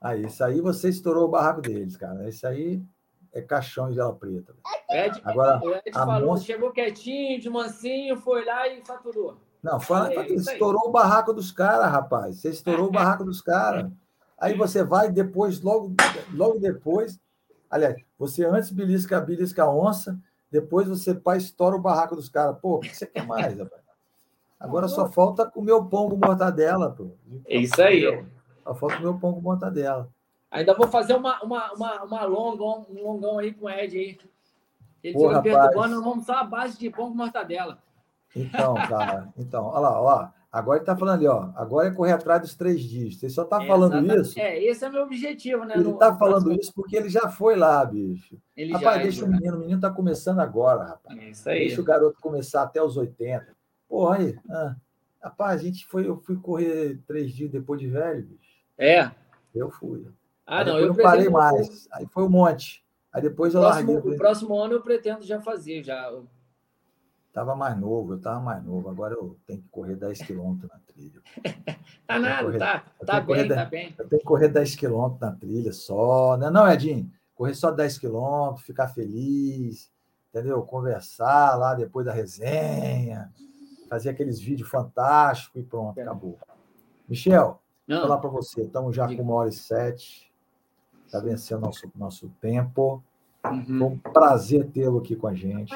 [0.00, 2.28] Aí, isso aí você estourou o barraco deles, cara.
[2.28, 2.82] Isso aí
[3.32, 4.52] é caixão de gela preta.
[4.90, 6.52] Ed, Agora, o Ed falou, monstro...
[6.52, 9.36] chegou quietinho, de mansinho, foi lá e faturou.
[9.62, 12.40] Não, fala, é, estourou o barraco dos caras, rapaz.
[12.40, 13.92] Você estourou o barraco dos caras.
[14.36, 15.94] Aí você vai depois, logo,
[16.32, 17.20] logo depois,
[17.70, 20.18] aliás, você antes belisca, belisca a onça,
[20.50, 22.58] depois você pai estoura o barraco dos caras.
[22.60, 23.83] Pô, o que você quer mais, rapaz?
[24.64, 27.10] Agora só falta comer o pão com mortadela, pô.
[27.46, 28.24] É isso aí.
[28.62, 30.08] Só falta comer o pão com mortadela.
[30.50, 34.18] Ainda vou fazer uma, uma, uma, uma longa, um longão aí com o Ed aí.
[35.02, 37.78] Ele Pô, perturbando, vamos usar a base de pão com mortadela.
[38.34, 40.28] Então, cara, então, olha lá, ó.
[40.50, 41.50] Agora ele tá falando ali, ó.
[41.56, 43.16] Agora é correr atrás dos três dias.
[43.16, 44.28] Você só tá é, falando exatamente.
[44.28, 44.38] isso.
[44.38, 45.74] É, esse é o meu objetivo, né?
[45.74, 48.38] Ele no, tá falando isso porque ele já foi lá, bicho.
[48.56, 49.26] Ele rapaz, já, deixa já.
[49.26, 51.18] o menino, o menino tá começando agora, rapaz.
[51.18, 51.58] É isso aí.
[51.58, 53.48] Deixa o garoto começar até os 80.
[53.88, 54.38] Porra, aí.
[54.50, 54.76] Ah,
[55.22, 58.54] rapaz, a gente foi, eu fui correr três dias depois de velho, bicho.
[58.78, 59.10] É.
[59.54, 60.06] Eu fui.
[60.46, 61.88] Ah, aí não, eu não parei mais.
[61.92, 62.84] Aí foi um monte.
[63.12, 64.12] Aí depois eu próximo, larguei.
[64.12, 66.10] O próximo ano eu pretendo já fazer, já.
[67.32, 68.88] Tava mais novo, eu tava mais novo.
[68.88, 71.20] Agora eu tenho que correr 10 quilômetros na trilha.
[72.06, 73.94] tá nada, correr, tá, tá bem, 10, tá bem.
[73.98, 76.36] Eu tenho que correr 10 quilômetros na trilha só.
[76.36, 76.50] Né?
[76.50, 77.10] não, Edinho?
[77.34, 79.90] Correr só 10 quilômetros, ficar feliz,
[80.30, 80.62] entendeu?
[80.62, 83.32] Conversar lá depois da resenha,
[83.94, 86.02] fazer aqueles vídeos fantásticos e pronto, é.
[86.02, 86.36] acabou.
[87.08, 87.98] Michel, não.
[87.98, 90.32] vou falar para você, estamos já com uma hora e sete,
[91.06, 93.02] está vencendo nosso, nosso tempo.
[93.46, 93.64] Uhum.
[93.78, 95.72] Foi um prazer tê-lo aqui com a gente.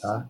[0.00, 0.28] Tá?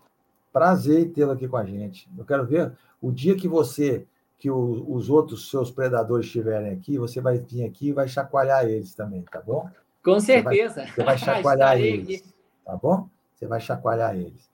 [0.53, 2.11] Prazer tê-lo aqui com a gente.
[2.19, 6.99] Eu quero ver o dia que você, que o, os outros seus predadores estiverem aqui,
[6.99, 9.71] você vai vir aqui e vai chacoalhar eles também, tá bom?
[10.05, 10.85] Com certeza.
[10.87, 12.35] Você vai, você vai chacoalhar eles,
[12.67, 13.09] tá bom?
[13.35, 14.50] Você vai chacoalhar eles.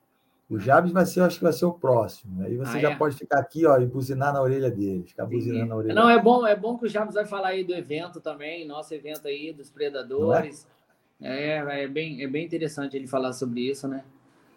[0.49, 2.41] O Jabes vai ser, acho que vai ser o próximo.
[2.41, 2.95] Aí você ah, já é?
[2.95, 5.93] pode ficar aqui, ó, e buzinar na orelha dele, ficar buzinando na orelha.
[5.93, 8.93] Não, é bom, é bom que o Jabes vai falar aí do evento também, nosso
[8.93, 10.65] evento aí dos predadores.
[11.21, 11.57] É?
[11.57, 11.83] é?
[11.83, 14.05] É, bem, é bem interessante ele falar sobre isso, né?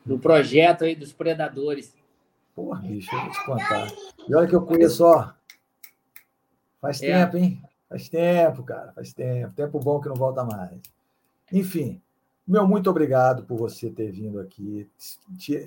[0.06, 1.96] Do projeto aí dos predadores.
[2.54, 3.88] Porra, bicho, eu vou te contar.
[4.28, 5.32] E olha que eu conheço, ó.
[6.80, 7.06] Faz é.
[7.06, 7.62] tempo, hein?
[7.88, 9.52] Faz tempo, cara, faz tempo.
[9.54, 10.80] Tempo bom que não volta mais.
[11.52, 12.00] Enfim,
[12.50, 14.88] meu muito obrigado por você ter vindo aqui,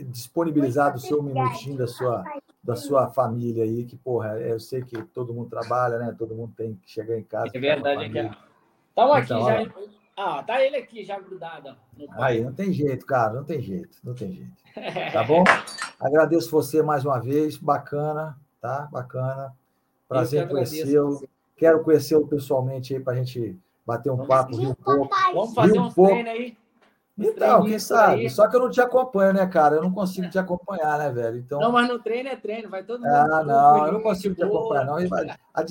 [0.07, 2.23] disponibilizado o seu minutinho da sua,
[2.61, 6.13] da sua família aí, que, porra, eu sei que todo mundo trabalha, né?
[6.17, 7.51] Todo mundo tem que chegar em casa.
[7.53, 8.37] É verdade, aqui.
[8.89, 9.73] Estamos aqui então, já.
[10.15, 11.75] Ah, tá ele aqui já grudado.
[12.11, 14.63] Aí, não tem jeito, cara, não tem jeito, não tem jeito.
[15.13, 15.43] Tá bom?
[15.99, 18.89] Agradeço você mais uma vez, bacana, tá?
[18.91, 19.55] Bacana.
[20.07, 21.27] Prazer em conhecê-lo.
[21.55, 25.15] Quero conhecê-lo pessoalmente aí para a gente bater um Vamos papo, rir um pouco.
[25.33, 26.13] Vamos fazer um pouco.
[26.13, 26.57] aí.
[27.17, 28.27] Então, quem sabe?
[28.29, 29.75] Só que eu não te acompanho, né, cara?
[29.75, 31.37] Eu não consigo te acompanhar, né, velho?
[31.37, 31.59] Então...
[31.59, 33.09] Não, mas no treino é treino, vai todo mundo.
[33.09, 34.97] Ah, não, eu não consigo te acompanhar, não.
[35.53, 35.63] A,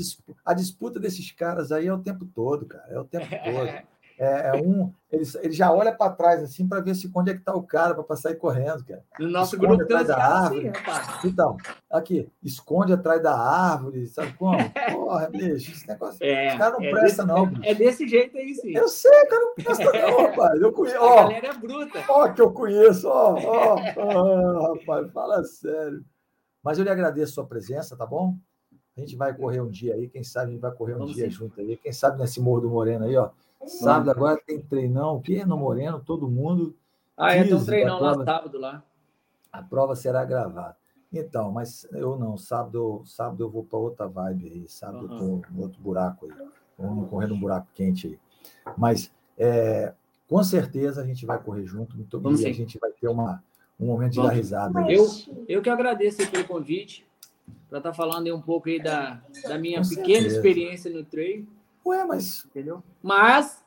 [0.45, 2.87] a disputa desses caras aí é o tempo todo, cara.
[2.89, 3.92] É o tempo todo.
[4.19, 4.93] É, é um.
[5.11, 7.63] Ele, ele já olha para trás assim para ver se onde é que está o
[7.63, 9.05] cara para passar e correndo, cara.
[9.19, 10.73] No nosso esconde grupo atrás da árvore.
[10.87, 11.57] Assim, então,
[11.91, 14.57] aqui, esconde atrás da árvore, sabe como?
[14.93, 16.19] Porra, bicho, esse negócio.
[16.23, 17.47] É, os caras não é presta, não.
[17.47, 17.63] Bicho.
[17.65, 18.75] É desse jeito aí, sim.
[18.75, 20.61] Eu sei, cara, não presta, não, rapaz.
[20.61, 20.99] Eu conheço.
[21.01, 22.05] Ó, a galera é bruta.
[22.09, 26.05] Ó, que eu conheço, ó, ó, ó, rapaz, fala sério.
[26.63, 28.37] Mas eu lhe agradeço a sua presença, tá bom?
[28.97, 31.15] A gente vai correr um dia aí, quem sabe a gente vai correr um Vamos
[31.15, 31.31] dia sim.
[31.31, 31.77] junto aí.
[31.79, 33.31] Quem sabe nesse Morro do Moreno aí, ó.
[33.67, 35.45] Sábado agora tem treinão, o quê?
[35.45, 36.77] No Moreno, todo mundo.
[37.17, 38.83] Ah, é, tem um treinão lá sábado lá.
[39.53, 40.77] A prova será gravada.
[41.13, 45.11] Então, mas eu não, sábado, sábado eu vou para outra vibe aí, sábado uhum.
[45.11, 46.33] eu estou em outro buraco aí,
[46.79, 48.19] vamos correr num buraco quente aí.
[48.79, 49.93] Mas é,
[50.27, 53.45] com certeza a gente vai correr junto, muito bem, e a gente vai ter uma,
[53.79, 54.91] um momento de dar risada.
[54.91, 55.07] Eu,
[55.47, 57.07] eu que agradeço pelo convite,
[57.69, 60.37] para estar tá falando um pouco aí da, da minha com pequena certeza.
[60.37, 61.47] experiência no treino.
[61.85, 62.45] Ué, mas.
[62.47, 62.83] Entendeu?
[63.03, 63.63] Mas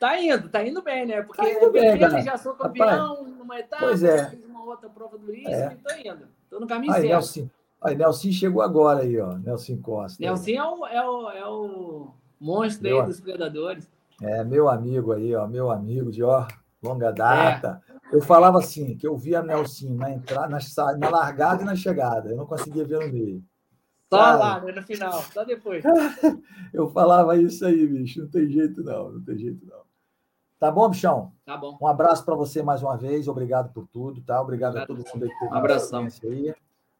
[0.00, 1.22] Tá indo, tá indo bem, né?
[1.22, 2.22] Porque tá indo bem, cara.
[2.22, 4.30] já sou campeão Rapaz, numa etapa, pois é.
[4.30, 5.72] fiz uma outra prova duríssima é.
[5.74, 6.28] e tô indo.
[6.48, 7.12] Tô no caminho aí, certo.
[7.12, 7.50] Nelson,
[7.82, 9.34] aí, Nelson chegou agora aí, ó.
[9.34, 10.22] Nelson Costa.
[10.22, 12.10] Nelson é o, é o, é o
[12.40, 13.90] monstro meu, aí dos predadores.
[14.22, 15.46] É, meu amigo aí, ó.
[15.46, 16.48] Meu amigo de ó,
[16.82, 17.82] longa data.
[18.10, 18.16] É.
[18.16, 20.58] Eu falava assim, que eu via Nelson na entrada, na,
[20.96, 22.30] na largada e na chegada.
[22.30, 23.44] Eu não conseguia ver no meio.
[24.10, 25.84] Só lá, né, no final, só depois.
[26.74, 28.20] eu falava isso aí, bicho.
[28.20, 29.12] Não tem jeito, não.
[29.12, 29.82] Não tem jeito, não.
[30.58, 31.32] Tá bom, bichão?
[31.46, 31.78] Tá bom.
[31.80, 33.28] Um abraço para você mais uma vez.
[33.28, 34.42] Obrigado por tudo, tá?
[34.42, 36.08] Obrigado, Obrigado a todo mundo aí que Um abração.
[36.24, 36.50] Aí.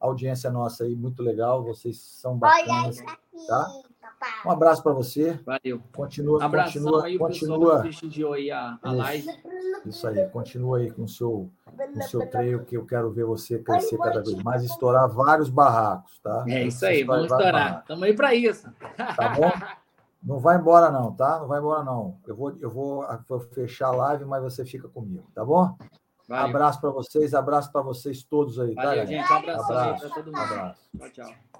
[0.01, 1.65] A audiência nossa aí, muito legal.
[1.65, 2.99] Vocês são bacanas,
[3.49, 3.69] tá?
[4.45, 5.39] Um abraço para você.
[5.45, 5.81] Valeu.
[5.95, 7.81] Continua, um continua, aí, continua.
[7.81, 9.29] prestigiou aí a, a live.
[9.87, 13.59] Isso aí, continua aí com o seu, com seu treino, que eu quero ver você
[13.59, 16.45] crescer cada vez mais, estourar vários barracos, tá?
[16.49, 17.81] É isso aí, vamos estourar.
[17.81, 18.69] Estamos aí para isso.
[18.97, 19.51] Tá bom?
[20.23, 21.39] Não vai embora, não, tá?
[21.39, 22.19] Não vai embora, não.
[22.27, 25.77] Eu vou, eu vou, vou fechar a live, mas você fica comigo, tá bom?
[26.29, 26.47] Valeu.
[26.47, 29.07] Abraço para vocês, abraço para vocês todos aí, tá, Valeu, tá?
[29.07, 29.33] gente.
[29.33, 30.39] Um abraço, abraço todo mundo.
[30.39, 30.81] Abraço.
[30.99, 31.60] Tchau, tchau.